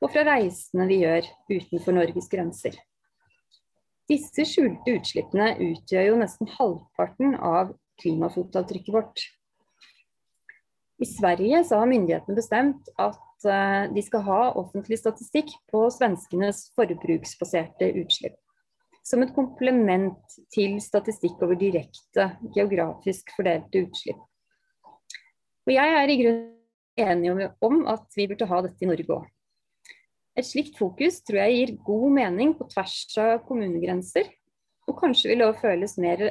og 0.00 0.12
fra 0.14 0.24
reisene 0.24 0.88
vi 0.88 1.02
gjør 1.02 1.28
utenfor 1.52 1.98
Norges 1.98 2.32
grenser. 2.32 2.80
Disse 4.08 4.48
skjulte 4.48 4.96
utslippene 4.96 5.52
utgjør 5.68 6.12
jo 6.14 6.18
nesten 6.22 6.48
halvparten 6.56 7.36
av 7.36 7.76
klimafotavtrykket 8.00 8.96
vårt. 8.96 9.28
I 10.96 11.12
Sverige 11.12 11.60
har 11.60 11.88
myndighetene 11.92 12.40
bestemt 12.40 12.92
at 12.96 13.20
Eh, 13.44 13.92
de 13.92 14.02
skal 14.02 14.24
ha 14.24 14.40
offentlig 14.56 14.96
statistikk 15.00 15.52
på 15.68 15.84
svenskenes 15.92 16.70
forbruksbaserte 16.78 17.90
utslipp. 18.00 18.38
Som 19.04 19.22
et 19.22 19.34
komplement 19.36 20.38
til 20.54 20.78
statistikk 20.82 21.42
over 21.44 21.58
direkte 21.60 22.30
geografisk 22.56 23.30
fordelte 23.36 23.84
utslipp. 23.84 24.18
Og 25.66 25.74
jeg 25.74 25.94
er 26.00 26.10
i 26.10 26.18
grunnen 26.22 26.52
enig 26.96 27.50
om 27.60 27.82
at 27.92 28.08
vi 28.16 28.26
burde 28.30 28.48
ha 28.48 28.62
dette 28.64 28.82
i 28.82 28.88
Norge 28.88 29.18
òg. 29.18 29.28
Et 30.36 30.44
slikt 30.44 30.76
fokus 30.80 31.20
tror 31.24 31.42
jeg 31.44 31.56
gir 31.56 31.76
god 31.84 32.10
mening 32.16 32.52
på 32.56 32.66
tvers 32.72 32.98
av 33.20 33.38
kommunegrenser, 33.46 34.28
og 34.88 34.98
kanskje 35.00 35.30
vil 35.30 35.42
det 35.42 35.48
òg 35.50 35.60
føles 35.60 35.96
mer 36.00 36.28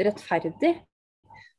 rettferdig 0.00 0.74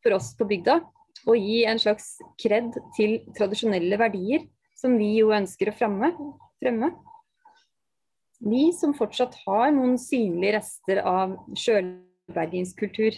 for 0.03 0.15
oss 0.17 0.33
på 0.37 0.47
bygda 0.49 0.79
å 1.25 1.35
gi 1.37 1.63
en 1.65 1.79
slags 1.81 2.15
kred 2.41 2.73
til 2.97 3.19
tradisjonelle 3.37 3.97
verdier 4.01 4.45
som 4.85 4.99
vi 5.01 5.15
jo 5.17 5.33
ønsker 5.33 5.71
å 5.71 5.75
fremme. 5.75 6.11
fremme. 6.61 6.91
Vi 8.45 8.67
som 8.77 8.93
fortsatt 8.93 9.33
har 9.45 9.71
noen 9.73 9.95
synlige 9.97 10.59
rester 10.59 11.01
av 11.01 11.33
sjølbergingskultur 11.57 13.17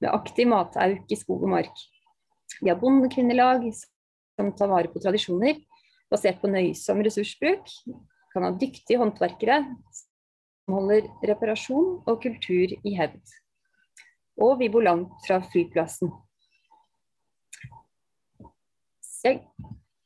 med 0.00 0.08
aktiv 0.08 0.48
matauk 0.48 1.12
i 1.12 1.18
skog 1.18 1.44
og 1.44 1.52
mark. 1.52 1.82
Vi 2.62 2.70
har 2.70 2.80
bondekvinnelag 2.80 3.68
som 3.74 4.52
tar 4.56 4.70
vare 4.72 4.88
på 4.88 5.02
tradisjoner 5.02 5.60
basert 6.12 6.40
på 6.40 6.48
nøysom 6.48 7.04
ressursbruk. 7.04 7.68
Kan 8.32 8.46
ha 8.46 8.52
dyktige 8.56 9.00
håndverkere 9.02 9.60
som 9.92 10.78
holder 10.78 11.10
reparasjon 11.28 11.98
og 12.06 12.22
kultur 12.24 12.72
i 12.72 12.96
hevd. 12.96 13.20
Og 14.40 14.56
vi 14.62 14.70
bor 14.72 14.84
langt 14.86 15.12
fra 15.26 15.42
flyplassen. 15.52 16.08
Så 19.04 19.36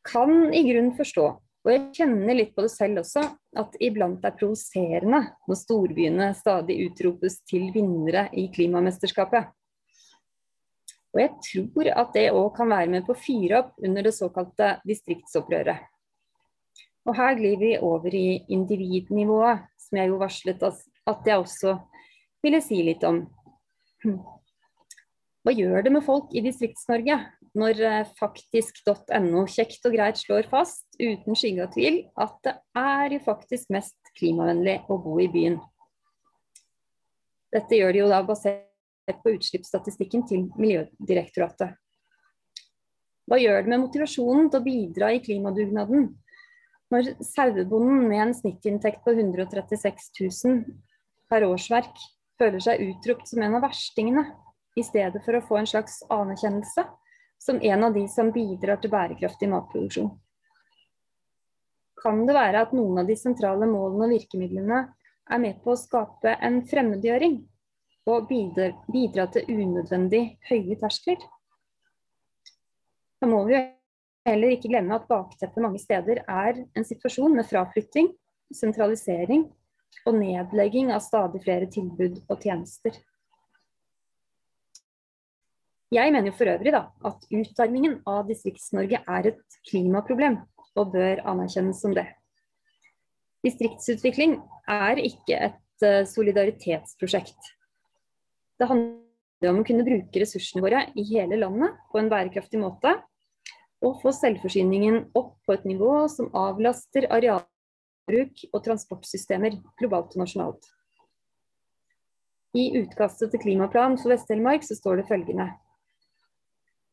kan 0.07 0.55
i 0.55 0.63
grunnen 0.67 0.95
forstå, 0.97 1.27
og 1.67 1.73
jeg 1.73 1.83
kjenner 1.99 2.37
litt 2.39 2.53
på 2.55 2.63
det 2.63 2.71
selv 2.71 3.01
også, 3.03 3.25
at 3.59 3.73
iblant 3.83 4.23
er 4.25 4.37
provoserende 4.39 5.19
når 5.49 5.59
storbyene 5.59 6.29
stadig 6.39 6.77
utropes 6.85 7.41
til 7.51 7.73
vinnere 7.75 8.29
i 8.39 8.47
klimamesterskapet. 8.55 9.49
Og 11.17 11.23
jeg 11.23 11.33
tror 11.49 11.91
at 11.91 12.15
det 12.15 12.27
òg 12.31 12.49
kan 12.55 12.71
være 12.71 12.93
med 12.93 13.07
på 13.07 13.17
å 13.17 13.19
fyre 13.19 13.63
opp 13.65 13.83
under 13.83 14.07
det 14.07 14.15
såkalte 14.15 14.77
distriktsopprøret. 14.87 15.83
Og 17.07 17.19
her 17.19 17.35
glir 17.39 17.59
vi 17.59 17.73
over 17.83 18.15
i 18.15 18.45
individnivået, 18.53 19.67
som 19.81 19.99
jeg 19.99 20.11
jo 20.13 20.23
varslet 20.23 20.63
at 20.67 21.27
jeg 21.27 21.39
også 21.41 21.77
ville 22.47 22.61
si 22.63 22.79
litt 22.87 23.03
om. 23.07 23.25
Hva 25.43 25.55
gjør 25.55 25.83
det 25.87 25.93
med 25.95 26.05
folk 26.07 26.31
i 26.35 26.43
Distrikts-Norge 26.47 27.19
når 27.57 27.81
eh, 27.89 28.11
faktisk.no 28.19 29.47
kjekt 29.51 29.89
og 29.89 29.97
greit 29.97 30.21
slår 30.21 30.49
fast, 30.51 30.87
uten 31.01 31.39
skygge 31.39 31.65
av 31.65 31.73
tvil, 31.75 32.03
at 32.21 32.37
det 32.45 32.55
er 32.79 33.17
jo 33.17 33.23
faktisk 33.25 33.73
mest 33.75 34.13
klimavennlig 34.19 34.83
å 34.93 34.99
bo 35.03 35.17
i 35.23 35.31
byen. 35.33 35.59
Dette 37.55 37.79
gjør 37.79 37.95
de 37.95 38.03
jo 38.03 38.13
da 38.13 38.21
basert 38.27 39.23
på 39.23 39.33
utslippsstatistikken 39.37 40.27
til 40.29 40.47
Miljødirektoratet. 40.59 41.77
Hva 43.27 43.39
gjør 43.41 43.65
det 43.65 43.73
med 43.73 43.83
motivasjonen 43.87 44.51
til 44.51 44.61
å 44.61 44.67
bidra 44.67 45.11
i 45.15 45.23
klimadugnaden 45.23 46.11
når 46.95 47.17
sauebonden 47.25 48.05
med 48.07 48.21
en 48.23 48.35
snittinntekt 48.37 49.01
på 49.03 49.17
136 49.17 50.13
000 50.21 50.61
per 51.31 51.47
årsverk 51.49 52.05
føler 52.39 52.63
seg 52.63 52.85
utropt 52.85 53.31
som 53.31 53.43
en 53.43 53.57
av 53.59 53.65
verstingene, 53.67 54.29
i 54.77 54.85
stedet 54.85 55.23
for 55.25 55.39
å 55.39 55.43
få 55.43 55.57
en 55.59 55.69
slags 55.71 56.03
anerkjennelse 56.13 56.85
som 57.39 57.59
en 57.63 57.85
av 57.85 57.95
de 57.95 58.07
som 58.09 58.33
bidrar 58.35 58.81
til 58.83 58.93
bærekraftig 58.93 59.49
matproduksjon. 59.51 60.11
Kan 62.03 62.25
det 62.29 62.37
være 62.37 62.63
at 62.67 62.75
noen 62.77 63.03
av 63.03 63.09
de 63.09 63.17
sentrale 63.19 63.69
målene 63.71 64.09
og 64.09 64.15
virkemidlene 64.15 64.83
er 65.27 65.43
med 65.43 65.63
på 65.63 65.73
å 65.75 65.81
skape 65.81 66.37
en 66.45 66.61
fremmedgjøring 66.69 67.41
og 68.07 68.29
bidra, 68.29 68.71
bidra 68.93 69.27
til 69.35 69.49
unødvendig 69.51 70.23
høye 70.51 70.77
terskler? 70.81 71.19
Da 73.21 73.29
må 73.31 73.43
vi 73.49 73.59
heller 74.27 74.55
ikke 74.55 74.71
glemme 74.71 74.99
at 74.99 75.09
bakteppet 75.11 75.63
mange 75.63 75.81
steder 75.83 76.23
er 76.27 76.63
en 76.77 76.87
situasjon 76.87 77.35
med 77.35 77.49
fraflytting, 77.49 78.11
sentralisering 78.55 79.47
og 80.07 80.19
nedlegging 80.19 80.93
av 80.95 81.03
stadig 81.05 81.43
flere 81.47 81.69
tilbud 81.73 82.21
og 82.29 82.43
tjenester. 82.43 82.95
Jeg 85.95 86.11
mener 86.11 86.33
jo 86.33 86.35
for 86.35 86.51
øvrig 86.51 86.73
da, 86.75 86.89
at 87.07 87.27
utarmingen 87.31 88.01
av 88.11 88.25
Distrikts-Norge 88.27 88.99
er 89.07 89.29
et 89.31 89.59
klimaproblem, 89.71 90.41
og 90.77 90.93
bør 90.93 91.21
anerkjennes 91.31 91.79
som 91.79 91.93
det. 91.95 92.09
Distriktsutvikling 93.47 94.41
er 94.67 94.99
ikke 94.99 95.37
et 95.47 95.85
uh, 95.87 96.03
solidaritetsprosjekt. 96.11 97.53
Det 98.59 98.67
handler 98.67 99.53
om 99.53 99.61
å 99.61 99.67
kunne 99.69 99.87
bruke 99.87 100.23
ressursene 100.23 100.65
våre 100.65 100.81
i 100.99 101.05
hele 101.13 101.39
landet 101.39 101.77
på 101.93 102.01
en 102.01 102.11
bærekraftig 102.11 102.59
måte, 102.59 102.97
og 103.85 104.01
få 104.03 104.11
selvforsyningen 104.17 105.13
opp 105.15 105.37
på 105.47 105.55
et 105.55 105.69
nivå 105.69 106.09
som 106.11 106.33
avlaster 106.35 107.07
arealbruk 107.13 108.43
og 108.51 108.65
transportsystemer 108.65 109.61
globalt 109.79 110.17
og 110.17 110.25
nasjonalt. 110.25 110.67
I 112.57 112.73
utkastet 112.81 113.31
til 113.31 113.45
klimaplan 113.45 113.95
for 114.01 114.11
Vest-Telemark 114.15 114.65
står 114.67 115.03
det 115.03 115.07
følgende 115.13 115.51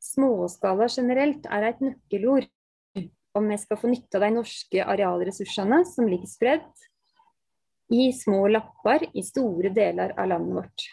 Småskala 0.04 0.90
generelt 0.92 1.46
er 1.48 1.70
et 1.70 1.84
nøkkelord 1.84 2.50
om 3.34 3.48
vi 3.50 3.58
skal 3.58 3.80
få 3.80 3.90
nytte 3.90 4.20
av 4.20 4.26
de 4.26 4.34
norske 4.36 4.84
arealressursene 4.84 5.80
som 5.90 6.10
ligger 6.10 6.30
spredt 6.30 6.90
i 7.94 8.10
små 8.14 8.48
lapper 8.52 9.06
i 9.14 9.24
store 9.26 9.72
deler 9.74 10.14
av 10.20 10.28
landet 10.30 10.58
vårt. 10.58 10.86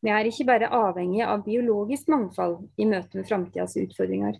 Vi 0.00 0.12
er 0.14 0.28
ikke 0.30 0.46
bare 0.46 0.70
avhengige 0.74 1.26
av 1.26 1.42
biologisk 1.46 2.10
mangfold 2.12 2.68
i 2.78 2.86
møte 2.86 3.18
med 3.18 3.26
framtidas 3.28 3.74
utfordringer. 3.80 4.38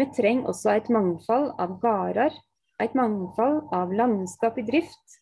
Vi 0.00 0.08
trenger 0.16 0.48
også 0.48 0.72
et 0.72 0.88
mangfold 0.88 1.50
av 1.60 1.76
gårder, 1.82 2.32
et 2.80 2.96
mangfold 2.96 3.68
av 3.76 3.92
landskap 3.92 4.56
i 4.58 4.64
drift, 4.64 5.18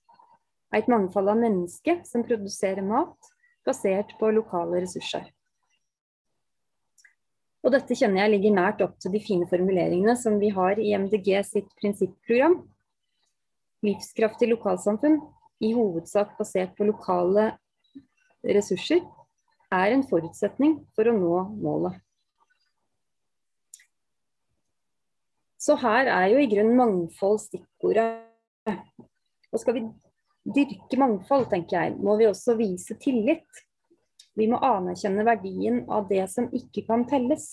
et 0.77 0.87
mangfold 0.89 1.33
av 1.33 1.41
mennesker 1.43 2.05
som 2.07 2.23
produserer 2.25 2.87
mat 2.87 3.33
basert 3.67 4.15
på 4.21 4.31
lokale 4.31 4.85
ressurser. 4.85 5.27
Og 7.61 7.75
dette 7.75 7.97
kjenner 7.97 8.23
jeg 8.23 8.33
ligger 8.35 8.55
nært 8.57 8.83
opp 8.85 8.97
til 9.03 9.13
de 9.13 9.21
fine 9.21 9.49
formuleringene 9.49 10.15
som 10.17 10.39
vi 10.41 10.49
har 10.57 10.81
i 10.81 10.95
MDG 10.97 11.35
sitt 11.45 11.69
prinsipprogram. 11.81 12.57
Livskraftig 13.85 14.49
lokalsamfunn, 14.51 15.21
i 15.61 15.75
hovedsak 15.77 16.39
basert 16.39 16.73
på 16.77 16.87
lokale 16.89 17.51
ressurser, 18.45 19.03
er 19.71 19.93
en 19.93 20.07
forutsetning 20.09 20.79
for 20.97 21.11
å 21.11 21.17
nå 21.17 21.43
målet. 21.61 21.99
Så 25.61 25.77
her 25.83 26.09
er 26.09 26.31
jo 26.33 26.41
i 26.41 26.49
grunnen 26.49 26.79
mangfold 26.79 27.43
stikkordet. 27.43 28.25
Og 29.53 29.61
skal 29.61 29.77
vi 29.77 29.83
dyrke 30.57 30.97
mangfold, 30.97 31.51
tenker 31.53 31.77
jeg, 31.77 31.99
må 32.01 32.17
vi 32.17 32.31
også 32.31 32.57
vise 32.57 32.97
tillit. 33.03 33.45
Vi 34.39 34.47
må 34.51 34.61
anerkjenne 34.63 35.25
verdien 35.27 35.83
av 35.91 36.09
det 36.11 36.23
som 36.33 36.49
ikke 36.55 36.85
kan 36.87 37.05
telles. 37.11 37.49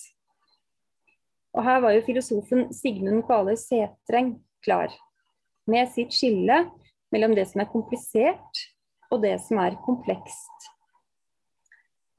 Og 1.58 1.63
her 1.66 1.82
var 1.82 1.96
jo 1.96 2.06
filosofen 2.06 2.68
Sigmund 2.76 3.24
Kvaløy 3.26 3.58
Setreng 3.58 4.36
klar, 4.66 4.92
med 5.68 5.90
sitt 5.94 6.13
skille 6.16 6.66
mellom 7.13 7.34
det 7.38 7.48
som 7.50 7.63
er 7.63 7.72
komplisert 7.72 8.66
og 9.12 9.24
det 9.24 9.38
som 9.44 9.62
er 9.63 9.78
komplekst. 9.86 10.70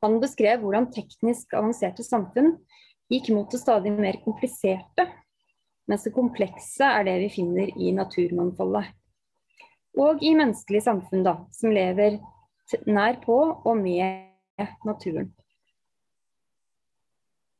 Han 0.02 0.18
beskrev 0.22 0.62
hvordan 0.62 0.90
teknisk 0.94 1.54
avanserte 1.58 2.04
samfunn 2.06 2.54
gikk 3.12 3.32
mot 3.34 3.50
det 3.50 3.60
stadig 3.62 3.92
mer 3.94 4.18
kompliserte, 4.24 5.08
mens 5.88 6.04
det 6.04 6.14
komplekse 6.14 6.86
er 6.86 7.06
det 7.08 7.16
vi 7.24 7.32
finner 7.38 7.72
i 7.74 7.92
naturmangfoldet. 7.96 8.90
Og 9.98 10.22
i 10.22 10.34
menneskelige 10.36 10.84
samfunn, 10.84 11.24
da, 11.26 11.38
som 11.50 11.72
lever 11.74 12.18
nær 12.86 13.18
på 13.24 13.38
og 13.64 13.78
med 13.80 14.27
naturen. 14.86 15.30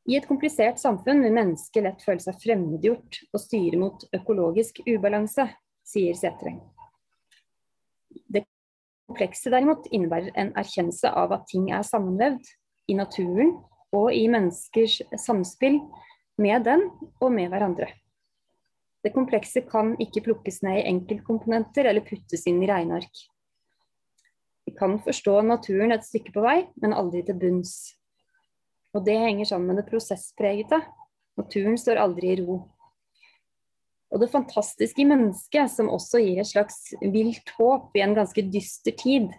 I 0.09 0.17
et 0.17 0.25
komplisert 0.25 0.79
samfunn 0.81 1.21
vil 1.21 1.35
mennesket 1.35 1.85
lett 1.85 2.01
føle 2.01 2.23
seg 2.23 2.37
fremmedgjort 2.41 3.19
og 3.29 3.41
styre 3.43 3.77
mot 3.77 4.05
økologisk 4.15 4.81
ubalanse, 4.87 5.45
sier 5.85 6.17
Sætre. 6.17 6.55
Det 8.25 8.41
komplekse 9.09 9.51
derimot 9.53 9.85
innebærer 9.93 10.33
en 10.39 10.53
erkjennelse 10.57 11.11
av 11.13 11.35
at 11.37 11.45
ting 11.51 11.69
er 11.75 11.85
sammenvevd 11.85 12.49
i 12.89 12.97
naturen 12.97 13.55
og 13.93 14.09
i 14.13 14.25
menneskers 14.31 14.99
samspill 15.21 15.79
med 16.41 16.65
den 16.65 16.87
og 17.19 17.29
med 17.35 17.51
hverandre. 17.53 17.91
Det 19.05 19.13
komplekse 19.15 19.61
kan 19.69 19.93
ikke 20.01 20.25
plukkes 20.25 20.61
ned 20.65 20.81
i 20.81 20.87
enkeltkomponenter 20.89 21.87
eller 21.87 22.03
puttes 22.05 22.47
inn 22.49 22.63
i 22.63 22.69
regneark. 22.69 23.21
Vi 24.69 24.75
kan 24.77 24.99
forstå 25.01 25.39
naturen 25.41 25.89
et 25.95 26.03
stykke 26.05 26.29
på 26.35 26.43
vei, 26.45 26.59
men 26.77 26.93
aldri 26.93 27.23
til 27.25 27.37
bunns. 27.41 27.71
Og 28.93 29.01
det 29.07 29.15
henger 29.17 29.47
sammen 29.49 29.71
med 29.71 29.79
det 29.81 29.87
prosesspregete. 29.89 30.77
Naturen 31.41 31.77
står 31.81 31.97
aldri 31.97 32.35
i 32.35 32.35
ro. 32.43 32.57
Og 34.13 34.21
det 34.21 34.29
fantastiske 34.29 35.01
i 35.01 35.07
mennesket, 35.09 35.71
som 35.73 35.89
også 35.89 36.21
gir 36.21 36.43
et 36.43 36.51
slags 36.51 36.91
vilt 37.01 37.49
håp 37.57 37.97
i 37.97 38.03
en 38.05 38.13
ganske 38.17 38.43
dyster 38.45 38.93
tid, 38.93 39.33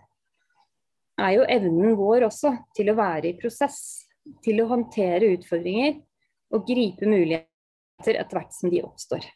er 1.21 1.37
jo 1.37 1.47
evnen 1.47 1.95
vår 2.01 2.27
også 2.27 2.57
til 2.75 2.91
å 2.91 2.99
være 2.99 3.31
i 3.31 3.39
prosess. 3.39 4.09
Til 4.43 4.65
å 4.65 4.69
håndtere 4.73 5.31
utfordringer 5.37 5.95
og 6.57 6.67
gripe 6.67 7.07
muligheter 7.07 8.19
etter 8.19 8.41
hvert 8.41 8.59
som 8.59 8.75
de 8.75 8.83
oppstår. 8.83 9.31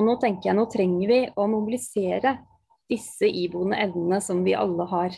Og 0.00 0.10
nå 0.10 0.18
tenker 0.18 0.50
jeg 0.50 0.58
nå 0.58 0.66
trenger 0.74 1.14
vi 1.14 1.22
å 1.30 1.46
mobilisere 1.46 2.34
disse 2.90 3.28
iboende 3.28 3.78
evnene 3.82 4.20
som 4.22 4.44
vi 4.46 4.54
alle 4.58 4.86
har. 4.90 5.16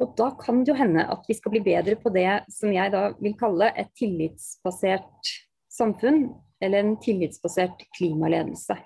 Og 0.00 0.14
da 0.16 0.30
kan 0.40 0.62
det 0.64 0.72
jo 0.72 0.78
hende 0.78 1.04
at 1.12 1.26
vi 1.28 1.36
skal 1.36 1.52
bli 1.54 1.62
bedre 1.64 1.96
på 2.00 2.12
det 2.14 2.42
som 2.52 2.72
jeg 2.72 2.92
da 2.94 3.10
vil 3.20 3.36
kalle 3.40 3.68
et 3.76 3.90
tillitsbasert 3.98 5.34
samfunn, 5.70 6.30
eller 6.60 6.84
en 6.84 6.96
tillitsbasert 7.00 7.84
klimaledelse. 7.96 8.76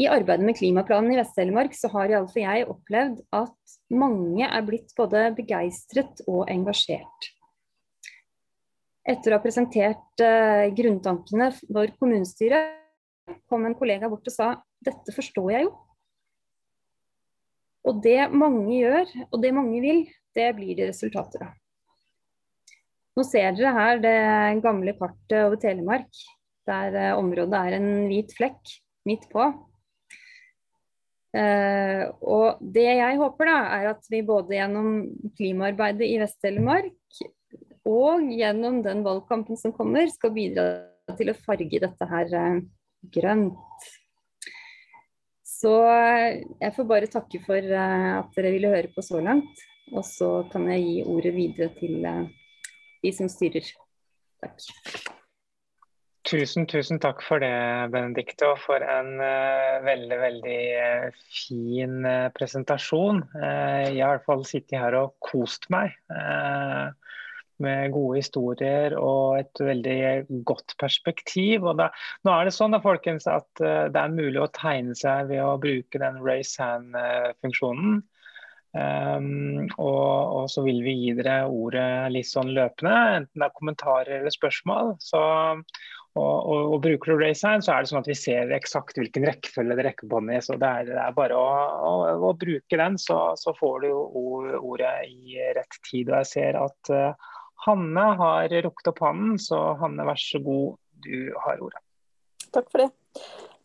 I 0.00 0.08
arbeidet 0.08 0.46
med 0.46 0.56
klimaplanen 0.56 1.12
i 1.12 1.18
Vest-Telemark 1.18 1.74
så 1.76 1.90
har 1.92 2.10
iallfall 2.10 2.46
jeg 2.46 2.68
opplevd 2.72 3.18
at 3.36 3.74
mange 3.92 4.46
er 4.46 4.64
blitt 4.64 4.94
både 4.96 5.26
begeistret 5.36 6.22
og 6.24 6.46
engasjert. 6.50 7.28
Etter 9.02 9.34
å 9.34 9.38
ha 9.38 9.42
presentert 9.42 10.22
uh, 10.22 10.70
grunntankene 10.72 11.50
for 11.58 11.92
kommunestyret, 11.98 12.81
kom 13.50 13.66
en 13.66 13.76
kollega 13.78 14.10
bort 14.10 14.28
og 14.28 14.34
sa 14.34 14.52
dette 14.84 15.14
forstår 15.14 15.50
jeg 15.54 15.66
jo. 15.66 15.72
Og 17.88 17.98
det 18.04 18.28
mange 18.30 18.76
gjør, 18.76 19.10
og 19.30 19.42
det 19.42 19.50
mange 19.56 19.80
vil, 19.82 20.04
det 20.36 20.52
blir 20.56 20.78
det 20.78 20.92
resultater 20.92 21.48
av. 21.48 21.58
Nå 23.12 23.24
ser 23.28 23.52
dere 23.56 23.74
her 23.76 23.98
det 24.00 24.14
gamle 24.64 24.94
kartet 24.96 25.42
over 25.42 25.58
Telemark, 25.60 26.22
der 26.68 26.94
uh, 26.94 27.18
området 27.18 27.58
er 27.58 27.76
en 27.76 27.90
hvit 28.08 28.32
flekk 28.38 28.72
midt 29.08 29.26
på. 29.32 29.50
Uh, 31.32 32.06
og 32.22 32.62
det 32.74 32.86
jeg 32.86 33.18
håper, 33.20 33.50
da, 33.50 33.58
er 33.80 33.90
at 33.96 34.08
vi 34.12 34.22
både 34.24 34.56
gjennom 34.56 34.88
klimaarbeidet 35.36 36.08
i 36.08 36.18
Vest-Telemark 36.22 37.22
og 37.88 38.30
gjennom 38.30 38.80
den 38.84 39.02
valgkampen 39.04 39.58
som 39.58 39.74
kommer, 39.74 40.06
skal 40.12 40.32
bidra 40.34 40.66
til 41.18 41.32
å 41.32 41.38
farge 41.44 41.80
dette 41.82 42.06
her 42.08 42.34
eh, 42.38 42.60
grønt. 43.02 43.88
Så 45.44 45.74
eh, 45.86 46.42
jeg 46.60 46.74
får 46.76 46.88
bare 46.90 47.10
takke 47.10 47.42
for 47.44 47.58
eh, 47.58 48.10
at 48.18 48.34
dere 48.36 48.54
ville 48.54 48.72
høre 48.72 48.90
på 48.94 49.04
så 49.04 49.22
langt. 49.22 49.62
Og 49.92 50.04
så 50.06 50.30
kan 50.52 50.68
jeg 50.72 50.84
gi 50.86 51.00
ordet 51.04 51.34
videre 51.36 51.72
til 51.76 52.06
de 53.02 53.10
som 53.12 53.28
styrer. 53.28 53.66
Takk. 54.42 55.10
Tusen, 56.22 56.64
tusen 56.70 57.00
takk 57.02 57.20
for 57.26 57.42
det, 57.42 57.52
Benedicte, 57.92 58.46
og 58.46 58.60
for 58.62 58.80
en 58.80 59.18
uh, 59.18 59.82
veldig, 59.84 60.18
veldig 60.22 60.60
uh, 60.78 61.24
fin 61.34 62.06
uh, 62.06 62.30
presentasjon. 62.32 63.20
jeg 63.34 63.42
har 63.42 63.90
i 63.90 64.12
hvert 64.14 64.28
fall 64.30 64.46
sittet 64.48 64.78
her 64.78 64.96
og 65.00 65.16
kost 65.20 65.66
meg 65.74 65.92
med 67.62 67.94
gode 67.94 68.20
historier 68.20 68.96
og 68.98 69.40
et 69.40 69.62
veldig 69.62 70.42
godt 70.48 70.76
perspektiv. 70.82 71.68
Og 71.70 71.78
da, 71.80 71.90
nå 72.26 72.34
er 72.36 72.48
det 72.48 72.56
sånn 72.56 72.76
da, 72.76 72.82
folkens, 72.84 73.28
at 73.30 73.64
uh, 73.64 73.88
det 73.92 73.98
er 74.02 74.16
mulig 74.16 74.42
å 74.42 74.50
tegne 74.54 74.96
seg 74.98 75.30
ved 75.32 75.44
å 75.44 75.60
bruke 75.62 76.02
den 76.02 76.20
raise 76.24 76.60
hand-funksjonen. 76.62 78.02
Um, 78.72 79.66
og, 79.76 80.12
og, 80.32 80.44
så 80.48 80.62
vil 80.64 80.78
vi 80.80 80.94
gi 80.96 81.16
dere 81.18 81.42
ordet 81.44 82.08
litt 82.14 82.30
sånn 82.30 82.54
løpende, 82.56 82.94
enten 83.18 83.42
det 83.42 83.48
er 83.48 83.58
kommentarer 83.58 84.12
eller 84.20 84.32
spørsmål. 84.32 84.94
Så, 85.02 85.20
og, 86.12 86.22
og, 86.22 86.72
og, 86.74 86.78
bruker 86.84 87.12
du 87.12 87.20
raise 87.20 87.48
hand, 87.48 87.64
så 87.64 87.74
er 87.74 87.84
det 87.84 87.90
sånn 87.92 88.00
at 88.00 88.08
vi 88.08 88.16
ser 88.16 88.54
eksakt 88.56 88.96
hvilken 89.00 89.26
rekkefølge 89.28 89.76
det 89.76 89.86
rekker 89.88 90.08
på 90.08 90.22
den 90.22 90.32
i. 90.38 90.40
Så 90.44 90.56
det 90.60 90.70
er, 90.70 90.88
det 90.88 91.02
er 91.04 91.18
bare 91.18 91.36
å, 91.36 91.92
å, 92.16 92.32
bruke 92.36 92.80
den, 92.80 92.96
så, 93.00 93.20
så 93.40 93.52
får 93.58 93.84
du 93.84 93.90
ordet 93.92 94.94
i 95.10 95.36
rett 95.56 95.78
tid. 95.90 96.08
Og 96.08 96.18
jeg 96.22 96.30
ser 96.32 96.60
at 96.60 96.92
uh, 96.92 97.30
Hanne 97.66 98.06
har 98.18 98.48
rukket 98.64 98.88
opp 98.90 99.00
hånden, 99.04 99.38
så 99.38 99.58
Hanne, 99.78 100.06
vær 100.06 100.18
så 100.18 100.40
god, 100.42 100.78
du 101.04 101.30
har 101.44 101.60
ordet. 101.62 101.82
Takk 102.52 102.70
for 102.72 102.82
det. 102.82 102.88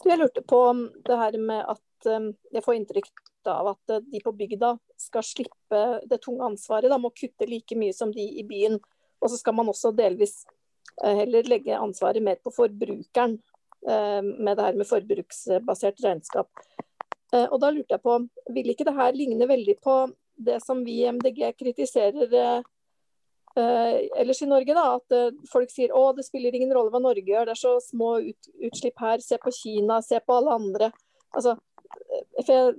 Jeg 0.05 0.19
lurte 0.21 0.43
på 0.45 0.59
det 1.07 1.17
her 1.17 1.37
med 1.41 1.63
at 1.73 2.09
um, 2.13 2.29
jeg 2.53 2.63
får 2.63 2.77
inntrykk 2.77 3.23
av 3.49 3.71
at 3.73 3.95
uh, 3.95 4.03
de 4.05 4.21
på 4.21 4.33
bygda 4.37 4.75
skal 5.01 5.25
slippe 5.25 5.81
det 6.05 6.21
tunge 6.23 6.45
ansvaret 6.45 6.91
da, 6.91 6.99
med 7.01 7.09
å 7.09 7.17
kutte 7.17 7.49
like 7.49 7.77
mye 7.79 7.95
som 7.95 8.13
de 8.13 8.21
i 8.37 8.45
byen. 8.47 8.77
Og 9.17 9.33
så 9.33 9.39
skal 9.41 9.57
man 9.57 9.71
også 9.71 9.95
delvis 9.97 10.43
uh, 11.03 11.15
heller 11.17 11.49
legge 11.49 11.79
ansvaret 11.79 12.23
mer 12.23 12.37
på 12.43 12.53
forbrukeren 12.53 13.39
med 13.87 14.57
det 14.57 14.63
her 14.65 14.75
med 14.75 14.87
forbruksbasert 14.89 15.99
regnskap. 16.03 16.49
Og 17.29 17.53
da 17.61 17.69
lurte 17.71 17.93
jeg 17.93 18.01
på, 18.03 18.15
vil 18.51 18.71
ikke 18.73 18.87
det 18.87 18.95
her 18.97 19.13
ligne 19.15 19.47
veldig 19.47 19.75
på 19.85 19.93
det 20.49 20.57
som 20.65 20.81
vi 20.83 20.95
i 21.03 21.11
MDG 21.13 21.43
kritiserer 21.59 22.33
ellers 23.57 24.41
i 24.41 24.49
Norge, 24.49 24.73
da, 24.75 24.85
at 24.97 25.15
uh, 25.15 25.39
folk 25.49 25.71
sier 25.73 25.93
å 25.95 26.11
det 26.17 26.25
spiller 26.27 26.55
ingen 26.55 26.73
rolle 26.75 26.91
hva 26.93 27.01
Norge 27.01 27.25
gjør, 27.25 27.47
det 27.47 27.55
er 27.55 27.59
så 27.59 27.77
små 27.83 28.17
ut, 28.25 28.49
utslipp 28.69 29.01
her. 29.03 29.23
Se 29.23 29.39
på 29.41 29.53
Kina, 29.55 30.01
se 30.05 30.19
på 30.23 30.37
alle 30.37 30.55
andre. 30.59 30.91
Altså, 31.33 31.55
uh, 31.57 32.23
for, 32.45 32.77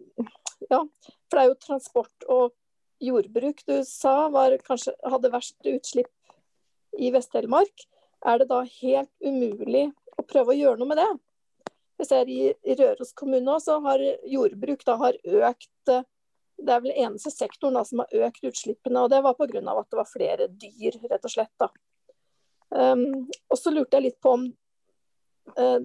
ja, 0.71 0.81
for 0.81 1.35
det 1.39 1.45
er 1.45 1.51
jo 1.51 1.61
transport 1.67 2.29
og 2.29 2.55
jordbruk 3.03 3.63
du 3.69 3.77
sa 3.87 4.29
var, 4.35 4.57
kanskje 4.67 4.95
hadde 5.07 5.33
verst 5.35 5.71
utslipp 5.71 6.13
i 6.99 7.13
Vest-Telemark. 7.15 7.87
Er 8.27 8.43
det 8.43 8.49
da 8.51 8.65
helt 8.67 9.13
umulig 9.23 9.89
å 10.19 10.27
prøve 10.27 10.55
å 10.55 10.59
gjøre 10.59 10.81
noe 10.81 10.91
med 10.91 10.99
det? 10.99 11.11
Vi 11.99 12.07
ser 12.07 12.31
i, 12.31 12.53
i 12.63 12.79
Røros 12.79 13.15
kommune 13.19 13.57
også, 13.57 13.79
har 13.87 14.03
jordbruk 14.31 14.85
da 14.87 14.99
har 15.01 15.19
økt 15.49 15.95
det 16.59 16.75
er 16.75 16.83
vel 16.83 16.97
eneste 16.97 17.31
sektoren 17.31 17.79
da, 17.79 17.85
som 17.87 18.03
har 18.03 18.27
økt 18.29 18.49
utslippene, 18.51 19.05
og 19.05 19.13
det 19.13 19.23
var 19.25 19.37
pga. 19.39 19.63
at 19.63 19.91
det 19.91 20.01
var 20.01 20.11
flere 20.11 20.49
dyr, 20.49 20.99
rett 21.11 21.25
og 21.25 21.33
slett. 21.33 21.55
da. 21.61 21.71
Um, 22.69 23.29
og 23.49 23.57
så 23.59 23.73
lurte 23.73 23.97
jeg 23.97 24.09
litt 24.09 24.21
på 24.21 24.35
om, 24.37 24.45
uh, 25.57 25.81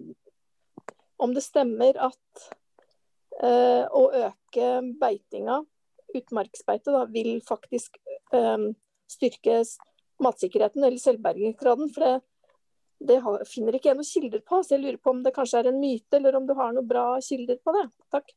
om 1.23 1.35
det 1.35 1.45
stemmer 1.45 1.99
at 2.09 2.47
uh, 3.39 3.85
å 3.87 4.09
øke 4.25 4.73
beitinga, 4.99 5.61
utmarksbeite, 6.13 6.91
da, 6.93 7.05
vil 7.09 7.39
faktisk 7.45 7.97
um, 8.33 8.73
styrke 9.09 9.61
matsikkerheten 10.21 10.83
eller 10.83 10.99
selvbergingsgraden. 11.01 11.89
For 11.93 12.05
det, 12.05 12.13
det 13.13 13.21
finner 13.49 13.77
ikke 13.77 13.91
jeg 13.91 13.99
noen 14.01 14.09
kilder 14.09 14.43
på, 14.45 14.61
så 14.61 14.75
jeg 14.75 14.83
lurer 14.83 15.01
på 15.01 15.13
om 15.13 15.23
det 15.25 15.35
kanskje 15.35 15.63
er 15.63 15.71
en 15.71 15.81
myte, 15.81 16.17
eller 16.17 16.37
om 16.37 16.49
du 16.49 16.57
har 16.57 16.73
noen 16.75 16.89
bra 16.89 17.07
kilder 17.23 17.61
på 17.63 17.77
det. 17.77 17.87
Takk. 18.13 18.35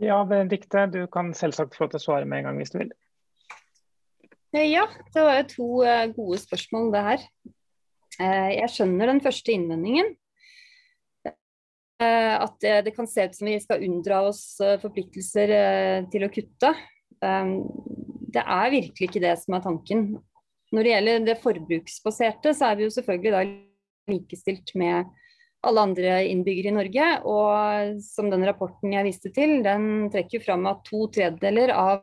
Ja, 0.00 0.22
Benedicte, 0.24 0.86
du 0.88 1.02
kan 1.12 1.34
selvsagt 1.36 1.76
få 1.76 1.90
til 1.90 2.00
å 2.00 2.02
svare 2.02 2.28
med 2.28 2.40
en 2.40 2.46
gang 2.48 2.60
hvis 2.60 2.72
du 2.72 2.78
vil. 2.80 2.92
Ja, 4.56 4.86
det 5.12 5.24
var 5.26 5.42
to 5.46 5.66
eh, 5.86 6.08
gode 6.14 6.38
spørsmål 6.40 6.88
det 6.94 7.02
her. 7.04 7.26
Eh, 8.16 8.48
jeg 8.56 8.72
skjønner 8.72 9.12
den 9.12 9.20
første 9.22 9.52
innvendingen. 9.52 10.08
Eh, 12.00 12.34
at 12.40 12.56
det 12.86 12.94
kan 12.96 13.06
se 13.10 13.28
ut 13.28 13.36
som 13.36 13.50
vi 13.50 13.58
skal 13.60 13.84
unndra 13.84 14.22
oss 14.30 14.42
forpliktelser 14.80 15.52
til 16.10 16.24
å 16.24 16.32
kutte. 16.32 16.72
Det 17.20 18.40
er 18.40 18.72
virkelig 18.72 19.10
ikke 19.10 19.22
det 19.22 19.36
som 19.42 19.58
er 19.58 19.66
tanken. 19.68 20.06
Når 20.72 20.86
det 20.86 20.94
gjelder 20.94 21.24
det 21.28 21.40
forbruksbaserte, 21.44 22.56
så 22.56 22.70
er 22.70 22.80
vi 22.80 22.88
jo 22.88 22.94
selvfølgelig 22.96 23.36
da 23.36 23.44
likestilt 24.16 24.72
med 24.80 25.12
alle 25.66 25.80
andre 25.80 26.12
innbyggere 26.28 26.70
i 26.70 26.76
Norge. 26.76 27.08
Og 27.28 28.00
som 28.04 28.30
den 28.32 28.46
rapporten 28.48 28.94
jeg 28.94 29.06
viste 29.08 29.32
til, 29.34 29.58
den 29.66 30.08
trekker 30.12 30.42
fram 30.44 30.68
at 30.70 30.82
to 30.88 31.06
tredjedeler 31.12 31.74
av 31.74 32.00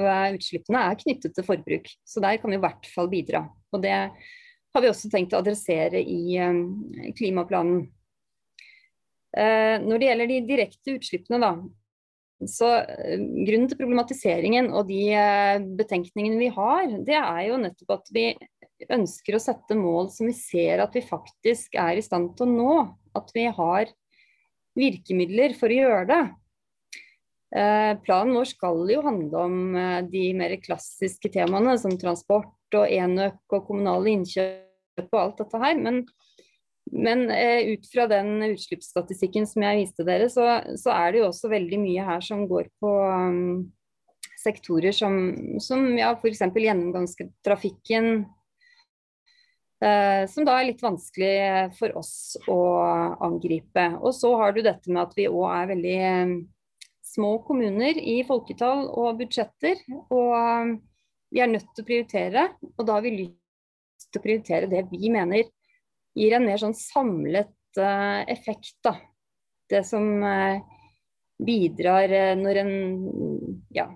eh, 0.00 0.36
utslippene 0.36 0.84
er 0.90 1.00
knyttet 1.00 1.34
til 1.36 1.46
forbruk. 1.46 1.88
Så 2.04 2.22
der 2.24 2.40
kan 2.40 2.52
vi 2.52 2.60
i 2.60 2.62
hvert 2.66 2.92
fall 2.92 3.10
bidra. 3.12 3.46
Og 3.72 3.82
det 3.84 3.96
har 3.96 4.84
vi 4.84 4.90
også 4.90 5.10
tenkt 5.12 5.34
å 5.34 5.40
adressere 5.42 6.02
i 6.02 6.36
eh, 6.38 6.62
klimaplanen. 7.18 7.84
Eh, 9.30 9.76
når 9.82 10.00
det 10.00 10.08
gjelder 10.10 10.32
de 10.32 10.40
direkte 10.48 10.96
utslippene, 10.98 11.40
da, 11.42 11.52
så 12.48 12.70
Grunnen 13.20 13.66
til 13.68 13.76
problematiseringen 13.76 14.70
og 14.72 14.86
de 14.88 15.02
betenkningene 15.76 16.38
vi 16.40 16.46
har, 16.54 16.86
det 17.04 17.18
er 17.18 17.40
jo 17.50 17.58
nettopp 17.60 17.98
at 17.98 18.08
vi 18.16 18.30
ønsker 18.88 19.36
å 19.36 19.42
sette 19.42 19.76
mål 19.78 20.10
som 20.14 20.30
vi 20.30 20.34
ser 20.36 20.82
at 20.84 20.94
vi 20.96 21.04
faktisk 21.04 21.76
er 21.78 21.98
i 21.98 22.04
stand 22.04 22.32
til 22.38 22.48
å 22.48 22.54
nå. 22.54 22.76
At 23.18 23.32
vi 23.34 23.48
har 23.50 23.90
virkemidler 24.78 25.56
for 25.58 25.72
å 25.72 25.80
gjøre 25.80 26.06
det. 26.10 26.22
Eh, 27.60 27.92
planen 28.06 28.36
vår 28.38 28.48
skal 28.52 28.84
jo 28.92 29.02
handle 29.02 29.44
om 29.48 29.78
de 30.12 30.24
mer 30.38 30.54
klassiske 30.62 31.32
temaene 31.34 31.74
som 31.82 31.96
transport 31.98 32.78
og 32.78 32.86
enøk 32.86 33.56
og 33.56 33.66
kommunale 33.66 34.14
innkjøp 34.14 35.08
og 35.10 35.20
alt 35.24 35.42
dette 35.42 35.62
her. 35.64 35.80
Men 35.82 36.04
men 36.92 37.30
eh, 37.30 37.72
ut 37.72 37.86
fra 37.92 38.06
den 38.10 38.40
utslippsstatistikken 38.50 39.46
som 39.46 39.62
jeg 39.62 39.84
viste 39.84 40.06
dere, 40.06 40.26
så, 40.32 40.46
så, 40.78 40.90
er 40.94 41.12
det 41.12 41.22
jo 41.22 41.28
også 41.28 41.50
veldig 41.52 41.78
mye 41.82 42.06
her 42.06 42.24
som 42.24 42.46
går 42.50 42.66
på 42.82 42.90
um, 43.06 43.68
sektorer 44.40 44.94
som, 44.96 45.20
som 45.62 45.86
ja, 45.98 46.10
f.eks. 46.16 46.42
gjennomgangstrafikken. 46.50 48.24
Eh, 49.80 50.26
som 50.28 50.44
da 50.44 50.58
er 50.60 50.66
litt 50.68 50.82
vanskelig 50.84 51.72
for 51.78 51.94
oss 51.96 52.36
å 52.52 52.60
angripe. 53.24 53.86
Og 54.04 54.12
så 54.16 54.34
har 54.36 54.52
du 54.52 54.60
dette 54.64 54.92
med 54.92 55.06
at 55.06 55.14
vi 55.16 55.28
òg 55.30 55.46
er 55.48 55.70
veldig 55.70 55.94
um, 56.04 56.34
små 57.10 57.30
kommuner 57.46 57.96
i 57.96 58.18
folketall 58.28 58.84
og 58.90 59.22
budsjetter. 59.22 59.80
Og 60.12 60.76
vi 61.32 61.40
er 61.40 61.48
nødt 61.48 61.70
til 61.72 61.84
å 61.84 61.88
prioritere, 61.88 62.44
og 62.74 62.84
da 62.84 62.98
har 62.98 63.06
vi 63.06 63.14
lyst 63.22 64.10
til 64.10 64.20
å 64.20 64.24
prioritere 64.26 64.68
det 64.68 64.84
vi 64.90 65.12
mener 65.12 65.48
gir 66.18 66.34
en 66.36 66.44
mer 66.44 66.60
sånn 66.60 66.76
samlet 66.76 67.54
effekt. 68.28 68.74
da. 68.82 68.96
Det 69.70 69.84
som 69.86 70.08
bidrar 71.38 72.10
når 72.36 72.58
en 72.64 72.72
ja, 73.70 73.86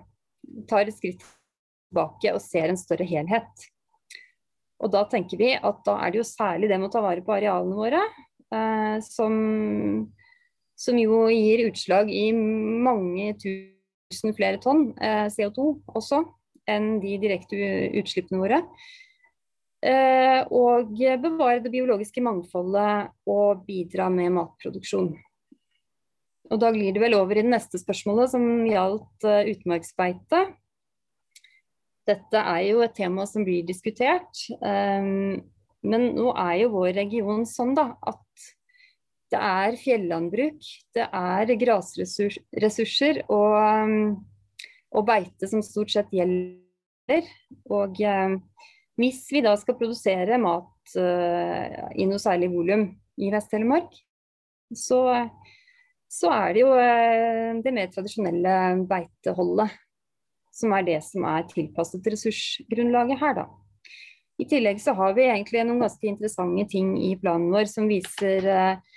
tar 0.69 0.87
et 0.87 0.95
skritt 0.95 1.25
tilbake 1.25 2.31
og 2.31 2.39
ser 2.41 2.71
en 2.71 2.79
større 2.79 3.03
helhet. 3.09 3.67
Og 4.83 4.91
da 4.91 5.05
tenker 5.11 5.39
vi 5.39 5.53
at 5.55 5.81
da 5.87 5.97
er 6.03 6.11
det 6.11 6.19
jo 6.19 6.27
særlig 6.27 6.69
det 6.71 6.79
med 6.81 6.89
å 6.89 6.93
ta 6.95 7.03
vare 7.05 7.23
på 7.25 7.35
arealene 7.35 7.77
våre, 7.77 8.01
som, 9.05 9.35
som, 10.77 10.99
jo 10.99 11.25
gir 11.31 11.63
utslag 11.69 12.11
i 12.13 12.27
mange 12.35 13.31
tusen 13.41 14.35
flere 14.37 14.59
tonn 14.63 14.89
CO2 15.33 15.65
også 15.95 16.21
enn 16.69 16.99
de 17.01 17.15
direkte 17.23 17.57
utslippene 18.01 18.41
våre. 18.41 18.61
Eh, 19.85 20.41
og 20.49 20.95
bevare 21.21 21.61
det 21.61 21.71
biologiske 21.73 22.23
mangfoldet 22.25 23.11
og 23.29 23.65
bidra 23.67 24.07
med 24.09 24.33
matproduksjon. 24.33 25.11
Og 26.53 26.61
Da 26.61 26.71
glir 26.73 26.93
det 26.93 27.01
vel 27.01 27.17
over 27.17 27.37
i 27.37 27.43
det 27.43 27.51
neste 27.51 27.79
spørsmålet, 27.81 28.31
som 28.33 28.43
gjaldt 28.69 29.25
uh, 29.25 29.41
utmarksbeite. 29.49 30.41
Dette 32.05 32.37
er 32.37 32.61
jo 32.67 32.83
et 32.85 32.93
tema 32.97 33.25
som 33.29 33.45
blir 33.45 33.65
diskutert. 33.65 34.45
Um, 34.61 35.41
men 35.85 36.11
nå 36.17 36.31
er 36.33 36.59
jo 36.63 36.73
vår 36.75 36.93
region 36.97 37.45
sånn 37.49 37.73
da, 37.77 37.91
at 38.05 38.21
det 39.33 39.41
er 39.41 39.77
fjellandbruk, 39.81 40.67
det 40.95 41.05
er 41.09 41.53
grasressurser 41.59 43.23
og, 43.25 43.55
um, 43.57 43.95
og 44.95 45.07
beite 45.07 45.49
som 45.49 45.63
stort 45.65 45.93
sett 45.93 46.13
gjelder. 46.13 47.25
Og 47.73 47.99
um, 48.05 48.37
hvis 49.01 49.25
vi 49.33 49.41
da 49.45 49.55
skal 49.59 49.77
produsere 49.79 50.39
mat 50.41 50.95
uh, 50.97 51.89
i 51.97 52.07
noe 52.09 52.21
særlig 52.21 52.51
volum 52.53 52.87
i 53.17 53.31
Vest-Telemark, 53.33 53.91
så, 54.75 55.01
så, 56.09 56.31
er 56.33 56.55
det 56.55 56.63
jo 56.63 56.71
uh, 56.73 57.61
det 57.65 57.75
mer 57.75 57.91
tradisjonelle 57.93 58.55
beiteholdet 58.89 59.73
som 60.55 60.73
er 60.75 60.85
det 60.87 61.01
som 61.03 61.25
er 61.27 61.45
tilpasset 61.51 62.07
ressursgrunnlaget 62.13 63.19
her, 63.21 63.39
da. 63.41 63.45
I 64.39 64.47
tillegg 64.51 64.81
så 64.83 64.91
har 64.97 65.13
vi 65.15 65.27
egentlig 65.29 65.63
noen 65.63 65.83
ganske 65.85 66.07
interessante 66.09 66.65
ting 66.71 66.95
i 66.99 67.13
planen 67.19 67.53
vår 67.53 67.69
som 67.71 67.87
viser 67.87 68.47
eh, 68.51 68.95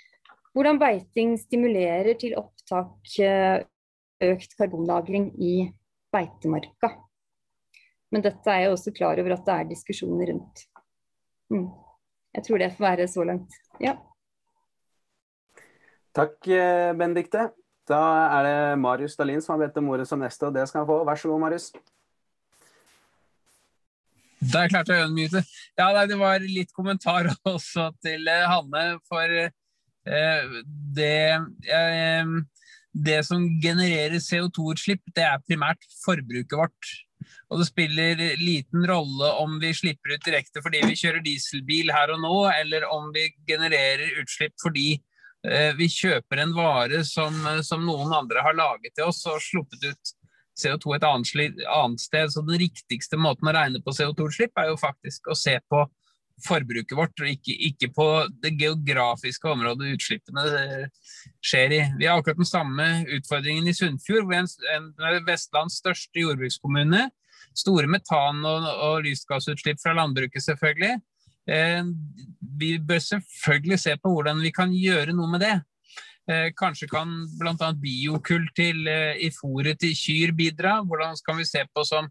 hvordan 0.55 0.79
beiting 0.81 1.35
stimulerer 1.39 2.17
til 2.19 2.35
opptak, 2.39 3.13
økt 4.19 4.55
karbonlagring 4.59 5.29
i 5.39 5.53
beitemarka. 6.11 6.91
Men 8.11 8.25
dette 8.25 8.51
er 8.51 8.65
jeg 8.65 8.73
også 8.73 8.93
klar 8.97 9.21
over 9.21 9.35
at 9.37 9.45
det 9.45 9.55
er 9.55 9.69
diskusjoner 9.69 10.33
rundt. 10.33 10.65
Mm. 11.53 11.69
Jeg 12.35 12.45
tror 12.45 12.61
det 12.61 12.73
får 12.75 12.85
være 12.87 13.07
så 13.07 13.25
langt. 13.29 13.55
Ja. 13.79 13.95
Takk, 16.17 16.35
Bendikte. 16.43 16.97
Benedikte. 16.99 17.49
Da 17.89 18.01
er 18.37 18.45
det 18.45 18.57
Marius 18.81 19.17
Dahlin 19.17 19.41
som 19.41 19.55
har 19.55 19.63
bedt 19.65 19.79
om 19.81 19.87
ordet 19.89 20.05
som 20.09 20.21
neste, 20.21 20.45
og 20.45 20.53
det 20.53 20.67
skal 20.69 20.83
han 20.83 20.89
få. 20.89 20.99
Vær 21.07 21.17
så 21.17 21.31
god, 21.31 21.41
Marius. 21.47 21.71
Der 24.39 24.69
klarte 24.71 24.95
jeg 24.95 25.03
å 25.03 25.09
unmute. 25.09 25.41
Ja, 25.79 25.89
det 26.07 26.19
var 26.19 26.45
litt 26.45 26.71
kommentar 26.75 27.27
også 27.55 27.89
til 28.03 28.29
eh, 28.29 28.45
Hanne. 28.47 28.85
For 29.09 29.35
eh, 29.41 30.55
det 30.95 31.19
eh, 31.67 32.37
Det 32.89 33.19
som 33.25 33.43
genererer 33.61 34.17
CO2-utslipp, 34.17 35.03
det 35.15 35.25
er 35.25 35.43
primært 35.45 35.83
forbruket 36.05 36.57
vårt. 36.57 36.93
Og 37.49 37.59
det 37.59 37.67
spiller 37.67 38.21
liten 38.39 38.85
rolle 38.87 39.29
om 39.41 39.59
vi 39.61 39.73
slipper 39.75 40.15
ut 40.15 40.25
direkte 40.25 40.61
fordi 40.63 40.81
vi 40.87 40.97
kjører 40.97 41.21
dieselbil 41.25 41.91
her 41.93 42.13
og 42.13 42.21
nå, 42.23 42.35
eller 42.53 42.85
om 42.89 43.11
vi 43.13 43.27
genererer 43.49 44.21
utslipp 44.21 44.55
fordi 44.63 44.95
vi 45.79 45.85
kjøper 45.87 46.41
en 46.43 46.51
vare 46.51 47.03
som, 47.07 47.35
som, 47.63 47.85
noen 47.87 48.11
andre 48.11 48.41
har 48.43 48.57
laget 48.57 48.91
til 48.97 49.07
oss 49.07 49.21
og 49.31 49.39
sluppet 49.39 49.85
ut 49.87 50.11
CO2 50.59 50.97
et 50.97 51.05
annet 51.07 52.01
sted. 52.03 52.33
Så 52.33 52.43
den 52.43 52.59
riktigste 52.59 53.19
måten 53.19 53.47
å 53.47 53.55
regne 53.55 53.81
på 53.83 53.93
CO2-utslipp 53.95 54.59
er 54.59 54.71
jo 54.71 54.79
faktisk 54.81 55.31
å 55.31 55.37
se 55.37 55.55
på 55.71 55.85
forbruket 56.45 56.95
vårt, 56.97 57.19
og 57.19 57.27
ikke, 57.27 57.55
ikke, 57.69 57.89
på 57.95 58.07
det 58.43 58.53
geografiske 58.59 59.49
området 59.51 59.93
utslippene 59.95 60.45
eh, 60.59 61.15
skjer 61.43 61.75
i. 61.75 61.79
Vi 61.99 62.07
har 62.07 62.19
akkurat 62.19 62.39
den 62.39 62.47
samme 62.47 62.87
utfordringen 63.17 63.67
i 63.67 63.75
Sunnfjord, 63.75 64.27
hvor 64.27 64.37
en, 64.39 64.47
en 64.77 65.25
Vestlands 65.27 65.79
største 65.81 66.23
jordbrukskommune. 66.23 67.09
Store 67.57 67.89
metan- 67.91 68.45
og, 68.47 68.67
og 68.85 69.03
lystgassutslipp 69.07 69.81
fra 69.83 69.95
landbruket, 69.97 70.45
selvfølgelig. 70.45 70.99
Eh, 71.49 71.81
vi 72.59 72.75
bør 72.79 73.01
selvfølgelig 73.03 73.79
se 73.81 73.95
på 73.97 74.13
hvordan 74.13 74.41
vi 74.43 74.53
kan 74.55 74.73
gjøre 74.75 75.15
noe 75.17 75.31
med 75.31 75.43
det. 75.45 75.55
Eh, 76.29 76.49
kanskje 76.57 76.89
kan 76.91 77.15
bl.a. 77.39 77.71
biokull 77.81 78.45
til, 78.55 78.85
eh, 78.87 79.17
i 79.25 79.31
fôret 79.33 79.79
til 79.81 79.95
kyr 79.97 80.35
bidra. 80.37 80.79
Hvordan 80.85 81.17
kan 81.25 81.39
vi 81.39 81.47
se 81.49 81.65
på 81.73 81.85
som 81.87 82.09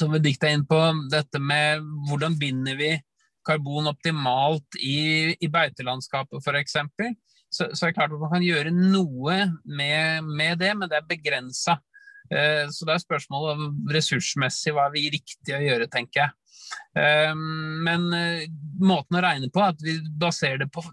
som 0.00 0.12
vi 0.14 0.18
dikta 0.24 0.48
inn 0.48 0.62
på, 0.64 0.78
dette 1.12 1.36
med 1.36 1.82
hvordan 2.08 2.38
binder 2.40 2.78
vi 2.78 2.94
karbon 3.44 3.90
optimalt 3.90 4.78
i, 4.80 5.34
i 5.36 5.48
beitelandskapet 5.52 6.40
f.eks. 6.40 6.78
Så, 7.50 7.66
så 7.74 7.86
er 7.86 7.90
det 7.90 7.96
klart 7.98 8.14
at 8.14 8.22
man 8.22 8.32
kan 8.32 8.46
gjøre 8.46 8.72
noe 8.72 9.36
med, 9.66 10.28
med 10.28 10.60
det, 10.62 10.70
men 10.78 10.90
det 10.90 11.00
er 11.00 11.08
begrensa. 11.08 11.76
Eh, 12.30 12.66
så 12.70 12.86
det 12.86 12.96
er 12.96 13.04
spørsmålet 13.04 13.56
om 13.56 13.94
ressursmessig 13.94 14.74
hva 14.76 14.88
er 14.88 14.94
vi 14.96 15.08
riktig 15.16 15.56
å 15.56 15.62
gjøre, 15.64 15.88
tenker 15.92 16.24
jeg. 16.24 16.36
Eh, 16.98 17.32
men 17.86 18.06
eh, 18.16 18.44
måten 18.82 19.18
å 19.18 19.24
regne 19.24 19.50
på 19.52 19.62
er 19.64 19.74
at 19.74 19.82
vi 19.84 19.96
baserer 20.20 20.62
det 20.62 20.70
på 20.74 20.84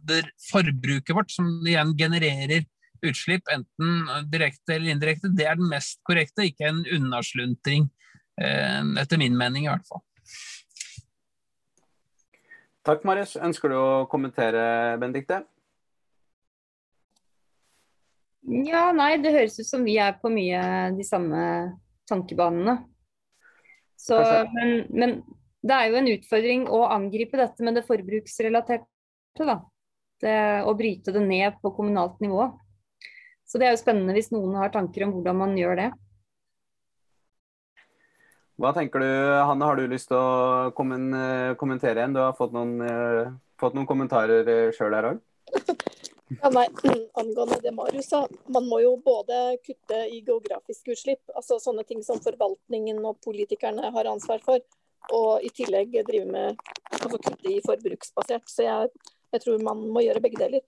forbruket 0.50 1.14
vårt, 1.16 1.34
som 1.34 1.52
igjen 1.68 1.94
genererer 2.00 2.66
utslipp, 3.06 3.46
enten 3.54 4.26
direkte 4.32 4.74
eller 4.74 4.96
indirekte. 4.96 5.30
Det 5.30 5.46
er 5.46 5.60
den 5.60 5.70
mest 5.70 6.02
korrekte, 6.08 6.48
ikke 6.50 6.72
en 6.72 6.82
unnasluntring 6.98 7.92
Eh, 8.42 8.82
etter 9.02 9.18
min 9.18 9.38
mening, 9.38 9.66
i 9.66 9.72
hvert 9.72 9.88
fall. 9.90 10.04
Takk, 12.86 13.04
Marius. 13.08 13.36
Ønsker 13.42 13.74
du 13.74 13.78
å 13.80 14.06
kommentere, 14.12 14.62
Benedikte? 15.02 15.42
Ja, 18.48 18.90
nei, 18.96 19.18
det 19.20 19.34
høres 19.36 19.58
ut 19.60 19.68
som 19.68 19.84
vi 19.84 19.98
er 20.00 20.16
på 20.22 20.32
mye 20.32 20.62
de 20.96 21.04
samme 21.04 21.40
tankebanene. 22.08 22.78
Så, 24.00 24.20
men, 24.54 24.86
men 24.94 25.18
det 25.66 25.76
er 25.76 25.90
jo 25.90 25.98
en 26.00 26.12
utfordring 26.14 26.64
å 26.72 26.86
angripe 26.94 27.40
dette 27.40 27.66
med 27.66 27.76
det 27.76 27.84
forbruksrelaterte. 27.88 28.88
Da. 29.38 29.60
Det, 30.22 30.38
å 30.66 30.74
bryte 30.78 31.12
det 31.14 31.22
ned 31.22 31.60
på 31.62 31.74
kommunalt 31.76 32.22
nivå. 32.24 32.48
Så 33.48 33.60
det 33.60 33.68
er 33.68 33.76
jo 33.76 33.82
spennende 33.82 34.16
hvis 34.16 34.32
noen 34.32 34.56
har 34.60 34.72
tanker 34.74 35.06
om 35.06 35.18
hvordan 35.18 35.38
man 35.44 35.58
gjør 35.60 35.82
det. 35.82 35.90
Hva 38.58 38.72
tenker 38.74 39.04
du, 39.04 39.10
Hanne, 39.46 39.68
har 39.68 39.78
du 39.78 39.92
lyst 39.92 40.10
til 40.10 40.18
å 40.18 40.72
kommentere 40.74 42.00
igjen? 42.00 42.16
Du 42.16 42.24
har 42.24 42.34
fått 42.38 42.56
noen, 42.56 42.80
uh, 42.82 43.36
fått 43.62 43.76
noen 43.78 43.86
kommentarer 43.90 44.50
eh, 44.50 44.72
sjøl 44.74 44.96
her 44.98 45.12
òg? 45.12 45.22
Ja, 46.28 46.50
nei, 46.52 46.68
Angående 47.14 47.60
det 47.64 47.72
Marius 47.72 48.10
sa, 48.10 48.26
man 48.52 48.66
må 48.68 48.82
jo 48.84 48.98
både 49.00 49.58
kutte 49.64 50.00
i 50.12 50.20
geografiske 50.20 50.92
utslipp, 50.92 51.24
altså 51.36 51.56
sånne 51.64 51.86
ting 51.88 52.02
som 52.04 52.20
forvaltningen 52.24 53.00
og 53.08 53.22
politikerne 53.24 53.94
har 53.96 54.10
ansvar 54.12 54.44
for, 54.44 54.64
og 55.16 55.46
i 55.48 55.52
tillegg 55.56 55.96
drive 56.08 56.28
med 56.28 56.66
altså 56.92 57.16
kutte 57.16 57.54
i 57.54 57.62
forbruksbasert. 57.64 58.50
Så 58.52 58.66
jeg, 58.68 58.90
jeg 59.32 59.44
tror 59.44 59.64
man 59.64 59.86
må 59.94 60.04
gjøre 60.04 60.24
begge 60.26 60.42
deler. 60.42 60.66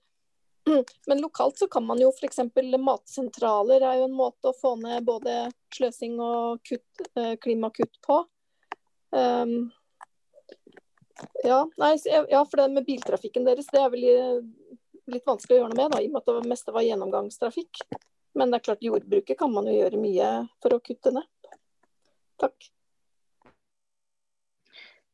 Men 1.10 1.20
lokalt 1.20 1.60
så 1.60 1.68
kan 1.68 1.84
man 1.84 2.00
jo 2.00 2.08
f.eks. 2.14 2.40
matsentraler 2.80 3.84
er 3.84 4.00
jo 4.00 4.08
en 4.08 4.16
måte 4.16 4.48
å 4.48 4.56
få 4.56 4.76
ned 4.80 5.04
både 5.04 5.50
sløsing 5.76 6.16
og 6.24 6.64
kutt, 6.64 7.04
eh, 7.20 7.34
klimakutt 7.40 8.00
på. 8.06 8.22
Um, 9.12 9.68
ja, 11.44 11.64
nei, 11.76 11.94
ja, 12.06 12.44
for 12.46 12.62
det 12.62 12.70
med 12.72 12.86
biltrafikken 12.86 13.44
deres 13.44 13.68
det 13.68 13.80
er 13.82 13.92
vel 13.92 14.04
litt 15.12 15.26
vanskelig 15.28 15.56
å 15.56 15.60
gjøre 15.60 15.72
noe 15.72 15.82
med, 15.82 15.92
da, 15.94 16.00
i 16.00 16.08
og 16.08 16.14
med 16.14 16.22
at 16.22 16.32
det 16.32 16.52
meste 16.52 16.74
var 16.74 16.86
gjennomgangstrafikk. 16.86 17.84
Men 18.38 18.50
det 18.50 18.60
er 18.60 18.66
klart 18.68 18.84
jordbruket 18.86 19.38
kan 19.38 19.52
man 19.52 19.66
jo 19.66 19.74
gjøre 19.74 20.00
mye 20.00 20.34
for 20.62 20.76
å 20.76 20.82
kutte 20.84 21.12
ned. 21.14 21.26
Takk. 22.40 22.70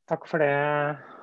Takk 0.07 0.27
for 0.31 0.39
det, 0.39 0.51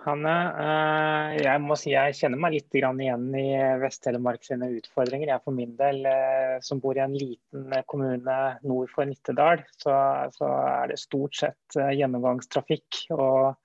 Hanne. 0.03 0.31
Eh, 0.59 1.35
jeg 1.45 1.59
må 1.63 1.77
si 1.79 1.93
jeg 1.93 2.17
kjenner 2.17 2.41
meg 2.43 2.57
litt 2.57 2.75
igjen 2.75 3.29
i 3.39 3.45
Vest-Telemark 3.79 4.43
sine 4.43 4.67
utfordringer. 4.75 5.29
Jeg 5.31 5.43
for 5.45 5.55
min 5.55 5.77
del, 5.79 6.01
eh, 6.09 6.57
som 6.59 6.81
bor 6.83 6.99
i 6.99 7.03
en 7.05 7.15
liten 7.15 7.71
kommune 7.87 8.39
nord 8.67 8.91
for 8.91 9.07
Nittedal, 9.07 9.63
så, 9.79 9.95
så 10.35 10.51
er 10.65 10.91
det 10.91 10.99
stort 10.99 11.39
sett 11.39 11.79
eh, 11.79 11.93
gjennomgangstrafikk. 12.01 13.05
og 13.15 13.55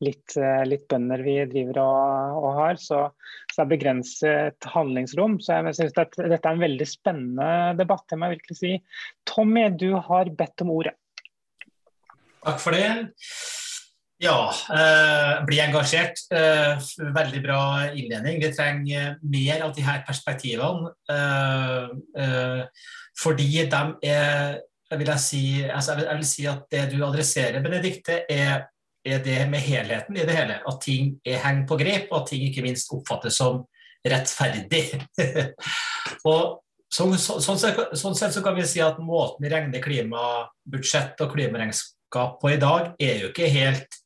Litt, 0.00 0.32
litt, 0.64 0.86
bønder 0.88 1.20
vi 1.20 1.34
driver 1.50 1.82
og, 1.82 2.38
og 2.40 2.54
har. 2.56 2.78
Så, 2.80 3.02
så, 3.50 3.58
det 3.58 3.64
er 3.66 3.70
begrenset 3.74 4.68
handlingsrom. 4.72 5.36
Så 5.44 5.58
jeg 5.58 5.76
synes 5.76 5.98
at 6.00 6.16
dette 6.16 6.40
er 6.40 6.56
en 6.56 6.64
veldig 6.64 6.88
spennende 6.88 7.50
debatt. 7.76 8.06
jeg 8.08 8.22
må 8.22 8.30
virkelig 8.32 8.56
si. 8.56 8.72
Tommy, 9.28 9.66
du 9.76 9.90
har 10.00 10.32
bedt 10.38 10.64
om 10.64 10.72
ordet. 10.72 10.96
Takk 12.40 12.62
for 12.62 12.72
det. 12.72 12.88
Ja, 14.20 14.52
eh, 14.72 15.44
bli 15.48 15.60
engasjert. 15.64 16.18
Eh, 16.32 16.80
veldig 17.16 17.40
bra 17.44 17.60
innledning. 17.96 18.40
Vi 18.42 18.52
trenger 18.52 19.14
mer 19.22 19.62
av 19.64 19.72
de 19.76 19.84
her 19.84 20.02
perspektivene. 20.06 20.92
Eh, 21.08 21.86
eh 22.24 22.64
fordi 23.20 23.66
de 23.68 23.80
er 24.08 24.60
jeg 24.90 24.98
vil, 24.98 25.10
si, 25.18 25.40
altså 25.62 25.92
jeg, 25.92 25.98
vil, 25.98 26.06
jeg 26.08 26.16
vil, 26.16 26.26
si, 26.26 26.44
at 26.50 26.62
det 26.72 26.80
du 26.90 27.04
adresserer, 27.06 27.62
Benedikte, 27.62 28.24
er, 28.32 28.64
er, 29.06 29.20
det 29.24 29.38
med 29.50 29.62
helheten 29.64 30.16
i 30.16 30.24
det 30.26 30.36
hele. 30.36 30.58
At 30.66 30.80
ting 30.84 31.14
er 31.26 31.42
henger 31.44 31.68
på 31.68 31.78
grep, 31.80 32.10
og 32.10 32.22
at 32.22 32.32
ting 32.32 32.46
ikke 32.48 32.64
minst 32.66 32.92
oppfattes 32.94 33.38
som 33.40 33.62
rettferdig. 34.06 34.84
og 36.30 36.60
sånn, 36.92 37.16
så, 37.20 37.38
sånn, 37.42 37.60
sånn, 37.60 38.18
sett 38.18 38.36
så 38.36 38.44
kan 38.44 38.56
vi 38.56 38.66
si 38.68 38.82
at 38.84 39.00
måten 39.04 39.44
vi 39.44 39.52
regner 39.52 39.84
klimabudsjett 39.84 41.20
og 41.24 41.34
klimaregnskap 41.34 42.38
på 42.42 42.54
i 42.54 42.60
dag, 42.60 42.94
er 43.00 43.24
jo 43.24 43.32
ikke 43.32 43.50
helt 43.52 44.00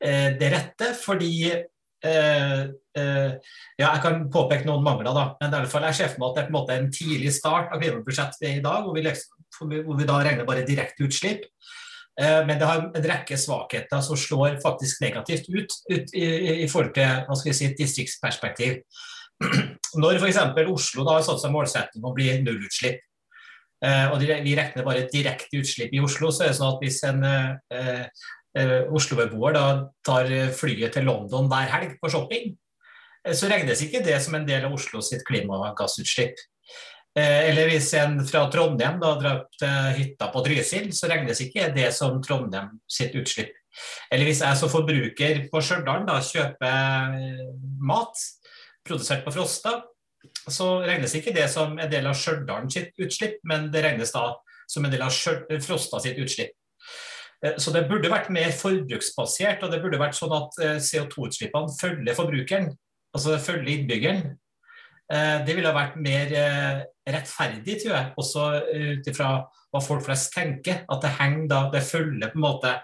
Eh, 0.00 0.30
det 0.40 0.48
rette, 0.48 0.94
fordi 0.96 1.50
eh, 1.52 2.60
eh, 2.96 3.32
ja, 3.76 3.88
Jeg 3.90 4.00
kan 4.00 4.22
påpeke 4.32 4.64
noen 4.64 4.84
mangler, 4.84 5.12
da, 5.12 5.26
men 5.36 5.52
i 5.52 5.58
alle 5.58 5.68
fall 5.68 5.84
jeg 5.90 5.98
ser 5.98 6.14
for 6.14 6.22
meg 6.22 6.30
at 6.30 6.38
det 6.38 6.42
er 6.42 6.48
på 6.48 6.54
en 6.54 6.56
måte 6.56 6.78
en 6.78 6.88
tidlig 6.94 7.32
start 7.36 7.74
av 7.74 7.82
klimabudsjettet 7.82 8.46
i 8.48 8.62
dag, 8.64 8.86
hvor 8.86 8.96
vi, 8.96 9.04
liksom, 9.04 9.44
hvor 9.58 9.98
vi, 9.98 10.08
da 10.08 10.22
regner 10.24 10.48
bare 10.48 10.64
direkte 10.64 11.04
utslipp. 11.04 11.44
Men 12.20 12.58
det 12.60 12.66
har 12.68 12.82
en 12.84 13.06
rekke 13.08 13.36
svakheter 13.40 14.02
som 14.04 14.18
slår 14.18 14.58
faktisk 14.60 15.00
negativt 15.00 15.46
ut, 15.48 15.76
ut 15.88 16.10
i, 16.12 16.26
i, 16.64 16.66
forhold 16.68 16.90
til 16.92 17.22
hva 17.24 17.36
skal 17.38 17.48
vi 17.48 17.54
si, 17.56 17.68
et 17.70 17.78
distriktsperspektiv. 17.80 18.74
Når 20.02 20.18
f.eks. 20.18 20.40
Oslo 20.68 21.06
da 21.06 21.14
har 21.16 21.24
satt 21.24 21.40
seg 21.40 21.54
målsetting 21.54 22.02
om 22.02 22.10
å 22.10 22.16
bli 22.18 22.28
nullutslipp, 22.42 23.00
og 23.80 24.20
vi 24.20 24.56
regner 24.58 24.84
bare 24.84 25.06
direkte 25.08 25.62
utslipp 25.62 25.94
i 25.96 26.02
Oslo, 26.04 26.28
så 26.28 26.44
er 26.44 26.52
det 26.52 26.58
sånn 26.58 26.74
at 26.74 26.82
hvis 26.84 27.00
en 27.08 27.24
eh, 27.24 28.88
Oslo-beboer 28.92 29.56
tar 30.06 30.28
flyet 30.56 30.92
til 30.96 31.06
London 31.08 31.48
hver 31.50 31.70
helg 31.72 31.96
på 32.02 32.10
shopping, 32.12 32.52
eh, 33.24 33.34
så 33.36 33.48
regnes 33.50 33.82
ikke 33.84 34.04
det 34.04 34.18
som 34.22 34.36
en 34.36 34.46
del 34.48 34.66
av 34.68 34.74
Oslo 34.76 35.00
sitt 35.04 35.24
klimagassutslipp. 35.28 36.36
Eh, 37.18 37.48
eller 37.50 37.66
hvis 37.72 37.88
en 37.98 38.20
fra 38.26 38.44
Trondheim 38.52 39.00
da 39.02 39.14
drar 39.18 39.40
til 39.58 39.96
hytta 39.98 40.28
på 40.30 40.44
Trysil, 40.46 40.92
så 40.94 41.10
regnes 41.10 41.40
ikke 41.42 41.72
det 41.74 41.88
som 41.96 42.20
Trondheim 42.22 42.76
sitt 42.90 43.16
utslipp. 43.18 43.56
Eller 44.10 44.28
hvis 44.28 44.42
jeg 44.42 44.58
som 44.58 44.70
forbruker 44.70 45.44
på 45.50 45.62
Stjørdal 45.62 46.06
kjøper 46.26 47.16
eh, 47.16 47.42
mat 47.86 48.24
produsert 48.86 49.24
på 49.24 49.34
Frosta, 49.34 49.80
så 50.50 50.80
regnes 50.84 51.14
ikke 51.16 51.34
det 51.34 51.46
som 51.52 51.78
en 51.78 51.90
del 51.90 52.08
av 52.10 52.18
Stjørdal 52.18 52.68
sitt 52.72 52.94
utslipp, 53.00 53.38
men 53.48 53.70
det 53.72 53.84
regnes 53.86 54.12
da 54.14 54.32
som 54.70 54.84
en 54.84 54.92
del 54.92 55.02
av 55.02 55.14
Frosta 55.64 56.02
sitt 56.02 56.18
utslipp. 56.20 56.54
Eh, 57.44 57.56
så 57.62 57.74
det 57.74 57.86
burde 57.90 58.12
vært 58.12 58.30
mer 58.34 58.52
forbruksbasert, 58.54 59.64
og 59.64 59.74
det 59.74 59.82
burde 59.84 60.02
vært 60.02 60.18
sånn 60.18 60.36
at 60.36 60.62
eh, 60.62 60.78
CO2-utslippene 60.78 61.74
følger 61.78 62.18
forbrukeren, 62.18 62.70
altså 63.16 63.38
følger 63.42 63.74
innbyggeren. 63.78 64.30
Det 65.10 65.56
ville 65.56 65.72
vært 65.74 65.96
mer 65.98 66.28
rettferdig, 67.14 67.78
tror 67.82 67.94
jeg, 67.94 68.12
også 68.20 68.44
ut 68.70 69.08
ifra 69.12 69.30
hva 69.70 69.82
folk 69.84 70.04
flest 70.06 70.32
tenker. 70.34 70.84
At 70.90 71.02
det 71.04 71.14
henger 71.18 71.48
da, 71.50 71.62
det 71.72 71.86
følger 71.86 72.32
på 72.32 72.40
en 72.40 72.44
måte 72.44 72.76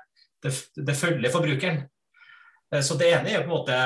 det, 0.44 0.52
det 0.76 0.96
følger 0.96 1.32
forbrukeren. 1.32 1.84
Så 2.82 2.96
det 2.98 3.12
ene 3.14 3.30
er 3.30 3.44
på 3.44 3.46
en 3.46 3.54
måte 3.54 3.76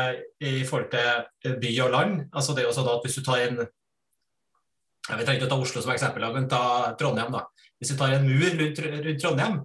i 0.41 0.65
forhold 0.67 0.89
til 0.91 1.57
by 1.61 1.71
og 1.85 1.91
land. 1.93 2.15
altså 2.33 2.55
det 2.57 2.63
er 2.63 2.69
jo 2.71 2.75
sånn 2.75 2.89
at 2.89 3.05
Hvis 3.05 3.19
du 3.21 3.23
tar 3.25 3.43
en 3.45 3.61
jeg 5.11 5.19
vet 5.19 5.31
ikke 5.33 5.49
å 5.49 5.51
ta 5.51 5.59
Oslo 5.59 5.83
som 5.83 5.93
eksempel, 5.95 6.27
men 6.35 6.49
ta 6.51 6.63
Trondheim. 6.99 7.33
da. 7.33 7.45
Hvis 7.81 7.93
du 7.93 7.99
tar 7.99 8.15
en 8.15 8.27
mur 8.29 8.51
rundt, 8.61 8.79
rundt 8.79 9.23
Trondheim, 9.23 9.61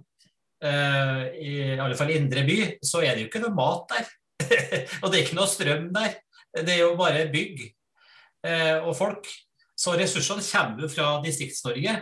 uh, 0.64 1.22
i 1.36 1.76
alle 1.76 1.98
fall 1.98 2.12
indre 2.14 2.42
by, 2.46 2.58
så 2.82 3.02
er 3.04 3.14
det 3.14 3.26
jo 3.26 3.30
ikke 3.30 3.42
noe 3.44 3.54
mat 3.54 3.92
der. 3.92 4.08
og 5.02 5.10
det 5.10 5.18
er 5.18 5.22
ikke 5.22 5.38
noe 5.38 5.50
strøm 5.50 5.90
der. 5.94 6.16
Det 6.56 6.72
er 6.72 6.80
jo 6.80 6.94
bare 6.98 7.26
bygg 7.32 7.62
uh, 8.48 8.88
og 8.88 8.94
folk. 8.98 9.28
Så 9.76 9.96
ressursene 9.98 10.44
kommer 10.44 10.92
fra 10.92 11.08
Distrikts-Norge. 11.24 11.96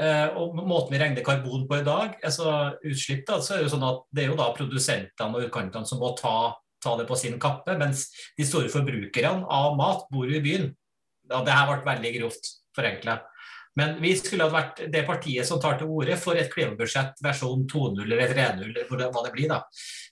Eh, 0.00 0.28
og 0.40 0.56
måten 0.56 0.94
vi 0.94 1.00
regner 1.02 1.24
karbon 1.24 1.66
på 1.68 1.78
i 1.82 1.84
dag, 1.84 2.14
altså 2.24 2.52
utslipp, 2.88 3.26
da, 3.28 3.42
så 3.44 3.54
er 3.54 3.60
det 3.60 3.66
jo 3.66 3.74
sånn 3.74 3.84
at 3.84 4.06
det 4.08 4.24
er 4.24 4.30
jo 4.30 4.38
da 4.38 4.46
produsentene 4.56 5.36
og 5.36 5.50
utkantene 5.50 5.88
som 5.88 6.00
må 6.00 6.14
ta, 6.16 6.54
ta, 6.80 6.94
det 6.96 7.04
på 7.10 7.18
sin 7.20 7.36
kappe, 7.40 7.76
mens 7.80 8.06
de 8.38 8.46
store 8.48 8.72
forbrukerne 8.72 9.44
av 9.52 9.76
mat 9.76 10.06
bor 10.12 10.24
jo 10.30 10.38
i 10.38 10.44
byen. 10.44 10.70
Ja, 11.28 11.42
det 11.44 11.52
her 11.52 11.68
ble 11.68 11.84
veldig 11.90 12.14
grovt 12.16 12.48
forenkla. 12.76 13.18
Men 13.76 13.94
vi 14.00 14.14
skulle 14.16 14.48
ha 14.48 14.52
vært 14.52 14.82
det 14.92 15.04
partiet 15.08 15.48
som 15.48 15.60
tar 15.60 15.78
til 15.80 15.92
orde 15.92 16.16
for 16.20 16.36
et 16.36 16.50
klimabudsjett 16.52 17.20
versjon 17.24 17.64
2.0 17.68 18.02
eller 18.04 18.32
3.0, 18.32 18.64
eller 18.68 19.12
hva 19.12 19.24
det 19.26 19.32
blir. 19.36 19.48
da. 19.52 19.62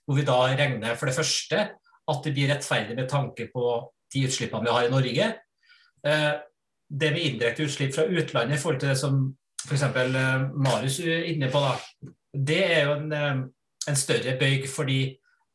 Hvor 0.05 0.17
vi 0.17 0.25
da 0.25 0.37
regner 0.49 0.97
for 0.97 1.09
det 1.09 1.17
første 1.17 1.65
at 2.11 2.23
det 2.25 2.33
blir 2.37 2.49
rettferdig 2.49 2.97
med 2.97 3.09
tanke 3.09 3.49
på 3.53 3.75
de 4.13 4.23
utslippene 4.27 4.65
vi 4.65 4.73
har 4.73 4.87
i 4.87 4.93
Norge. 4.93 5.27
Eh, 6.91 6.97
det 6.97 7.11
med 7.11 7.21
indirekte 7.21 7.63
utslipp 7.63 7.95
fra 7.95 8.05
utlandet 8.05 8.57
i 8.57 8.61
forhold 8.61 8.79
til 8.79 8.89
det 8.89 8.97
som 8.99 9.21
f.eks. 9.67 9.83
Eh, 9.83 10.49
Marius 10.53 10.99
er 10.99 11.29
inne 11.31 11.49
på, 11.51 11.61
da, 11.61 12.11
det 12.33 12.61
er 12.65 12.85
jo 12.85 12.97
en, 12.97 13.11
eh, 13.13 13.41
en 13.87 13.99
større 13.99 14.37
bøyg 14.39 14.67
fordi 14.69 15.01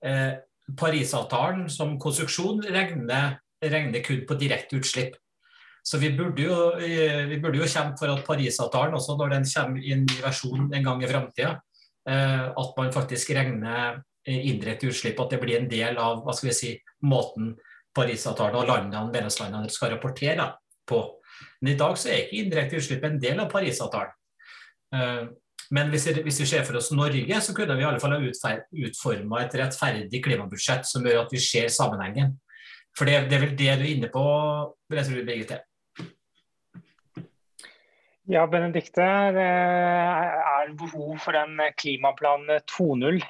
eh, 0.04 0.32
Parisavtalen 0.76 1.68
som 1.70 1.98
konstruksjon 1.98 2.64
regner, 2.74 3.38
regner 3.62 4.02
kun 4.02 4.24
på 4.26 4.34
direkte 4.34 4.80
utslipp. 4.80 5.14
Så 5.86 6.00
vi 6.02 6.10
burde, 6.18 6.42
jo, 6.42 6.72
vi 7.30 7.36
burde 7.38 7.60
jo 7.60 7.68
kjempe 7.70 8.00
for 8.00 8.10
at 8.10 8.24
Parisavtalen, 8.26 8.96
også 8.98 9.14
når 9.14 9.36
den 9.36 9.46
kommer 9.46 9.78
i 9.78 9.92
en 9.94 10.02
ny 10.02 10.16
versjon 10.24 10.72
en 10.74 10.88
gang 10.88 11.04
i 11.04 11.10
framtida, 11.12 11.52
eh, 12.08 12.48
at 12.50 12.72
man 12.80 12.90
faktisk 12.94 13.30
regner 13.36 14.02
indirekte 14.26 14.90
utslipp, 14.90 15.20
at 15.22 15.30
det 15.30 15.38
blir 15.38 15.60
en 15.60 15.70
del 15.70 16.00
av 16.02 16.24
hva 16.24 16.34
skal 16.34 16.50
vi 16.50 16.56
si, 16.58 16.72
måten 17.06 17.52
Parisavtalen 17.94 18.58
og 18.58 18.66
landene, 18.66 19.04
medlemslandene 19.14 19.70
skal 19.70 19.94
rapportere 19.94 20.48
på. 20.90 21.04
Men 21.60 21.72
i 21.72 21.78
dag 21.78 21.98
så 21.98 22.12
er 22.12 22.24
ikke 22.24 22.40
indirekte 22.42 22.80
utslipp 22.80 23.04
en 23.08 23.20
del 23.22 23.42
av 23.42 23.50
Parisavtalen. 23.52 24.14
Eh, 24.94 25.26
Men 25.74 25.88
hvis, 25.90 26.04
hvis, 26.22 26.36
vi 26.38 26.46
ser 26.46 26.62
for 26.62 26.78
oss 26.78 26.92
Norge, 26.94 27.40
så 27.42 27.50
kunne 27.54 27.74
vi 27.74 27.82
i 27.82 27.86
alle 27.88 27.98
fall 27.98 28.12
ha 28.14 28.20
utforma 28.86 29.40
et 29.42 29.54
rettferdig 29.58 30.20
klimabudsjett 30.22 30.86
som 30.86 31.02
gjør 31.02 31.24
at 31.24 31.32
vi 31.34 31.40
ser 31.42 31.66
sammenhengen. 31.74 32.36
For 32.94 33.08
det, 33.08 33.24
det 33.26 33.34
er 33.34 33.42
vel 33.42 33.56
det 33.58 33.72
du 33.80 33.82
er 33.82 33.88
inne 33.90 34.10
på, 34.12 34.22
tro, 34.86 35.24
Birgitte? 35.26 35.58
Ja, 38.30 38.46
Benedikte. 38.50 39.04
Det 39.34 39.42
er 39.42 40.72
behov 40.78 41.18
for 41.22 41.34
en 41.38 41.60
klimaplan 41.78 42.46
2.0? 42.70 43.20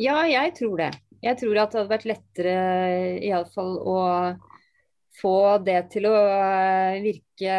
Ja, 0.00 0.22
jeg 0.28 0.54
tror 0.56 0.80
det. 0.80 0.92
Jeg 1.24 1.40
tror 1.40 1.60
at 1.60 1.72
det 1.72 1.80
hadde 1.80 1.92
vært 1.92 2.08
lettere 2.08 2.54
iallfall 3.24 3.76
å 3.80 3.98
få 5.20 5.58
det 5.64 5.80
til 5.94 6.08
å 6.10 6.14
virke 7.04 7.56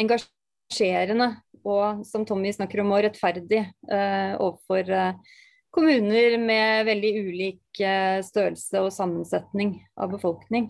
engasjerende 0.00 1.30
og, 1.64 2.04
som 2.04 2.26
Tommy 2.28 2.52
snakker 2.52 2.82
om, 2.82 2.92
rettferdig 2.92 3.62
eh, 3.64 4.32
overfor 4.36 4.90
uh, 4.92 5.36
kommuner 5.74 6.36
med 6.38 6.84
veldig 6.90 7.12
ulik 7.24 7.80
størrelse 8.28 8.82
og 8.84 8.92
sammensetning 8.94 9.72
av 9.98 10.12
befolkning. 10.12 10.68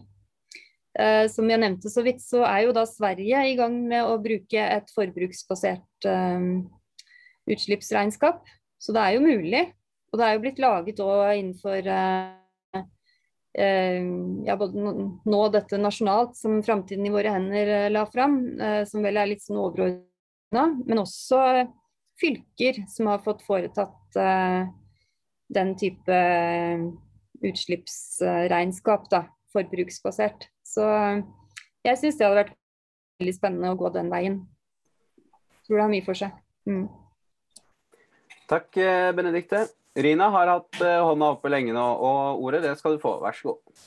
Som 1.29 1.51
jeg 1.51 1.61
nevnte 1.61 1.91
så 1.93 2.01
vidt, 2.07 2.23
så 2.25 2.41
er 2.47 2.63
jo 2.65 2.73
da 2.73 2.87
Sverige 2.89 3.43
i 3.51 3.57
gang 3.59 3.75
med 3.91 4.07
å 4.07 4.15
bruke 4.23 4.63
et 4.63 4.89
forbruksbasert 4.95 6.09
utslippsregnskap. 7.51 8.47
Så 8.81 8.97
det 8.97 9.03
er 9.03 9.19
jo 9.19 9.27
mulig. 9.27 9.65
Og 10.09 10.23
det 10.23 10.25
er 10.25 10.39
jo 10.39 10.43
blitt 10.47 10.63
laget 10.63 11.05
innenfor 11.05 11.91
ja, 13.55 14.57
både 14.59 14.83
nå 15.31 15.41
dette 15.55 15.79
nasjonalt, 15.79 16.33
som 16.35 16.57
Framtiden 16.67 17.07
i 17.07 17.13
våre 17.15 17.31
hender 17.31 17.69
la 17.95 18.03
fram, 18.11 18.41
som 18.91 19.05
vel 19.07 19.21
er 19.21 19.29
litt 19.31 19.45
sånn 19.45 19.61
overordnet 19.63 20.03
men 20.55 21.01
også 21.03 21.39
fylker 22.19 22.81
som 22.91 23.09
har 23.11 23.23
fått 23.23 23.45
foretatt 23.47 24.19
den 25.55 25.75
type 25.79 26.15
eh, 26.15 26.83
utslippsregnskap, 27.45 29.09
da, 29.13 29.25
forbruksbasert. 29.53 30.49
Så 30.65 30.85
jeg 31.85 32.01
syns 32.01 32.19
det 32.19 32.27
hadde 32.27 32.41
vært 32.43 32.55
veldig 33.21 33.37
spennende 33.37 33.73
å 33.75 33.79
gå 33.79 33.91
den 33.95 34.11
veien. 34.13 34.41
Jeg 35.19 35.69
Tror 35.69 35.79
det 35.79 35.85
har 35.85 35.93
mye 35.93 36.07
for 36.07 36.19
seg. 36.19 36.35
Mm. 36.69 36.87
Takk, 38.51 38.69
eh, 38.81 39.11
Benedikte. 39.17 39.67
Rina 39.95 40.29
har 40.35 40.51
hatt 40.51 40.81
hånda 40.83 41.35
oppe 41.37 41.51
lenge 41.53 41.75
nå, 41.75 41.83
og 41.83 42.43
ordet 42.43 42.65
det 42.65 42.73
skal 42.81 42.97
du 42.97 43.03
få. 43.03 43.17
Vær 43.23 43.37
så 43.39 43.53
god. 43.53 43.85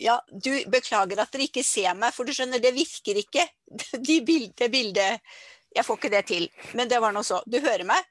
Ja, 0.00 0.14
du 0.30 0.52
beklager 0.72 1.20
at 1.20 1.34
dere 1.34 1.48
ikke 1.48 1.64
ser 1.66 1.92
meg, 1.98 2.14
for 2.14 2.24
du 2.24 2.32
skjønner, 2.32 2.62
det 2.62 2.70
virker 2.76 3.18
ikke. 3.20 3.44
De 4.06 4.20
bildet, 4.24 4.54
det 4.62 4.70
bildet 4.72 5.34
Jeg 5.74 5.84
får 5.86 5.98
ikke 5.98 6.12
det 6.14 6.22
til. 6.30 6.48
Men 6.78 6.88
det 6.88 7.02
var 7.02 7.12
nå 7.12 7.26
så. 7.26 7.42
Du 7.46 7.58
hører 7.58 7.84
meg? 7.90 8.06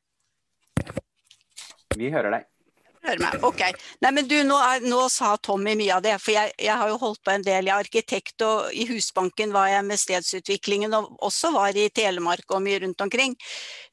Vi 1.96 2.12
hører 2.14 2.38
deg 2.38 2.46
hører 3.06 3.22
meg. 3.24 3.38
Ok. 3.46 3.62
Nei, 4.04 4.12
men 4.16 4.28
du, 4.30 4.36
nå, 4.48 4.58
er, 4.64 4.86
nå, 4.86 5.02
sa 5.12 5.34
Tommy 5.42 5.76
mye 5.80 5.96
av 5.96 6.04
det. 6.06 6.16
For 6.22 6.34
jeg, 6.36 6.54
jeg, 6.60 6.76
har 6.82 6.92
jo 6.92 7.00
holdt 7.02 7.22
på 7.26 7.34
en 7.34 7.46
del. 7.46 7.70
Jeg 7.70 7.76
er 7.76 7.86
arkitekt, 7.86 8.46
og 8.46 8.74
i 8.76 8.86
Husbanken 8.90 9.54
var 9.56 9.70
jeg 9.72 9.86
med 9.88 10.02
stedsutviklingen, 10.02 10.96
og 10.98 11.16
også 11.26 11.54
var 11.56 11.78
i 11.78 11.88
Telemark 11.96 12.56
og 12.56 12.64
mye 12.66 12.82
rundt 12.84 13.06
omkring. 13.06 13.36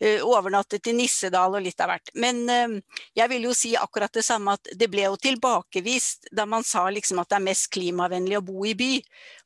Uh, 0.03 0.25
overnattet 0.27 0.91
i 0.91 0.97
Nissedal 0.97 1.57
og 1.59 1.65
litt 1.65 1.81
av 1.83 1.93
hvert. 1.93 2.13
Men 2.19 2.43
uh, 2.51 3.03
jeg 3.17 3.33
vil 3.33 3.49
jo 3.49 3.55
si 3.57 3.75
akkurat 3.79 4.13
det 4.15 4.27
samme, 4.27 4.57
at 4.57 4.73
det 4.79 4.91
ble 4.93 5.07
jo 5.07 5.21
tilbakevist 5.21 6.31
da 6.37 6.47
man 6.49 6.67
sa 6.67 6.87
liksom 6.93 7.21
at 7.23 7.31
det 7.31 7.41
er 7.41 7.47
mest 7.47 7.71
klimavennlig 7.75 8.41
å 8.41 8.45
bo 8.47 8.67
i 8.69 8.75
by. 8.79 8.93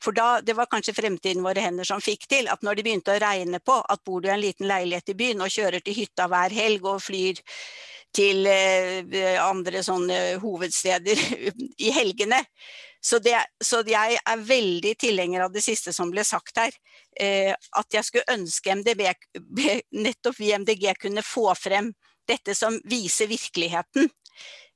For 0.02 0.16
da, 0.16 0.40
det 0.44 0.56
var 0.58 0.70
kanskje 0.70 0.96
fremtiden 0.96 1.44
våre 1.44 1.62
hender 1.64 1.88
som 1.88 2.02
fikk 2.02 2.26
til, 2.30 2.48
at 2.50 2.64
når 2.66 2.78
de 2.78 2.86
begynte 2.86 3.14
å 3.14 3.20
regne 3.20 3.60
på 3.62 3.80
at 3.80 4.02
bor 4.06 4.22
du 4.22 4.30
i 4.30 4.34
en 4.34 4.42
liten 4.42 4.68
leilighet 4.70 5.12
i 5.12 5.18
byen 5.18 5.44
og 5.44 5.52
kjører 5.52 5.84
til 5.84 5.96
hytta 6.02 6.28
hver 6.30 6.54
helg 6.54 6.86
og 6.88 7.02
flyr 7.04 7.40
til 8.14 8.46
eh, 8.50 9.38
andre 9.42 9.82
sånne 9.86 10.20
hovedsteder 10.42 11.24
i 11.86 11.90
helgene. 11.94 12.42
Så, 13.00 13.18
det, 13.24 13.38
så, 13.64 13.80
jeg 13.88 14.18
er 14.20 14.44
veldig 14.44 14.94
tilhenger 15.00 15.46
av 15.46 15.54
det 15.54 15.64
siste 15.64 15.94
som 15.96 16.10
ble 16.12 16.24
sagt 16.26 16.60
her. 16.60 16.74
Eh, 17.16 17.52
at 17.54 17.96
jeg 17.96 18.06
skulle 18.06 18.36
ønske 18.38 18.76
MDB, 18.82 19.06
nettopp 20.04 20.40
vi 20.40 20.54
MDG 20.58 20.90
kunne 21.00 21.24
få 21.26 21.48
frem 21.58 21.94
dette 22.28 22.54
som 22.54 22.76
viser 22.84 23.30
virkeligheten. 23.30 24.10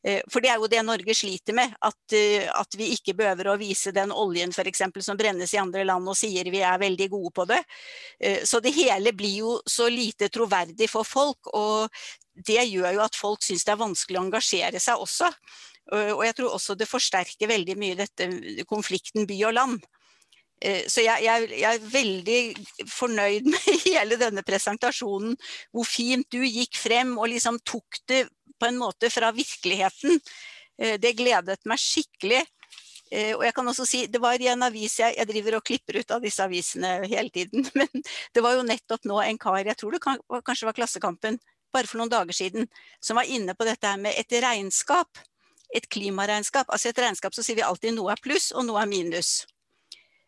Eh, 0.04 0.22
for 0.32 0.40
det 0.40 0.54
er 0.54 0.62
jo 0.62 0.70
det 0.72 0.80
Norge 0.86 1.16
sliter 1.16 1.56
med, 1.58 1.76
at, 1.84 2.16
at 2.56 2.80
vi 2.80 2.94
ikke 2.96 3.16
behøver 3.18 3.52
å 3.52 3.58
vise 3.60 3.92
den 3.92 4.14
oljen 4.14 4.56
for 4.56 4.72
eksempel, 4.72 5.04
som 5.04 5.20
brennes 5.20 5.52
i 5.52 5.60
andre 5.60 5.84
land 5.84 6.08
og 6.08 6.16
sier 6.16 6.48
vi 6.54 6.64
er 6.64 6.80
veldig 6.80 7.10
gode 7.12 7.34
på 7.36 7.48
det. 7.50 7.60
Så 8.48 8.60
det 8.64 8.72
hele 8.76 9.12
blir 9.16 9.40
jo 9.42 9.54
så 9.68 9.90
lite 9.92 10.30
troverdig 10.32 10.88
for 10.92 11.08
folk, 11.08 11.52
og 11.52 11.92
det 12.34 12.62
gjør 12.66 12.96
jo 12.96 13.04
at 13.04 13.18
folk 13.18 13.44
syns 13.46 13.66
det 13.66 13.74
er 13.74 13.82
vanskelig 13.82 14.20
å 14.20 14.24
engasjere 14.26 14.82
seg 14.82 15.02
også. 15.02 15.30
Og 15.94 16.22
jeg 16.24 16.34
tror 16.38 16.54
også 16.56 16.74
det 16.80 16.88
forsterker 16.88 17.50
veldig 17.50 17.74
mye 17.76 17.98
dette 17.98 18.26
konflikten 18.64 19.26
by 19.28 19.36
og 19.50 19.52
land. 19.52 19.82
Så 20.88 21.02
jeg, 21.04 21.26
jeg, 21.26 21.50
jeg, 21.60 21.76
er 21.76 21.90
veldig 21.92 22.38
fornøyd 22.88 23.48
med 23.52 23.68
hele 23.84 24.16
denne 24.16 24.42
presentasjonen. 24.46 25.36
Hvor 25.76 25.84
fint 25.84 26.24
du 26.32 26.40
gikk 26.40 26.80
frem 26.80 27.12
og 27.18 27.28
liksom 27.34 27.60
tok 27.68 28.00
det 28.08 28.22
på 28.58 28.70
en 28.70 28.80
måte 28.80 29.10
fra 29.12 29.30
virkeligheten. 29.34 30.20
Eh, 30.78 30.98
det 31.00 31.16
gledet 31.18 31.60
meg 31.68 31.80
skikkelig. 31.80 32.42
Eh, 33.12 33.32
og 33.36 33.44
jeg 33.44 33.54
kan 33.54 33.68
også 33.68 33.86
si, 33.86 34.06
Det 34.06 34.20
var 34.20 34.40
i 34.40 34.48
en 34.50 34.64
avis 34.64 34.98
jeg, 34.98 35.14
jeg, 35.18 35.28
driver 35.28 35.58
og 35.58 35.66
klipper 35.66 36.00
ut 36.00 36.14
av 36.16 36.24
disse 36.24 36.42
avisene 36.42 36.96
hele 37.04 37.30
tiden. 37.30 37.66
Men 37.78 37.90
det 38.34 38.44
var 38.44 38.56
jo 38.56 38.66
nettopp 38.66 39.04
nå 39.10 39.20
en 39.22 39.38
kar, 39.38 39.60
jeg 39.62 39.78
tror 39.80 39.94
det 39.94 40.02
kan, 40.02 40.20
kanskje 40.44 40.70
var 40.70 40.78
Klassekampen, 40.78 41.38
bare 41.74 41.90
for 41.90 42.00
noen 42.00 42.12
dager 42.12 42.36
siden, 42.36 42.68
som 43.02 43.18
var 43.20 43.28
inne 43.30 43.54
på 43.54 43.66
dette 43.68 43.96
med 44.00 44.14
et 44.18 44.36
regnskap. 44.44 45.20
Et 45.74 45.86
klimaregnskap. 45.90 46.70
Altså 46.70 46.92
et 46.92 47.02
regnskap 47.02 47.34
så 47.34 47.42
sier 47.42 47.58
vi 47.58 47.66
alltid 47.66 47.96
noe 47.96 48.12
er 48.14 48.22
pluss 48.22 48.52
og 48.54 48.66
noe 48.68 48.82
er 48.82 48.90
minus. 48.90 49.42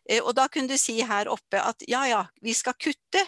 Eh, 0.09 0.19
og 0.23 0.33
da 0.35 0.47
kunne 0.51 0.71
du 0.71 0.79
si 0.79 0.99
her 1.03 1.31
oppe 1.31 1.61
at 1.61 1.87
ja 1.87 2.03
ja, 2.09 2.25
vi 2.43 2.55
skal 2.57 2.75
kutte. 2.75 3.23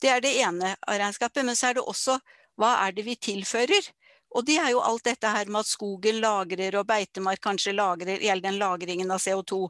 Det 0.00 0.10
er 0.10 0.22
det 0.22 0.34
ene 0.42 0.74
av 0.86 0.98
regnskapet. 1.00 1.42
Men 1.46 1.58
så 1.58 1.70
er 1.70 1.78
det 1.78 1.86
også 1.86 2.18
hva 2.60 2.76
er 2.84 2.94
det 2.94 3.06
vi 3.06 3.16
tilfører? 3.18 3.90
Og 4.34 4.46
det 4.46 4.58
er 4.58 4.72
jo 4.74 4.82
alt 4.82 5.06
dette 5.06 5.30
her 5.30 5.50
med 5.50 5.62
at 5.62 5.70
skogen 5.70 6.20
lagrer 6.22 6.74
og 6.80 6.86
beitemark 6.88 7.42
kanskje 7.42 7.74
lagrer 7.74 8.18
hele 8.18 8.42
den 8.42 8.58
lagringen 8.58 9.10
av 9.14 9.22
CO2. 9.22 9.68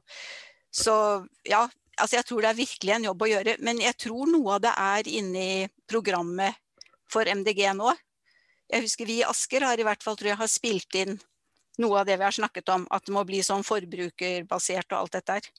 Så 0.73 0.95
ja, 1.49 1.67
altså 1.97 2.17
jeg 2.17 2.27
tror 2.29 2.43
det 2.43 2.51
er 2.51 2.61
virkelig 2.63 2.95
en 2.95 3.09
jobb 3.11 3.25
å 3.25 3.31
gjøre. 3.31 3.57
Men 3.65 3.81
jeg 3.85 3.99
tror 4.07 4.31
noe 4.33 4.57
av 4.57 4.65
det 4.65 4.73
er 4.73 5.11
inni 5.21 5.49
programmet 5.91 6.64
for 7.11 7.29
MDG 7.29 7.67
nå. 7.77 7.93
Jeg 8.73 8.87
husker 8.87 9.09
vi 9.09 9.21
i 9.21 9.27
Asker 9.29 9.67
har 9.67 9.79
i 9.79 9.87
hvert 9.87 10.03
fall 10.03 10.17
tror 10.19 10.33
jeg 10.33 10.41
har 10.41 10.51
spilt 10.51 10.97
inn 10.99 11.19
noe 11.83 12.01
av 12.01 12.09
det 12.09 12.17
vi 12.21 12.27
har 12.27 12.35
snakket 12.35 12.71
om. 12.75 12.87
At 12.91 13.07
det 13.07 13.15
må 13.15 13.25
bli 13.29 13.43
sånn 13.45 13.67
forbrukerbasert 13.67 14.95
og 14.95 15.03
alt 15.03 15.19
dette 15.19 15.39
her. 15.39 15.51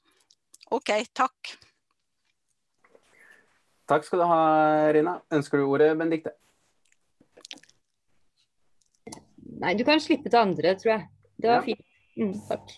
OK, 0.74 0.92
takk. 1.14 1.56
Takk 3.86 4.08
skal 4.08 4.24
du 4.24 4.26
ha, 4.26 4.40
Rina. 4.96 5.20
Ønsker 5.34 5.62
du 5.62 5.68
ordet, 5.70 5.92
Benedicte? 6.00 6.34
Nei, 9.62 9.76
du 9.78 9.86
kan 9.88 10.02
slippe 10.02 10.32
til 10.32 10.42
andre, 10.42 10.74
tror 10.80 10.96
jeg. 10.96 11.06
Det 11.38 11.52
var 11.52 11.62
ja. 11.62 11.66
fint. 11.68 11.86
Mm, 12.16 12.34
takk. 12.50 12.74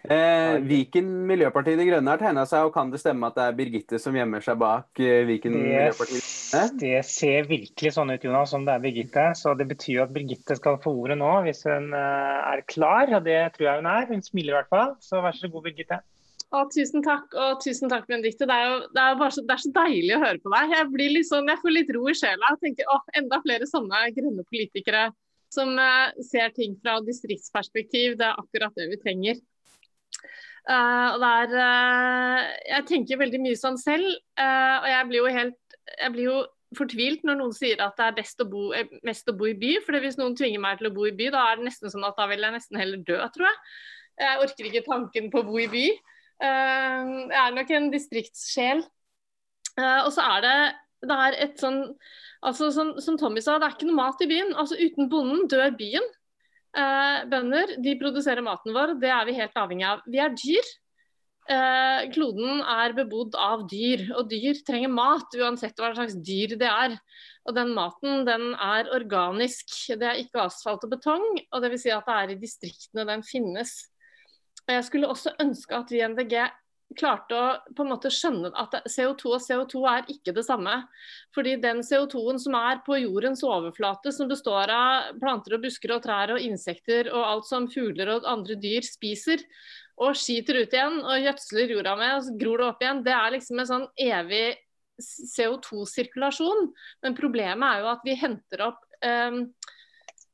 Eh, 0.00 0.54
Viken 0.64 1.08
Miljøpartiet 1.28 1.76
De 1.76 1.84
Grønne 1.84 2.14
har 2.14 2.20
tegna 2.22 2.46
seg, 2.48 2.68
og 2.68 2.72
kan 2.72 2.92
det 2.92 3.02
stemme 3.02 3.28
at 3.28 3.36
det 3.36 3.44
er 3.44 3.56
Birgitte 3.58 4.00
som 4.00 4.16
gjemmer 4.16 4.44
seg 4.44 4.56
bak 4.60 5.02
eh, 5.02 5.26
Viken 5.28 5.58
yes. 5.58 5.66
Miljøparti 5.66 6.14
De 6.14 6.22
Grønne? 6.22 6.29
Det 6.50 7.00
ser 7.06 7.46
virkelig 7.46 7.92
sånn 7.94 8.10
ut, 8.10 8.24
Jonas, 8.26 8.50
som 8.50 8.64
det 8.66 8.74
er 8.74 8.82
Birgitte. 8.82 9.26
Så 9.38 9.52
det 9.58 9.68
betyr 9.70 10.04
at 10.04 10.14
Birgitte 10.14 10.56
skal 10.58 10.80
få 10.82 10.92
ordet 11.02 11.18
nå, 11.20 11.28
hvis 11.46 11.62
hun 11.68 11.92
eh, 11.94 12.38
er 12.54 12.64
klar. 12.70 13.12
Og 13.18 13.26
det 13.26 13.38
tror 13.54 13.68
jeg 13.68 13.82
hun 13.82 13.90
er. 13.90 14.08
Hun 14.10 14.24
smiler 14.24 14.54
i 14.54 14.58
hvert 14.58 14.72
fall. 14.72 14.96
Så 15.04 15.22
vær 15.22 15.36
så 15.36 15.50
god, 15.52 15.68
Birgitte. 15.68 16.00
Å, 16.50 16.64
tusen 16.74 17.04
takk, 17.06 17.30
og 17.38 17.60
tusen 17.62 17.92
takk, 17.92 18.08
Benedicte. 18.10 18.48
Det 18.50 18.56
er 18.56 18.66
jo 18.66 18.78
det 18.90 19.02
er 19.04 19.20
bare 19.20 19.34
så, 19.36 19.44
det 19.46 19.54
er 19.54 19.62
så 19.62 19.70
deilig 19.76 20.16
å 20.16 20.22
høre 20.24 20.42
på 20.42 20.54
deg. 20.56 20.74
Jeg, 20.74 20.90
blir 20.96 21.14
litt 21.14 21.30
sånn, 21.30 21.50
jeg 21.52 21.62
får 21.62 21.76
litt 21.76 21.92
ro 21.94 22.02
i 22.10 22.16
sjela. 22.18 22.54
Jeg 22.56 22.62
tenker 22.64 22.90
å, 22.90 22.98
enda 23.20 23.38
flere 23.44 23.70
sånne 23.70 24.02
grønne 24.16 24.46
politikere 24.50 25.06
som 25.54 25.70
eh, 25.78 26.18
ser 26.26 26.50
ting 26.56 26.74
fra 26.82 26.98
distriktsperspektiv. 27.06 28.18
Det 28.18 28.26
er 28.26 28.42
akkurat 28.42 28.74
det 28.78 28.90
vi 28.90 29.00
trenger. 29.04 29.38
Uh, 30.68 31.16
og 31.16 31.22
der, 31.22 31.54
uh, 31.56 32.42
jeg 32.68 32.84
tenker 32.90 33.18
veldig 33.18 33.38
mye 33.42 33.56
sånn 33.58 33.78
selv, 33.80 34.04
uh, 34.38 34.76
og 34.82 34.88
jeg 34.90 35.06
blir 35.08 35.18
jo 35.22 35.30
helt 35.32 35.56
jeg 35.96 36.14
blir 36.14 36.26
jo 36.26 36.38
fortvilt 36.78 37.24
når 37.26 37.38
noen 37.40 37.54
sier 37.54 37.80
at 37.82 37.96
det 37.98 38.06
er 38.06 38.18
best 38.20 38.42
å 38.42 38.46
bo, 38.50 38.68
mest 39.06 39.30
å 39.30 39.34
bo 39.36 39.48
i 39.50 39.56
by. 39.58 39.72
for 39.86 39.98
Hvis 40.02 40.18
noen 40.20 40.36
tvinger 40.38 40.62
meg 40.62 40.78
til 40.78 40.90
å 40.90 40.94
bo 40.94 41.08
i 41.08 41.14
by, 41.16 41.30
da 41.34 41.46
er 41.50 41.58
det 41.58 41.66
nesten 41.70 41.92
sånn 41.92 42.06
at 42.06 42.18
da 42.18 42.28
vil 42.30 42.46
jeg 42.46 42.56
nesten 42.56 42.78
heller 42.80 43.02
dø, 43.06 43.18
tror 43.34 43.48
jeg. 43.48 43.58
Jeg 44.20 44.44
orker 44.44 44.68
ikke 44.68 44.86
tanken 44.86 45.30
på 45.32 45.40
å 45.40 45.48
bo 45.48 45.58
i 45.58 45.68
by. 45.72 45.86
jeg 46.40 47.40
er 47.42 47.56
nok 47.56 47.70
en 47.76 47.90
distriktssjel. 47.92 48.84
og 49.80 50.10
så 50.14 50.24
er 50.36 50.44
det, 50.44 50.56
det 51.08 51.20
er 51.26 51.38
et 51.48 51.60
sånn 51.60 51.84
Altså, 52.40 52.70
som, 52.72 52.94
som, 53.04 53.18
Tommy 53.20 53.42
sa, 53.44 53.58
det 53.60 53.66
er 53.66 53.74
ikke 53.74 53.86
noe 53.90 53.98
mat 53.98 54.22
i 54.24 54.28
byen. 54.30 54.54
Altså, 54.56 54.78
uten 54.80 55.10
bonden 55.12 55.42
dør 55.52 55.74
byen. 55.76 56.06
Eh, 56.70 57.24
bønder 57.28 57.74
de 57.82 57.96
produserer 57.98 58.44
maten 58.46 58.72
vår, 58.72 58.94
det 59.02 59.10
er 59.10 59.26
vi 59.26 59.34
helt 59.36 59.58
avhengig 59.58 59.86
av. 59.88 60.04
Vi 60.06 60.22
er 60.22 60.32
dyr. 60.38 60.70
Eh, 61.48 62.10
kloden 62.12 62.60
er 62.62 62.92
bebodd 62.94 63.34
av 63.40 63.64
dyr, 63.70 64.04
og 64.14 64.28
dyr 64.30 64.60
trenger 64.66 64.92
mat 64.92 65.32
uansett 65.38 65.78
hva 65.80 65.94
slags 65.96 66.18
dyr 66.20 66.54
det 66.60 66.68
er. 66.68 66.98
Og 67.48 67.56
den 67.56 67.72
maten 67.74 68.26
den 68.28 68.52
er 68.54 68.90
organisk, 68.94 69.72
det 69.98 70.06
er 70.06 70.20
ikke 70.20 70.44
asfalt 70.44 70.84
og 70.86 70.92
betong. 70.92 71.26
og 71.50 71.64
vil 71.64 71.80
Si 71.80 71.90
at 71.90 72.06
det 72.06 72.18
er 72.18 72.34
i 72.34 72.40
distriktene 72.40 73.06
den 73.08 73.24
finnes. 73.26 73.88
Jeg 74.68 74.84
skulle 74.86 75.08
også 75.10 75.32
ønske 75.40 75.74
at 75.74 75.90
vi 75.90 75.98
i 75.98 76.06
MDG 76.06 76.36
klarte 76.98 77.36
å 77.36 77.74
på 77.76 77.84
en 77.84 77.90
måte 77.92 78.10
skjønne 78.12 78.50
at 78.58 78.74
CO2 78.90 79.34
og 79.36 79.42
CO2 79.44 79.82
er 79.90 80.08
ikke 80.10 80.34
det 80.36 80.44
samme. 80.46 80.74
Fordi 81.34 81.56
den 81.62 81.84
CO2-en 81.86 82.40
som 82.42 82.56
er 82.58 82.80
på 82.86 82.98
jordens 83.00 83.44
overflate, 83.46 84.12
som 84.14 84.30
består 84.30 84.72
av 84.74 85.12
planter 85.20 85.56
og 85.56 85.64
busker 85.66 85.94
og 85.94 86.02
trær 86.06 86.34
og 86.34 86.42
insekter 86.42 87.12
og 87.12 87.22
alt 87.26 87.50
som 87.50 87.68
fugler 87.70 88.10
og 88.16 88.28
andre 88.28 88.58
dyr 88.60 88.86
spiser, 88.86 89.44
og 90.00 90.16
skiter 90.16 90.62
ut 90.62 90.74
igjen 90.74 91.02
og 91.04 91.26
gjødsler 91.26 91.74
jorda 91.74 91.94
med, 92.00 92.14
og 92.16 92.26
så 92.26 92.36
gror 92.40 92.62
det 92.62 92.68
opp 92.70 92.84
igjen, 92.84 93.02
det 93.04 93.14
er 93.14 93.34
liksom 93.36 93.60
en 93.60 93.70
sånn 93.70 93.88
evig 94.00 94.46
CO2-sirkulasjon. 95.00 96.70
Men 97.04 97.18
problemet 97.18 97.66
er 97.68 97.84
jo 97.84 97.90
at 97.92 98.06
vi 98.06 98.16
henter 98.20 98.64
opp 98.70 98.80
um, 99.04 99.44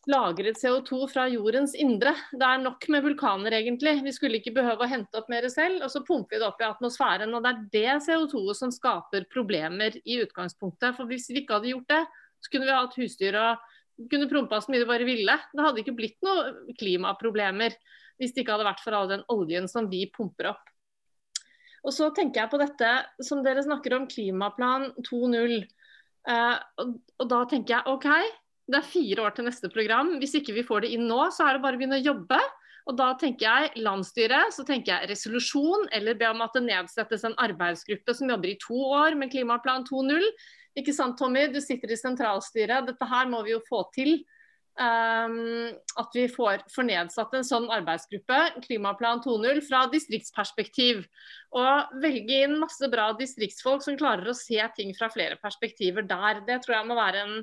lagret 0.06 0.58
CO2 0.60 1.00
fra 1.10 1.26
jordens 1.30 1.74
indre. 1.74 2.12
Det 2.30 2.46
er 2.46 2.60
nok 2.62 2.84
med 2.94 3.02
vulkaner, 3.04 3.56
egentlig. 3.58 3.96
Vi 4.04 4.14
skulle 4.14 4.38
ikke 4.38 4.54
behøve 4.54 4.86
å 4.86 4.90
hente 4.90 5.18
opp 5.18 5.30
mer 5.32 5.48
selv. 5.52 5.82
Og 5.82 5.90
så 5.92 6.04
pumper 6.06 6.36
vi 6.36 6.42
det 6.42 6.48
opp 6.48 6.62
i 6.62 6.68
atmosfæren. 6.68 7.34
Og 7.34 7.42
det 7.42 7.52
er 7.52 7.64
det 7.74 7.96
CO2-et 8.06 8.60
som 8.60 8.74
skaper 8.74 9.26
problemer 9.32 9.98
i 10.04 10.20
utgangspunktet. 10.22 10.94
For 10.98 11.10
hvis 11.10 11.26
vi 11.32 11.42
ikke 11.42 11.58
hadde 11.58 11.72
gjort 11.72 11.90
det, 11.90 12.04
så 12.42 12.52
kunne 12.52 12.68
vi 12.68 12.76
hatt 12.76 12.96
husdyr 13.00 13.40
og 13.40 14.08
kunne 14.12 14.30
prompa 14.30 14.60
så 14.60 14.72
mye 14.72 14.84
vi 14.84 14.90
bare 14.92 15.08
ville. 15.08 15.36
Det 15.52 15.66
hadde 15.66 15.82
ikke 15.82 15.98
blitt 15.98 16.18
noen 16.26 16.74
klimaproblemer 16.78 17.76
hvis 18.16 18.32
det 18.32 18.44
ikke 18.44 18.54
hadde 18.54 18.68
vært 18.68 18.82
for 18.84 18.96
all 18.96 19.10
den 19.10 19.26
oljen 19.32 19.66
som 19.68 19.90
vi 19.90 20.06
pumper 20.12 20.52
opp. 20.54 20.72
Og 21.86 21.92
så 21.94 22.08
tenker 22.14 22.42
jeg 22.42 22.52
på 22.52 22.60
dette 22.60 22.92
som 23.22 23.42
dere 23.44 23.62
snakker 23.62 23.94
om, 23.94 24.06
Klimaplan 24.10 24.88
2.0. 25.06 25.60
Eh, 26.26 26.56
og, 26.82 26.96
og 27.22 27.28
da 27.30 27.42
tenker 27.50 27.76
jeg 27.76 27.92
OK, 27.92 28.08
det 28.66 28.80
er 28.80 28.86
fire 28.86 29.26
år 29.26 29.34
til 29.36 29.46
neste 29.46 29.70
program. 29.70 30.16
Hvis 30.20 30.34
ikke 30.40 30.54
vi 30.56 30.64
får 30.66 30.84
det 30.84 30.94
inn 30.96 31.06
nå, 31.06 31.20
så 31.34 31.46
er 31.46 31.56
det 31.56 31.64
bare 31.64 31.78
å 31.78 31.80
begynne 31.80 32.00
å 32.00 32.06
jobbe. 32.06 32.38
Og 32.86 32.94
da 32.98 33.08
tenker 33.18 33.46
jeg 33.46 33.82
landsstyret, 33.82 34.54
så 34.54 34.62
tenker 34.66 34.92
jeg 34.92 35.10
resolusjon, 35.10 35.88
eller 35.94 36.18
be 36.18 36.28
om 36.30 36.44
at 36.44 36.54
det 36.54 36.66
nedsettes 36.68 37.24
en 37.26 37.34
arbeidsgruppe 37.42 38.14
som 38.14 38.30
jobber 38.30 38.52
i 38.52 38.60
to 38.62 38.78
år 38.94 39.18
med 39.18 39.32
Klimaplan 39.32 39.86
2.0. 39.88 40.22
Ikke 40.78 40.94
sant, 40.94 41.18
Tommy? 41.18 41.48
Du 41.50 41.58
sitter 41.62 41.90
i 41.90 41.98
sentralstyret. 41.98 42.86
Dette 42.90 43.10
her 43.10 43.30
må 43.30 43.42
vi 43.46 43.54
jo 43.56 43.62
få 43.66 43.86
til. 43.94 44.18
Um, 44.76 45.72
at 45.96 46.12
vi 46.12 46.26
får, 46.28 46.66
får, 46.68 46.84
nedsatt 46.84 47.32
en 47.32 47.46
sånn 47.48 47.70
arbeidsgruppe, 47.72 48.40
Klimaplan 48.66 49.22
2.0, 49.24 49.62
fra 49.64 49.86
distriktsperspektiv. 49.88 51.06
Og 51.56 51.96
velge 52.02 52.42
inn 52.44 52.58
masse 52.60 52.90
bra 52.92 53.08
distriktsfolk 53.16 53.86
som 53.86 53.96
klarer 53.96 54.28
å 54.28 54.36
se 54.36 54.60
ting 54.76 54.92
fra 54.98 55.08
flere 55.14 55.40
perspektiver 55.40 56.04
der. 56.04 56.44
Det 56.44 56.60
tror 56.64 56.76
jeg 56.76 56.90
må 56.90 56.98
være 56.98 57.24
en 57.24 57.40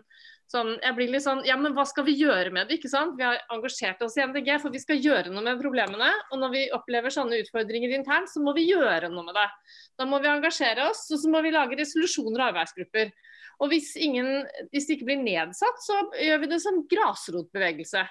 Sånn, 0.51 0.73
jeg 0.83 0.93
blir 0.97 1.09
litt 1.09 1.23
sånn 1.23 1.41
Ja, 1.47 1.55
men 1.57 1.73
hva 1.73 1.85
skal 1.87 2.05
vi 2.05 2.13
gjøre 2.19 2.51
med 2.53 2.67
det? 2.69 2.77
ikke 2.77 2.91
sant? 2.91 3.15
Vi 3.17 3.25
har 3.25 3.39
engasjert 3.53 4.01
oss 4.05 4.17
i 4.19 4.23
MDG, 4.27 4.51
for 4.61 4.73
vi 4.73 4.81
skal 4.83 4.99
gjøre 5.01 5.31
noe 5.33 5.43
med 5.45 5.61
problemene. 5.61 6.09
Og 6.31 6.41
når 6.41 6.51
vi 6.53 6.63
opplever 6.75 7.13
sånne 7.13 7.39
utfordringer 7.41 7.95
internt, 7.95 8.29
så 8.29 8.43
må 8.43 8.53
vi 8.57 8.67
gjøre 8.67 9.09
noe 9.13 9.25
med 9.25 9.37
det. 9.39 9.47
Da 9.97 10.07
må 10.09 10.19
vi 10.21 10.29
engasjere 10.29 10.89
oss, 10.91 11.05
og 11.13 11.23
så 11.23 11.31
må 11.31 11.41
vi 11.45 11.53
lage 11.55 11.79
resolusjoner 11.79 12.41
og 12.41 12.49
arbeidsgrupper. 12.51 13.13
Og 13.63 13.71
hvis, 13.71 13.93
ingen, 14.01 14.43
hvis 14.73 14.89
det 14.89 14.97
ikke 14.97 15.09
blir 15.11 15.23
nedsatt, 15.23 15.81
så 15.85 15.99
gjør 16.19 16.43
vi 16.43 16.51
det 16.51 16.59
som 16.61 16.83
grasrotbevegelse. 16.91 18.03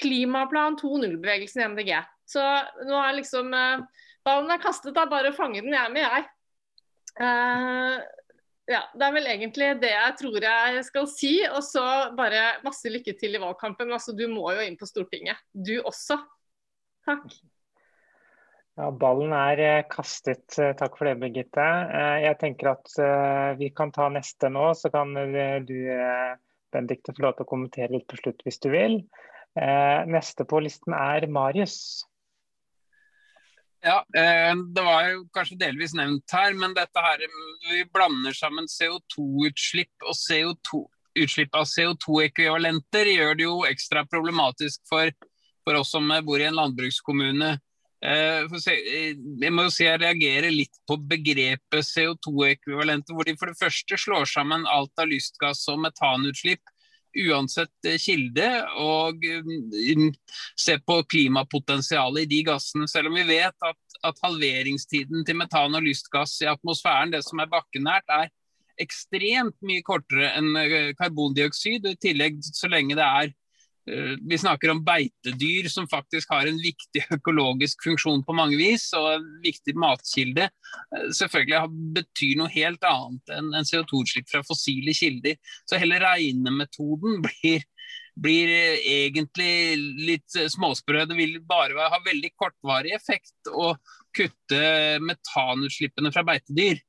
Klimaplan 0.00 0.78
2.0-bevegelsen 0.78 1.64
i 1.64 1.68
MDG. 1.72 1.92
Så 2.30 2.42
nå 2.86 2.98
er 3.02 3.16
liksom 3.18 3.50
uh, 3.54 3.82
Ballen 4.26 4.52
er 4.52 4.62
kastet, 4.62 4.94
da. 4.94 5.08
Bare 5.10 5.32
fange 5.34 5.62
den, 5.62 5.74
jeg 5.74 5.82
er 5.82 5.94
med, 5.94 6.06
jeg. 6.06 6.28
Uh, 7.18 8.19
ja, 8.70 8.84
Det 8.94 9.06
er 9.06 9.14
vel 9.16 9.26
egentlig 9.26 9.70
det 9.82 9.90
jeg 9.90 10.16
tror 10.20 10.44
jeg 10.46 10.82
skal 10.86 11.08
si. 11.10 11.32
Og 11.50 11.62
så 11.66 11.84
bare 12.18 12.60
masse 12.66 12.90
lykke 12.92 13.16
til 13.18 13.34
i 13.34 13.42
valgkampen. 13.42 13.90
Altså, 13.92 14.14
du 14.16 14.26
må 14.30 14.52
jo 14.54 14.66
inn 14.66 14.78
på 14.78 14.88
Stortinget. 14.88 15.40
Du 15.50 15.76
også. 15.80 16.20
Takk. 17.08 17.26
Ja, 18.78 18.88
Ballen 18.96 19.34
er 19.36 19.60
eh, 19.60 19.86
kastet. 19.90 20.46
Eh, 20.56 20.72
takk 20.78 20.94
for 20.96 21.08
det, 21.08 21.18
Birgitte. 21.20 21.64
Eh, 21.64 22.18
jeg 22.24 22.38
tenker 22.40 22.70
at 22.76 22.94
vi 23.58 23.72
kan 23.76 23.92
ta 23.92 24.06
neste 24.12 24.48
nå, 24.52 24.70
så 24.78 24.92
kan 24.94 25.12
du 25.66 25.76
Benedikte, 26.70 27.12
få 27.16 27.26
lov 27.26 27.34
til 27.36 27.48
å 27.48 27.50
kommentere 27.50 27.92
litt 27.96 28.06
på 28.08 28.20
slutt 28.20 28.46
hvis 28.46 28.62
du 28.62 28.70
vil. 28.70 29.00
Neste 30.06 30.44
på 30.46 30.60
listen 30.62 30.94
er 30.94 31.26
Marius. 31.26 32.06
Ja, 33.82 34.04
eh, 34.16 34.54
Det 34.74 34.82
var 34.82 35.08
jo 35.08 35.24
kanskje 35.32 35.58
delvis 35.60 35.94
nevnt 35.96 36.32
her, 36.32 36.52
men 36.54 36.74
dette 36.76 37.00
her, 37.00 37.22
vi 37.70 37.84
blander 37.92 38.36
sammen 38.36 38.68
CO2-utslipp 38.68 40.04
og 40.04 40.16
CO2, 40.18 40.84
utslipp 41.24 41.56
av 41.56 41.64
CO2-ekvivalenter 41.70 43.08
gjør 43.14 43.38
det 43.38 43.46
jo 43.46 43.56
ekstra 43.68 44.04
problematisk 44.06 44.84
for, 44.88 45.10
for, 45.64 45.80
oss 45.80 45.94
som 45.96 46.12
bor 46.26 46.40
i 46.40 46.48
en 46.50 46.58
landbrukskommune. 46.60 47.54
Eh, 48.04 48.58
jeg 48.68 49.52
må 49.52 49.64
jo 49.66 49.72
si 49.72 49.86
jeg 49.88 50.00
reagerer 50.02 50.52
litt 50.52 50.76
på 50.88 50.98
begrepet 51.00 51.88
CO2-ekvivalenter, 51.88 53.16
hvor 53.16 53.28
de 53.28 53.36
for 53.40 53.52
det 53.52 53.60
første 53.60 53.96
slår 54.04 54.28
sammen 54.28 54.68
alt 54.68 54.92
av 55.00 55.08
lystgass 55.08 55.64
og 55.72 55.80
metanutslipp 55.86 56.76
uansett 57.16 57.88
eh, 57.88 57.98
kilde, 58.00 58.48
og 58.80 59.24
mm, 59.24 60.10
se 60.58 60.76
på 60.86 61.00
klimapotensialet 61.10 62.26
i 62.26 62.30
de 62.34 62.42
gassene. 62.50 62.88
Selv 62.90 63.10
om 63.10 63.18
vi 63.18 63.26
vet 63.28 63.66
at, 63.66 63.80
at, 64.06 64.20
halveringstiden 64.24 65.26
til 65.26 65.40
metan 65.40 65.76
og 65.76 65.86
lystgass 65.86 66.38
i 66.44 66.50
atmosfæren, 66.50 67.14
det 67.14 67.24
som 67.26 67.42
er 67.42 67.50
bakkenært, 67.50 68.06
er 68.08 68.30
ekstremt 68.80 69.58
mye 69.66 69.84
kortere 69.84 70.32
enn 70.38 70.54
eh, 70.60 70.92
karbondioksid. 70.98 71.88
I 71.90 71.98
tillegg, 72.00 72.40
så 72.46 72.70
lenge 72.70 72.98
det 72.98 73.06
er 73.06 73.34
vi 74.30 74.38
snakker 74.38 74.70
om 74.70 74.82
beitedyr 74.84 75.68
som 75.68 75.88
faktisk 75.88 76.30
har 76.30 76.46
en 76.46 76.58
viktig 76.62 77.02
økologisk 77.16 77.84
funksjon 77.84 78.22
på 78.26 78.36
mange 78.36 78.58
vis, 78.60 78.90
og 78.96 79.08
en 79.14 79.26
viktig 79.44 79.74
matkilde. 79.78 80.48
Eh, 80.96 81.08
selvfølgelig 81.16 81.92
betyr 81.96 82.40
noe 82.40 82.52
helt 82.54 82.84
annet 82.86 83.34
enn 83.36 83.52
CO2-utslipp 83.66 84.30
fra 84.30 84.44
fossile 84.46 84.94
kilder. 84.96 85.38
Så 85.68 85.80
hele 85.80 86.00
regnemetoden 86.02 87.22
blir, 87.26 87.64
blir 88.20 88.52
egentlig 88.78 89.54
litt 90.10 90.40
småsprø. 90.54 91.06
Det 91.10 91.18
vil 91.18 91.40
bare 91.40 91.90
ha 91.92 92.02
veldig 92.04 92.34
kortvarig 92.36 92.94
effekt 92.96 93.50
å 93.50 93.72
kutte 94.16 94.62
metanutslippene 95.06 96.12
fra 96.14 96.26
beitedyr. 96.26 96.82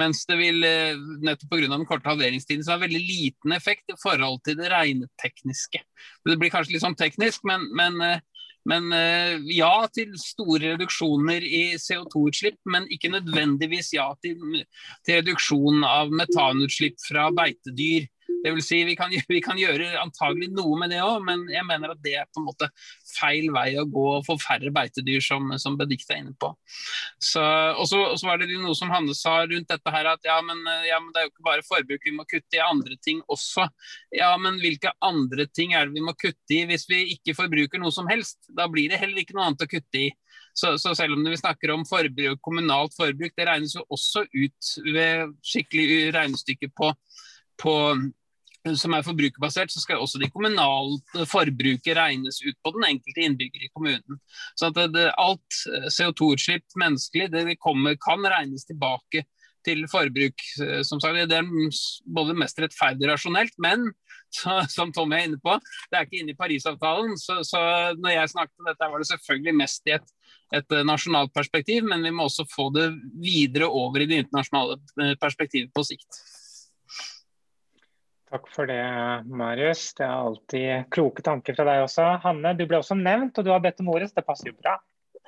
Mens 0.00 0.24
det 0.28 0.38
vil, 0.40 0.64
eh, 0.64 0.96
nettopp 1.20 1.50
pga. 1.52 1.68
den 1.68 1.86
korte 1.86 2.08
halveringstiden, 2.08 2.64
så 2.64 2.72
har 2.72 2.84
veldig 2.86 3.00
liten 3.00 3.52
effekt 3.52 3.92
i 3.92 3.98
forhold 4.00 4.42
til 4.44 4.56
det 4.56 4.70
regnetekniske. 4.72 5.80
Det 6.24 6.38
blir 6.38 6.50
kanskje 6.50 6.72
litt 6.72 6.84
sånn 6.84 6.96
teknisk, 6.96 7.44
men, 7.44 7.68
men, 7.76 8.00
eh, 8.00 8.20
men 8.64 8.92
eh, 8.92 9.36
ja 9.52 9.86
til 9.92 10.14
store 10.16 10.74
reduksjoner 10.76 11.44
i 11.44 11.76
CO2-utslipp, 11.76 12.60
men 12.64 12.88
ikke 12.88 13.12
nødvendigvis 13.12 13.92
ja 13.92 14.08
til, 14.22 14.64
til 15.04 15.20
reduksjon 15.20 15.84
av 15.84 16.12
metanutslipp 16.14 16.96
fra 17.04 17.28
beitedyr. 17.30 18.08
Det 18.42 18.52
vil 18.56 18.64
si, 18.64 18.80
vi 18.88 18.96
kan, 18.98 19.12
vi 19.34 19.40
kan 19.44 19.58
gjøre 19.60 19.90
antagelig 20.00 20.50
noe 20.54 20.78
med 20.80 20.92
det 20.94 21.02
òg, 21.04 21.20
men 21.26 21.44
jeg 21.52 21.66
mener 21.68 21.94
at 21.94 22.02
det 22.04 22.16
er 22.18 22.28
på 22.30 22.42
en 22.42 22.48
måte 22.48 22.68
feil 23.12 23.50
vei 23.54 23.68
å 23.78 23.86
gå 23.86 24.06
få 24.26 24.36
færre 24.40 24.72
beitedyr, 24.74 25.20
som, 25.22 25.52
som 25.60 25.78
er 25.80 25.92
inne 25.92 26.34
på. 26.40 26.50
Og 26.52 27.86
så 27.88 28.26
var 28.26 28.40
det 28.40 28.50
noe 28.52 28.74
som 28.78 28.92
Hanne 28.92 29.14
sa 29.18 29.42
rundt 29.46 29.70
dette 29.70 29.94
her, 29.94 30.10
at 30.14 30.26
ja 30.26 30.38
men, 30.44 30.62
ja, 30.88 30.98
men, 31.02 31.10
det 31.12 31.22
er 31.22 31.28
jo 31.28 31.32
ikke 31.34 31.48
bare 31.48 31.66
forbruk, 31.66 32.08
vi 32.08 32.16
må 32.16 32.26
kutte 32.28 32.58
i 32.58 32.64
andre 32.64 32.98
ting 33.04 33.22
også. 33.30 33.68
Ja, 34.14 34.32
men 34.40 34.58
hvilke 34.62 34.94
andre 35.04 35.46
ting 35.50 35.76
er 35.76 35.86
det 35.86 35.98
vi 35.98 36.04
må 36.04 36.16
kutte 36.18 36.56
i 36.56 36.64
hvis 36.68 36.88
vi 36.90 37.04
ikke 37.16 37.36
forbruker 37.38 37.82
noe 37.82 37.94
som 37.94 38.10
helst? 38.10 38.40
Da 38.50 38.68
blir 38.70 38.90
det 38.92 39.00
heller 39.02 39.22
ikke 39.22 39.36
noe 39.36 39.50
annet 39.50 39.66
å 39.66 39.70
kutte 39.70 40.06
i. 40.06 40.10
Så, 40.54 40.74
så, 40.78 40.92
selv 40.94 41.16
om 41.16 41.24
vi 41.24 41.36
snakker 41.38 41.72
om 41.72 41.84
forbruk, 41.88 42.40
kommunalt 42.44 42.92
forbruk, 42.96 43.32
det 43.36 43.46
regnes 43.48 43.76
jo 43.76 43.84
også 43.92 44.26
ut 44.28 44.72
ved 44.84 45.32
skikkelig 45.48 46.10
regnestykke 46.16 46.68
på, 46.76 46.90
på 47.62 47.76
som 48.78 48.94
er 48.94 49.04
forbrukerbasert, 49.06 49.72
så 49.72 49.82
skal 49.82 50.02
også 50.02 50.20
de 50.22 50.30
kommunale 50.30 51.26
forbruket 51.28 51.96
regnes 51.98 52.38
ut 52.44 52.56
på 52.62 52.72
den 52.76 52.86
enkelte 52.92 53.24
innbygger 53.26 53.66
i 53.66 53.70
kommunen. 53.74 54.20
Så 54.58 54.70
at 54.70 54.78
det, 54.94 55.08
alt 55.18 55.62
eh, 55.72 55.88
CO2-utslipp 55.90 56.78
menneskelig 56.78 57.30
det 57.34 57.58
kommer, 57.62 57.98
kan 58.00 58.22
regnes 58.22 58.66
tilbake 58.68 59.24
til 59.66 59.82
forbruk. 59.90 60.44
Eh, 60.62 60.82
som 60.86 61.00
sagt, 61.02 61.18
Det 61.28 61.38
er 61.38 61.48
både 62.06 62.38
mest 62.38 62.58
rettferdig 62.62 63.08
og 63.08 63.14
rasjonelt, 63.14 63.54
men 63.58 63.90
som 64.76 64.92
Tommy 64.94 65.18
er 65.18 65.26
inne 65.28 65.40
på, 65.42 65.58
det 65.90 65.98
er 65.98 66.06
ikke 66.06 66.22
inne 66.22 66.32
i 66.32 66.38
Parisavtalen. 66.38 67.16
Så, 67.20 67.42
så 67.46 67.60
når 67.98 68.14
jeg 68.14 68.34
snakket 68.34 68.62
om 68.62 68.70
dette, 68.70 68.90
var 68.92 69.02
det 69.02 69.10
selvfølgelig 69.10 69.56
mest 69.58 69.90
i 69.90 69.96
et, 69.98 70.14
et 70.54 70.78
eh, 70.78 70.86
nasjonalt 70.86 71.34
perspektiv, 71.34 71.82
men 71.88 72.06
vi 72.06 72.14
må 72.14 72.28
også 72.28 72.46
få 72.50 72.70
det 72.76 72.92
videre 73.18 73.66
over 73.66 74.02
i 74.02 74.08
det 74.10 74.22
internasjonale 74.22 75.16
perspektivet 75.20 75.74
på 75.74 75.84
sikt. 75.90 76.22
Takk 78.32 78.46
for 78.48 78.66
det, 78.66 78.80
Marius. 79.26 79.94
Det 79.94 80.04
er 80.06 80.12
alltid 80.12 80.84
kloke 80.90 81.20
tanker 81.22 81.52
fra 81.52 81.66
deg 81.68 81.82
også. 81.84 82.04
Hanne, 82.22 82.54
du 82.56 82.62
ble 82.64 82.78
også 82.80 82.96
nevnt, 82.96 83.36
og 83.36 83.44
du 83.44 83.50
har 83.52 83.60
bedt 83.60 83.82
om 83.84 83.90
ordet, 83.92 84.06
så 84.08 84.22
det 84.22 84.24
passer 84.24 84.48
jo 84.48 84.54
bra. 84.56 84.78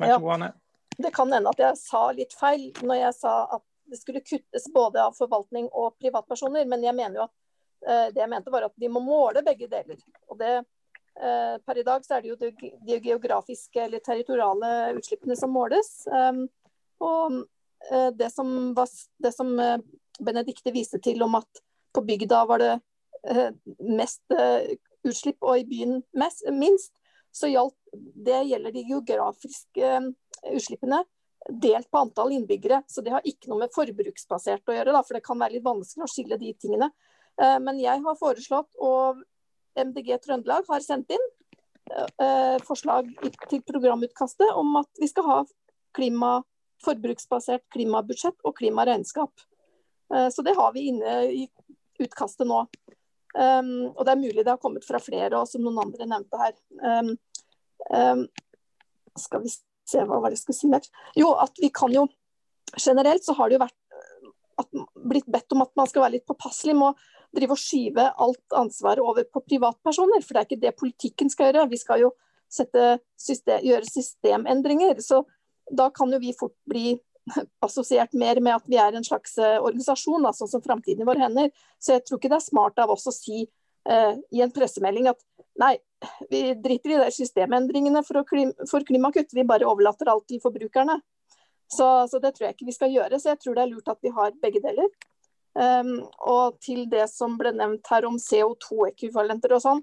Vær 0.00 0.14
så 0.14 0.20
god, 0.22 0.30
Hanne. 0.32 0.48
det 0.96 1.10
kan 1.12 1.34
hende 1.34 1.50
at 1.52 1.60
jeg 1.60 1.76
sa 1.82 2.00
litt 2.16 2.32
feil 2.38 2.70
når 2.80 3.00
jeg 3.02 3.16
sa 3.18 3.32
at 3.58 3.64
det 3.92 3.98
skulle 4.00 4.22
kuttes 4.24 4.68
både 4.72 5.02
av 5.02 5.16
forvaltning 5.18 5.66
og 5.68 5.98
privatpersoner, 6.00 6.64
men 6.70 6.86
jeg 6.86 6.96
mener 6.96 7.18
jo 7.20 7.26
at 7.26 7.34
uh, 7.90 8.06
det 8.14 8.22
jeg 8.22 8.30
mente 8.32 8.54
var 8.54 8.70
at 8.70 8.74
vi 8.80 8.88
må 8.88 9.02
måle 9.04 9.44
begge 9.44 9.68
deler. 9.68 10.00
Og 10.32 10.40
det, 10.40 10.54
uh, 11.20 11.60
per 11.60 11.82
i 11.82 11.84
dag 11.84 12.08
så 12.08 12.16
er 12.16 12.24
det 12.24 12.32
jo 12.32 12.38
de, 12.40 12.72
geografiske 13.04 13.84
eller 13.84 14.00
territoriale 14.00 14.94
utslippene 14.96 15.36
som 15.36 15.52
måles. 15.52 15.92
Um, 16.08 16.46
og 17.04 17.36
uh, 17.92 18.10
det 18.16 18.32
som, 18.32 18.72
var, 18.80 18.88
det 19.20 19.36
som 19.36 19.52
Benedicte 20.24 20.72
viste 20.72 21.04
til 21.04 21.20
om 21.28 21.36
at 21.42 21.64
på 21.94 22.00
bygda 22.08 22.40
var 22.48 22.64
det 22.64 22.72
mest 23.80 24.22
utslipp 25.04 25.44
og 25.44 25.62
i 25.62 25.66
byen 25.68 26.02
mest, 26.16 26.44
minst, 26.52 26.92
så 27.34 27.48
gjaldt, 27.50 27.76
det 27.94 28.42
gjelder 28.48 28.74
de 28.74 28.84
geografiske 28.88 29.90
utslippene 30.52 31.00
delt 31.48 31.90
på 31.90 31.98
antall 31.98 32.32
innbyggere. 32.32 32.82
Så 32.88 33.02
det 33.04 33.12
har 33.14 33.26
ikke 33.28 33.50
noe 33.50 33.64
med 33.64 33.74
forbruksbasert 33.74 34.68
å 34.68 34.76
gjøre, 34.76 34.94
da, 34.94 35.02
for 35.04 35.18
det 35.18 35.24
kan 35.26 35.40
være 35.40 35.56
litt 35.56 35.66
vanskelig 35.66 36.06
å 36.06 36.10
skille 36.10 36.38
de 36.40 36.52
tingene. 36.60 36.90
Eh, 37.40 37.58
men 37.62 37.80
jeg 37.82 38.02
har 38.04 38.20
foreslått, 38.20 38.70
og 38.78 39.22
MDG 39.78 40.14
Trøndelag 40.22 40.68
har 40.70 40.84
sendt 40.84 41.10
inn 41.14 41.24
eh, 41.90 42.56
forslag 42.64 43.10
til 43.50 43.62
programutkastet 43.66 44.54
om 44.54 44.76
at 44.80 45.02
vi 45.02 45.10
skal 45.10 45.28
ha 45.30 45.38
klima, 45.94 46.36
forbruksbasert 46.84 47.64
klimabudsjett 47.74 48.38
og 48.44 48.56
klimaregnskap. 48.58 49.46
Eh, 50.14 50.28
så 50.30 50.46
det 50.46 50.56
har 50.58 50.74
vi 50.76 50.88
inne 50.92 51.18
i 51.32 51.46
utkastet 52.02 52.48
nå. 52.48 52.64
Um, 53.34 53.90
og 53.96 54.04
det 54.06 54.12
er 54.12 54.20
mulig 54.20 54.42
det 54.44 54.52
har 54.52 54.62
kommet 54.62 54.86
fra 54.86 55.00
flere, 55.02 55.32
og 55.40 55.48
som 55.50 55.64
noen 55.64 55.80
andre 55.82 56.06
nevnte 56.06 56.38
her. 56.40 56.54
Um, 56.78 57.14
um, 57.90 58.26
skal 59.18 59.42
vi 59.42 59.50
se 59.50 60.04
hva 60.06 60.20
var 60.20 60.30
det 60.30 60.38
jeg 60.38 60.44
skulle 60.44 60.60
si 60.60 60.70
mer. 60.70 60.86
Jo, 61.18 61.32
at 61.42 61.58
vi 61.62 61.72
kan 61.74 61.94
jo 61.94 62.08
Generelt 62.80 63.22
så 63.22 63.36
har 63.38 63.46
det 63.46 63.54
jo 63.54 63.60
vært 63.60 63.76
eh, 63.94 64.30
at, 64.58 64.78
blitt 65.06 65.26
bedt 65.30 65.52
om 65.54 65.60
at 65.62 65.70
man 65.78 65.86
skal 65.86 66.02
være 66.02 66.16
litt 66.16 66.24
påpasselig 66.26 66.72
med 66.74 66.88
å 66.88 67.36
drive 67.36 67.54
og 67.54 67.60
skyve 67.60 68.06
alt 68.24 68.56
ansvaret 68.58 69.04
over 69.04 69.28
på 69.30 69.42
privatpersoner. 69.44 70.24
For 70.24 70.34
det 70.34 70.40
er 70.40 70.48
ikke 70.48 70.62
det 70.64 70.72
politikken 70.80 71.30
skal 71.30 71.52
gjøre. 71.52 71.68
Vi 71.70 71.78
skal 71.78 72.02
jo 72.02 72.08
system, 72.50 73.60
gjøre 73.62 73.86
systemendringer. 73.86 74.98
Så 75.06 75.20
da 75.70 75.86
kan 75.94 76.10
jo 76.10 76.18
vi 76.24 76.34
fort 76.34 76.56
bli 76.66 76.96
assosiert 77.64 78.12
mer 78.12 78.40
med 78.40 78.58
at 78.58 78.66
vi 78.68 78.78
er 78.80 78.96
en 78.96 79.06
slags 79.06 79.38
eh, 79.38 79.58
organisasjon, 79.60 80.28
sånn 80.36 80.50
som 80.56 80.64
framtiden 80.64 81.04
i 81.04 81.08
våre 81.08 81.24
hender. 81.24 81.50
Så 81.80 81.96
jeg 81.96 82.04
tror 82.04 82.20
ikke 82.20 82.32
det 82.32 82.40
er 82.40 82.46
smart 82.46 82.80
av 82.82 82.92
oss 82.94 83.06
å 83.08 83.14
si 83.14 83.44
eh, 83.44 84.12
i 84.34 84.44
en 84.44 84.52
pressemelding 84.54 85.08
at 85.12 85.20
nei, 85.60 85.76
vi 86.30 86.52
driter 86.60 86.94
i 86.94 87.00
de 87.00 87.10
systemendringene 87.14 88.04
for, 88.04 88.24
klim, 88.28 88.52
for, 88.70 88.84
klimakutt, 88.86 89.32
vi 89.32 89.46
bare 89.48 89.68
overlater 89.68 90.10
alt 90.12 90.26
til 90.28 90.42
forbrukerne. 90.42 90.98
Så, 91.70 91.86
så, 92.10 92.20
det 92.20 92.34
tror 92.34 92.48
jeg 92.48 92.56
ikke 92.56 92.68
vi 92.68 92.76
skal 92.76 92.92
gjøre. 92.92 93.18
Så 93.18 93.32
jeg 93.32 93.40
tror 93.42 93.56
det 93.56 93.64
er 93.64 93.72
lurt 93.72 93.90
at 93.90 94.04
vi 94.04 94.12
har 94.14 94.36
begge 94.42 94.62
deler. 94.64 94.90
Um, 95.54 96.00
og 96.26 96.58
til 96.62 96.84
det 96.90 97.06
som 97.12 97.36
ble 97.38 97.54
nevnt 97.54 97.86
her 97.88 98.06
om 98.08 98.18
CO2-ekvivalenter 98.18 99.54
og 99.54 99.62
sånn, 99.62 99.82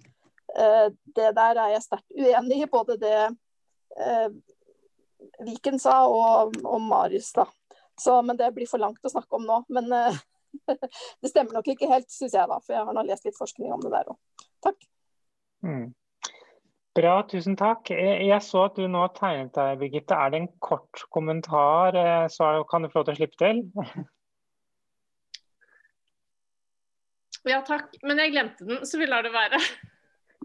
uh, 0.60 0.88
det 1.16 1.30
der 1.38 1.62
er 1.64 1.74
jeg 1.78 1.86
sterkt 1.88 2.12
uenig 2.12 2.60
i. 2.62 2.70
Både 2.70 3.00
det 3.02 3.18
uh, 3.32 4.28
Viken 5.46 5.80
sa 5.82 6.02
og, 6.10 6.58
og 6.64 6.82
Marius, 6.82 7.32
da. 7.38 7.48
Så, 8.00 8.18
men 8.26 8.38
det 8.40 8.52
blir 8.56 8.70
for 8.70 8.82
langt 8.82 9.06
å 9.06 9.14
snakke 9.14 9.38
om 9.38 9.48
nå. 9.48 9.62
Men 9.74 9.90
uh, 9.94 10.20
det 11.22 11.32
stemmer 11.32 11.60
nok 11.60 11.72
ikke 11.74 11.90
helt, 11.92 12.10
syns 12.12 12.36
jeg, 12.38 12.48
da. 12.50 12.60
For 12.64 12.76
jeg 12.76 12.86
har 12.88 12.98
nå 12.98 13.06
lest 13.08 13.28
litt 13.28 13.40
forskning 13.40 13.74
om 13.74 13.84
det 13.84 13.94
der 13.94 14.14
òg. 14.14 14.48
Takk. 14.66 14.88
Mm. 15.66 15.92
Bra, 16.98 17.14
tusen 17.32 17.56
takk. 17.56 17.94
Jeg 17.94 18.40
så 18.44 18.66
at 18.68 18.80
du 18.80 18.88
nå 18.92 19.06
tegnet 19.16 19.54
deg, 19.56 19.78
Birgitte. 19.80 20.18
Er 20.18 20.34
det 20.34 20.42
en 20.42 20.50
kort 20.64 21.06
kommentar, 21.14 21.96
eh, 21.96 22.26
så 22.32 22.50
kan 22.68 22.84
du 22.84 22.92
få 22.92 23.00
lov 23.00 23.08
til 23.08 23.16
å 23.16 23.22
slippe 23.22 23.40
til? 23.42 23.64
Ja, 27.42 27.64
takk. 27.66 27.96
Men 28.06 28.20
jeg 28.22 28.36
glemte 28.36 28.66
den, 28.68 28.84
så 28.86 29.00
vi 29.02 29.08
lar 29.10 29.26
det 29.26 29.32
være. 29.34 29.58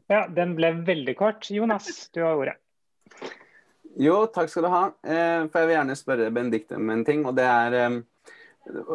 Ja, 0.08 0.22
den 0.32 0.54
ble 0.56 0.70
veldig 0.86 1.12
kort. 1.18 1.50
Jonas, 1.52 2.06
du 2.14 2.22
har 2.24 2.38
ordet. 2.40 2.54
Jo, 3.96 4.26
takk 4.28 4.50
skal 4.52 4.66
du 4.66 4.72
ha. 4.72 4.82
Eh, 5.06 5.46
for 5.48 5.62
jeg 5.62 5.70
vil 5.70 5.76
gjerne 5.78 5.96
spørre 5.96 6.28
Benedicte 6.34 6.76
om 6.76 6.92
en 6.92 7.04
ting. 7.04 7.24
og 7.24 7.36
det 7.38 7.46
er 7.48 7.78
eh, 7.80 7.96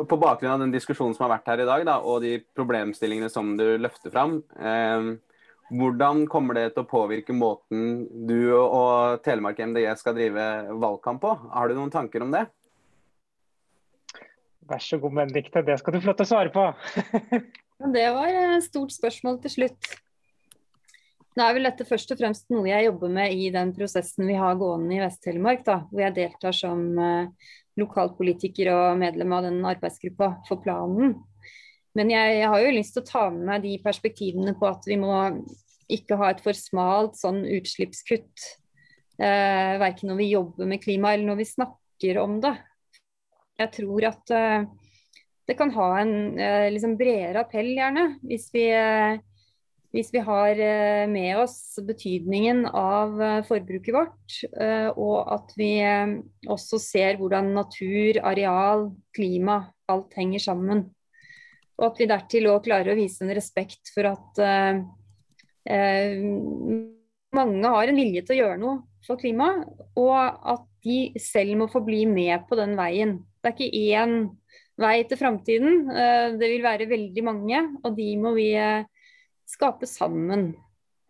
På 0.05 0.19
bakgrunn 0.19 0.53
av 0.53 0.61
den 0.61 0.73
diskusjonen 0.73 1.15
som 1.17 1.25
har 1.25 1.37
vært 1.37 1.51
her 1.53 1.63
i 1.63 1.67
dag, 1.69 1.85
da, 1.87 1.97
og 2.03 2.21
de 2.25 2.37
problemstillingene 2.57 3.29
som 3.31 3.55
du 3.57 3.65
løfter 3.79 4.11
fram. 4.11 4.41
Hvordan 5.71 6.25
kommer 6.27 6.57
det 6.57 6.73
til 6.73 6.83
å 6.83 6.89
påvirke 6.91 7.31
måten 7.31 8.03
du 8.27 8.51
og 8.57 9.21
Telemark 9.23 9.61
MDG 9.63 9.87
skal 9.95 10.17
drive 10.17 10.47
valgkamp 10.75 11.23
på? 11.23 11.31
Har 11.53 11.71
du 11.71 11.77
noen 11.77 11.93
tanker 11.93 12.25
om 12.25 12.35
det? 12.35 12.43
Vær 14.67 14.83
så 14.83 14.99
god, 14.99 15.15
Benedicte. 15.21 15.63
Det 15.63 15.79
skal 15.79 15.95
du 15.95 16.01
få 16.01 16.11
lov 16.11 16.19
til 16.19 16.27
å 16.27 16.31
svare 16.33 16.51
på. 16.51 16.67
det 17.95 18.07
var 18.17 18.35
et 18.35 18.67
stort 18.67 18.91
spørsmål 18.99 19.39
til 19.45 19.55
slutt. 19.55 19.93
Nå 21.41 21.47
er 21.49 21.55
vel 21.57 21.65
dette 21.65 21.87
først 21.89 22.11
og 22.13 22.19
fremst 22.19 22.51
noe 22.53 22.67
jeg 22.69 22.85
jobber 22.85 23.09
med 23.09 23.33
i 23.33 23.47
den 23.49 23.71
prosessen 23.73 24.27
vi 24.29 24.35
har 24.37 24.59
gående 24.59 24.93
i 24.93 24.99
Vest-Telemark, 25.01 25.63
hvor 25.65 26.03
jeg 26.03 26.13
deltar 26.13 26.53
som 26.53 26.83
uh, 27.01 27.31
lokalpolitiker 27.81 28.69
og 28.69 28.99
medlem 29.01 29.33
av 29.33 29.47
den 29.47 29.57
arbeidsgruppa 29.65 30.27
for 30.45 30.61
planen. 30.61 31.15
Men 31.97 32.11
jeg, 32.13 32.35
jeg, 32.37 32.51
har 32.51 32.61
jo 32.61 32.75
lyst 32.75 32.93
til 32.93 33.01
å 33.01 33.07
ta 33.07 33.23
med 33.33 33.47
meg 33.47 33.65
de 33.65 33.71
perspektivene 33.81 34.53
på 34.59 34.69
at 34.69 34.85
vi 34.85 34.99
må 35.01 35.15
ikke 35.89 36.19
ha 36.21 36.29
et 36.29 36.43
for 36.45 36.53
smalt 36.53 37.17
sånn 37.17 37.41
utslippskutt. 37.57 38.45
Eh, 39.17 39.73
verken 39.81 40.13
når 40.13 40.21
vi 40.21 40.29
jobber 40.35 40.69
med 40.69 40.83
klima 40.85 41.15
eller 41.15 41.31
når 41.31 41.41
vi 41.41 41.49
snakker 41.55 42.21
om 42.21 42.37
det. 42.45 42.53
Jeg 43.65 43.73
tror 43.79 44.09
at 44.13 44.37
eh, 44.37 44.69
det 45.49 45.57
kan 45.57 45.73
ha 45.73 45.89
en 46.05 46.15
eh, 46.37 46.69
liksom 46.77 46.99
bredere 47.01 47.47
appell, 47.47 47.73
gjerne. 47.81 48.11
Hvis 48.29 48.51
vi, 48.53 48.69
eh, 48.77 49.17
hvis 49.91 50.11
vi 50.13 50.21
har 50.23 50.55
eh, 50.55 51.03
med 51.11 51.41
oss 51.41 51.75
betydningen 51.83 52.63
av 52.67 53.21
eh, 53.21 53.41
forbruket 53.47 53.95
vårt. 53.95 54.37
og 54.95 55.17
at 55.35 55.51
vi 55.59 55.71
også 56.47 56.79
ser 56.79 57.19
hvordan 57.19 57.51
natur, 57.55 58.21
areal, 58.23 58.89
klima, 59.15 59.73
alt 59.91 60.15
henger 60.15 60.39
sammen. 60.39 60.85
Og 61.79 61.89
at 61.89 61.99
vi 61.99 62.07
dertil 62.07 62.47
òg 62.51 62.63
klarer 62.67 62.93
å 62.93 62.99
vise 62.99 63.25
en 63.25 63.33
respekt 63.35 63.91
for 63.93 64.05
at 64.05 64.41
uh, 64.41 64.81
mange 67.35 67.71
har 67.73 67.89
en 67.89 67.97
vilje 67.97 68.21
til 68.27 68.35
å 68.35 68.39
gjøre 68.41 68.61
noe 68.61 68.75
for 69.07 69.17
klimaet, 69.17 69.65
og 69.97 70.13
at 70.15 70.67
de 70.85 70.99
selv 71.21 71.57
må 71.57 71.67
få 71.71 71.81
bli 71.85 72.03
med 72.09 72.45
på 72.49 72.57
den 72.59 72.77
veien. 72.77 73.17
Det 73.41 73.49
er 73.49 73.55
ikke 73.55 73.81
én 73.97 74.15
vei 74.81 74.95
til 75.09 75.17
framtiden. 75.17 75.89
Det 76.37 76.49
vil 76.53 76.65
være 76.65 76.89
veldig 76.89 77.23
mange, 77.25 77.63
og 77.81 77.97
de 77.97 78.09
må 78.21 78.35
vi 78.37 78.51
skape 79.51 79.89
sammen. 79.89 80.51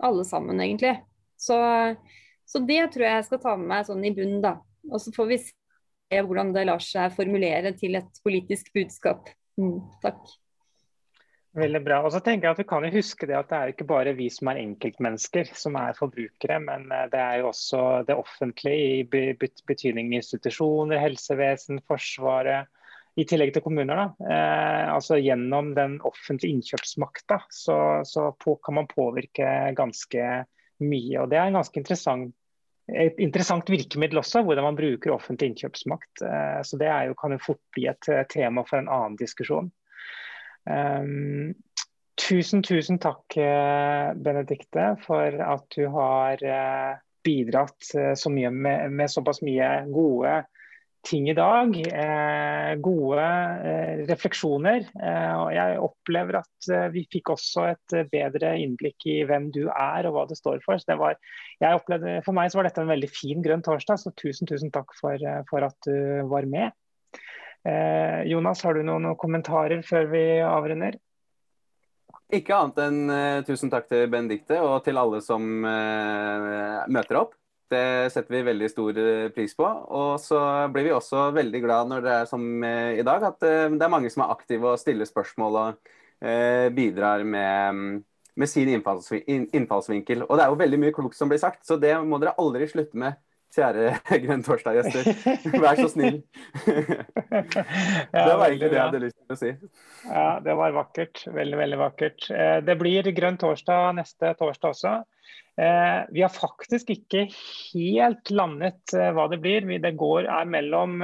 Alle 0.02 0.26
sammen, 0.26 0.60
egentlig. 0.64 0.96
Så, 1.38 1.58
så, 2.46 2.62
det 2.66 2.84
tror 2.94 3.06
jeg 3.06 3.20
jeg 3.20 3.30
skal 3.30 3.42
ta 3.44 3.56
med 3.58 3.70
meg 3.70 3.88
sånn 3.88 4.06
i 4.06 4.14
bunnen, 4.18 4.42
da. 4.44 4.58
Og 4.90 5.02
så 5.02 5.14
får 5.14 5.30
vi 5.30 5.42
se 5.46 6.22
hvordan 6.26 6.54
det 6.56 6.68
lar 6.70 6.82
seg 6.84 7.14
formulere 7.16 7.74
til 7.78 7.98
et 8.00 8.24
politisk 8.26 8.74
budskap. 8.76 9.30
Mm, 9.62 9.78
takk. 10.04 10.24
Veldig 11.58 11.82
bra. 11.84 11.98
Og 12.06 12.14
så 12.14 12.22
tenker 12.24 12.48
jeg 12.48 12.56
at 12.56 12.60
Vi 12.62 12.68
kan 12.70 12.86
jo 12.88 12.94
huske 12.94 13.28
det 13.28 13.36
at 13.36 13.50
det 13.52 13.58
er 13.58 13.72
ikke 13.74 13.88
bare 13.90 14.14
vi 14.16 14.30
som 14.32 14.48
er 14.48 14.62
enkeltmennesker 14.62 15.50
som 15.58 15.76
er 15.80 15.98
forbrukere, 15.98 16.62
men 16.64 16.88
eh, 16.96 17.08
det 17.12 17.20
er 17.20 17.42
jo 17.42 17.50
også 17.50 17.82
det 18.08 18.16
offentlige 18.16 19.02
i 19.02 19.34
betydning 19.68 20.14
institusjoner, 20.16 21.02
helsevesen, 21.02 21.82
Forsvaret. 21.88 22.72
I 23.20 23.26
tillegg 23.28 23.52
til 23.54 23.64
kommuner. 23.66 23.98
da, 23.98 24.28
eh, 24.32 24.94
altså 24.94 25.18
Gjennom 25.20 25.74
den 25.76 25.98
offentlige 26.08 26.56
innkjøpsmakta 26.56 27.42
så, 27.52 27.78
så 28.08 28.30
på, 28.40 28.56
kan 28.64 28.80
man 28.80 28.88
påvirke 28.88 29.74
ganske 29.76 30.46
mye. 30.80 31.18
og 31.20 31.30
Det 31.30 31.40
er 31.42 31.52
ganske 31.52 31.82
interessant, 31.82 32.32
et 32.92 33.20
interessant 33.24 33.68
virkemiddel 33.70 34.22
også, 34.22 34.46
hvordan 34.48 34.70
man 34.70 34.80
bruker 34.80 35.14
offentlig 35.16 35.52
innkjøpsmakt. 35.52 36.24
Eh, 36.24 36.62
så 36.64 36.80
Det 36.80 36.94
jo, 37.10 37.18
kan 37.20 37.36
jo 37.36 37.44
fort 37.44 37.62
bli 37.76 37.90
et 37.92 38.12
tema 38.32 38.64
for 38.68 38.80
en 38.80 38.90
annen 38.90 39.20
diskusjon. 39.20 39.72
Um, 40.62 41.56
tusen, 42.22 42.62
tusen 42.64 43.00
takk, 43.02 43.26
eh, 43.36 44.14
Benedikte, 44.16 44.96
for 45.04 45.36
at 45.42 45.68
du 45.76 45.88
har 45.92 46.44
bidratt 47.26 47.92
så 48.18 48.30
mye 48.34 48.50
med, 48.50 48.92
med, 48.92 49.10
såpass 49.12 49.44
mye 49.46 49.68
gode 49.92 50.40
ting 51.06 51.30
i 51.30 51.36
dag. 51.38 51.76
Eh, 51.78 52.76
gode 52.84 53.26
eh, 53.66 54.04
refleksjoner. 54.10 54.86
Eh, 55.02 55.34
og 55.38 55.50
jeg 55.56 55.80
opplever 55.82 56.40
at 56.42 56.70
vi 56.94 57.06
fikk 57.12 57.34
også 57.34 57.66
et 57.72 57.96
bedre 58.12 58.54
innblikk 58.62 59.08
i 59.10 59.22
hvem 59.28 59.50
du 59.54 59.64
er 59.70 60.08
og 60.08 60.16
hva 60.16 60.26
det 60.30 60.38
står 60.40 60.62
for. 60.66 60.82
Det 60.86 60.98
var, 61.00 61.18
opplevde, 61.74 62.20
for 62.26 62.38
meg 62.38 62.54
var 62.56 62.70
dette 62.70 62.84
en 62.84 62.92
veldig 62.92 63.12
fin 63.12 63.42
grønn 63.44 63.66
torsdag, 63.66 64.02
så 64.02 64.14
tusen, 64.14 64.50
tusen 64.50 64.74
takk 64.74 64.94
for, 65.00 65.18
for 65.50 65.68
at 65.68 65.78
du 65.88 66.28
var 66.32 66.48
med. 66.50 66.76
Eh, 67.68 68.22
Jonas, 68.32 68.64
har 68.66 68.78
du 68.78 68.86
noen, 68.86 69.06
noen, 69.06 69.20
kommentarer 69.20 69.84
før 69.86 70.10
vi 70.14 70.26
avrunder? 70.46 70.98
Ikke 72.32 72.56
annet 72.56 72.78
enn 72.80 73.44
tusen 73.44 73.72
takk 73.74 73.90
til 73.92 74.06
Benedicte 74.08 74.56
og 74.64 74.86
til 74.86 74.96
alle 75.02 75.20
som 75.26 75.44
møter 75.68 77.20
opp. 77.20 77.36
Det 77.72 78.12
setter 78.14 78.36
vi 78.36 78.44
veldig 78.50 78.70
stor 78.72 79.00
pris 79.36 79.56
på. 79.58 79.66
Og 79.96 80.14
så 80.20 80.42
blir 80.74 80.90
vi 80.90 80.94
også 80.96 81.30
veldig 81.36 81.64
glad 81.64 81.92
når 81.92 82.06
det 82.06 82.14
er 82.20 82.30
som 82.30 82.46
i 82.68 83.06
dag, 83.08 83.26
at 83.32 83.40
det 83.42 83.82
er 83.82 83.94
mange 83.94 84.12
som 84.12 84.26
er 84.26 84.36
aktive 84.36 84.74
og 84.74 84.82
stiller 84.82 85.08
spørsmål 85.08 85.60
og 85.62 85.92
bidrar 86.76 87.24
med 87.26 88.04
med 88.36 88.50
sin 88.50 88.70
innfallsvinkel. 88.72 90.24
Og 90.24 90.38
det 90.38 90.46
er 90.46 90.54
jo 90.54 90.62
veldig 90.62 90.80
mye 90.82 90.96
klokt 90.96 91.18
som 91.18 91.32
blir 91.32 91.42
sagt, 91.42 91.66
så 91.68 91.78
det 91.80 91.94
må 92.08 92.20
dere 92.22 92.38
aldri 92.42 92.70
slutte 92.72 92.98
med. 92.98 93.20
Kjære 93.52 93.98
Grønn 94.24 94.44
torsdag-gjester, 94.48 95.08
vær 95.64 95.80
så 95.82 95.90
snill. 95.92 96.22
det 96.64 98.22
var 98.24 98.46
egentlig 98.46 98.70
det 98.72 98.78
jeg 98.78 98.86
hadde 98.86 99.02
lyst 99.04 99.18
til 99.18 99.36
å 99.36 99.40
si. 99.42 99.52
Ja, 100.06 100.28
det 100.44 100.56
var 100.56 100.78
vakkert. 100.78 101.26
Veldig, 101.28 101.58
veldig 101.60 101.80
vakkert. 101.82 102.30
Eh, 102.32 102.60
det 102.64 102.78
blir 102.80 103.12
Grønn 103.18 103.40
torsdag 103.42 103.98
neste 104.00 104.32
torsdag 104.40 104.78
også. 104.78 104.94
Eh, 105.62 106.02
vi 106.12 106.24
har 106.24 106.34
faktisk 106.34 106.90
ikke 106.94 107.26
helt 107.32 108.32
landet 108.34 108.96
eh, 108.98 109.12
hva 109.16 109.28
det 109.32 109.42
blir. 109.44 109.68
Det 109.84 109.96
går 110.00 110.30
er 110.30 110.52
mellom 110.58 111.02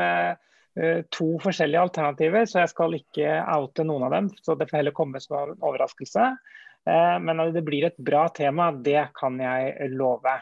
to 1.10 1.26
forskjellige 1.42 1.82
alternativer, 1.88 2.44
så 2.46 2.60
jeg 2.60 2.70
skal 2.70 2.94
ikke 2.94 3.32
oute 3.50 3.82
noen 3.82 4.04
av 4.06 4.12
dem. 4.14 4.28
Så 4.46 4.54
det 4.54 4.68
får 4.70 4.78
heller 4.78 4.94
komme 4.94 5.18
som 5.18 5.34
en 5.40 5.56
overraskelse. 5.58 6.28
Men 6.86 7.42
at 7.42 7.50
det 7.56 7.64
blir 7.66 7.88
et 7.88 7.98
bra 7.98 8.28
tema, 8.30 8.68
det 8.86 9.08
kan 9.18 9.40
jeg 9.42 9.90
love. 9.98 10.36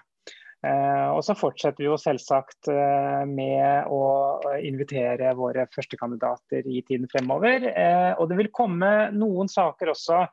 Eh, 0.65 1.07
og 1.13 1.21
så 1.25 1.36
fortsetter 1.38 1.83
vi 1.83 1.89
jo 1.89 1.97
selvsagt 1.99 2.69
eh, 2.71 3.23
med 3.29 3.91
å 3.91 4.05
invitere 4.65 5.36
våre 5.38 5.67
førstekandidater 5.73 6.65
i 6.65 6.81
tiden 6.88 7.09
fremover. 7.11 7.67
Eh, 7.69 8.11
og 8.17 8.31
det 8.31 8.39
vil 8.39 8.53
komme 8.55 9.11
noen 9.13 9.51
saker 9.51 9.93
også 9.93 10.23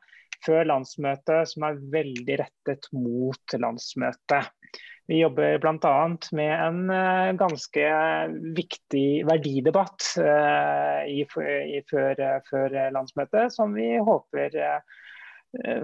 før 0.45 0.67
landsmøtet 0.69 1.53
som 1.53 1.67
er 1.67 1.81
veldig 1.93 2.39
rettet 2.43 2.89
mot 2.95 3.55
landsmøtet. 3.59 4.51
Vi 5.11 5.19
jobber 5.19 5.57
bl.a. 5.59 5.93
med 6.31 6.51
en 6.63 7.39
ganske 7.39 7.87
viktig 8.55 9.07
verdidebatt 9.27 10.13
i, 11.11 11.25
i, 11.25 11.81
før, 11.91 12.21
før, 12.47 12.77
landsmøtet, 12.95 13.51
som 13.51 13.75
vi 13.75 13.89
håper 13.99 14.55
Eh, 15.63 15.83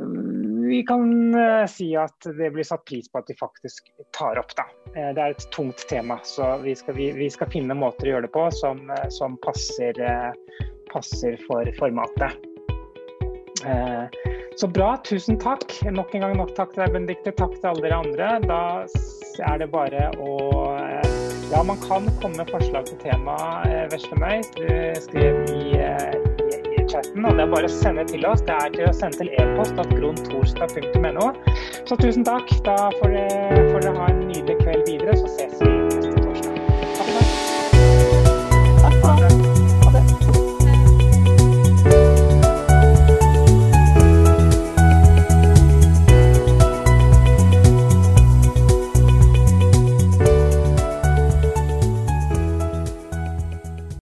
vi 0.68 0.84
kan 0.84 1.36
eh, 1.36 1.66
si 1.66 1.95
at 1.95 2.26
det 2.38 2.51
blir 2.51 2.66
satt 2.66 2.86
pris 2.89 3.10
på 3.12 3.22
at 3.22 3.28
de 3.30 3.36
faktisk 3.38 3.91
tar 4.18 4.39
opp. 4.41 4.55
Da. 4.57 4.66
Eh, 4.95 5.12
det 5.14 5.22
er 5.22 5.36
et 5.36 5.47
tungt 5.53 5.86
tema, 5.89 6.18
så 6.26 6.55
vi 6.64 6.74
skal, 6.76 6.97
vi, 6.97 7.12
vi 7.18 7.30
skal 7.30 7.51
finne 7.53 7.78
måter 7.78 8.10
å 8.10 8.16
gjøre 8.16 8.28
det 8.28 8.34
på 8.34 8.47
som, 8.57 8.82
som 9.14 9.38
passer, 9.45 10.01
passer, 10.93 11.38
for 11.45 11.70
formatet. 11.78 12.45
Så 14.60 14.68
bra, 14.68 14.97
tusen 15.07 15.38
takk. 15.39 15.72
Nok 15.88 16.16
en 16.16 16.26
gang 16.26 16.34
nok 16.36 16.49
takk 16.57 16.74
til 16.74 16.82
deg, 16.84 16.91
Benedicte. 16.97 17.32
Takk 17.32 17.53
til 17.62 17.70
alle 17.70 17.86
dere 17.86 17.99
andre. 18.03 18.32
Da 18.43 18.57
er 19.53 19.62
det 19.62 19.70
bare 19.72 20.10
å 20.20 20.34
Ja, 21.49 21.64
man 21.64 21.80
kan 21.82 22.10
komme 22.20 22.41
med 22.41 22.51
forslag 22.51 22.89
til 22.89 22.99
tema, 22.99 23.38
Veslemøy. 23.93 24.43
Du 24.60 24.68
skrev 24.99 25.39
i 25.55 25.80
chatten, 26.91 27.24
og 27.24 27.39
det 27.39 27.47
er 27.47 27.55
bare 27.55 27.72
å 27.72 27.74
sende 27.80 28.03
til 28.12 28.28
oss. 28.28 28.43
Det 28.43 28.60
er 28.60 28.76
til 28.76 28.89
å 28.89 28.93
sende 28.99 29.24
til 29.24 29.32
e-post 29.39 29.80
at 29.80 29.95
grontorstad.no. 29.95 31.32
Så 31.88 31.95
tusen 32.03 32.28
takk. 32.28 32.51
Da 32.68 32.78
får 32.99 33.16
dere, 33.16 33.68
får 33.72 33.86
dere 33.88 33.99
ha 34.03 34.12
en 34.12 34.26
nydelig 34.28 34.60
kveld 34.66 34.89
videre, 34.91 35.16
så 35.24 35.38
ses 35.39 35.55
vi 35.64 35.78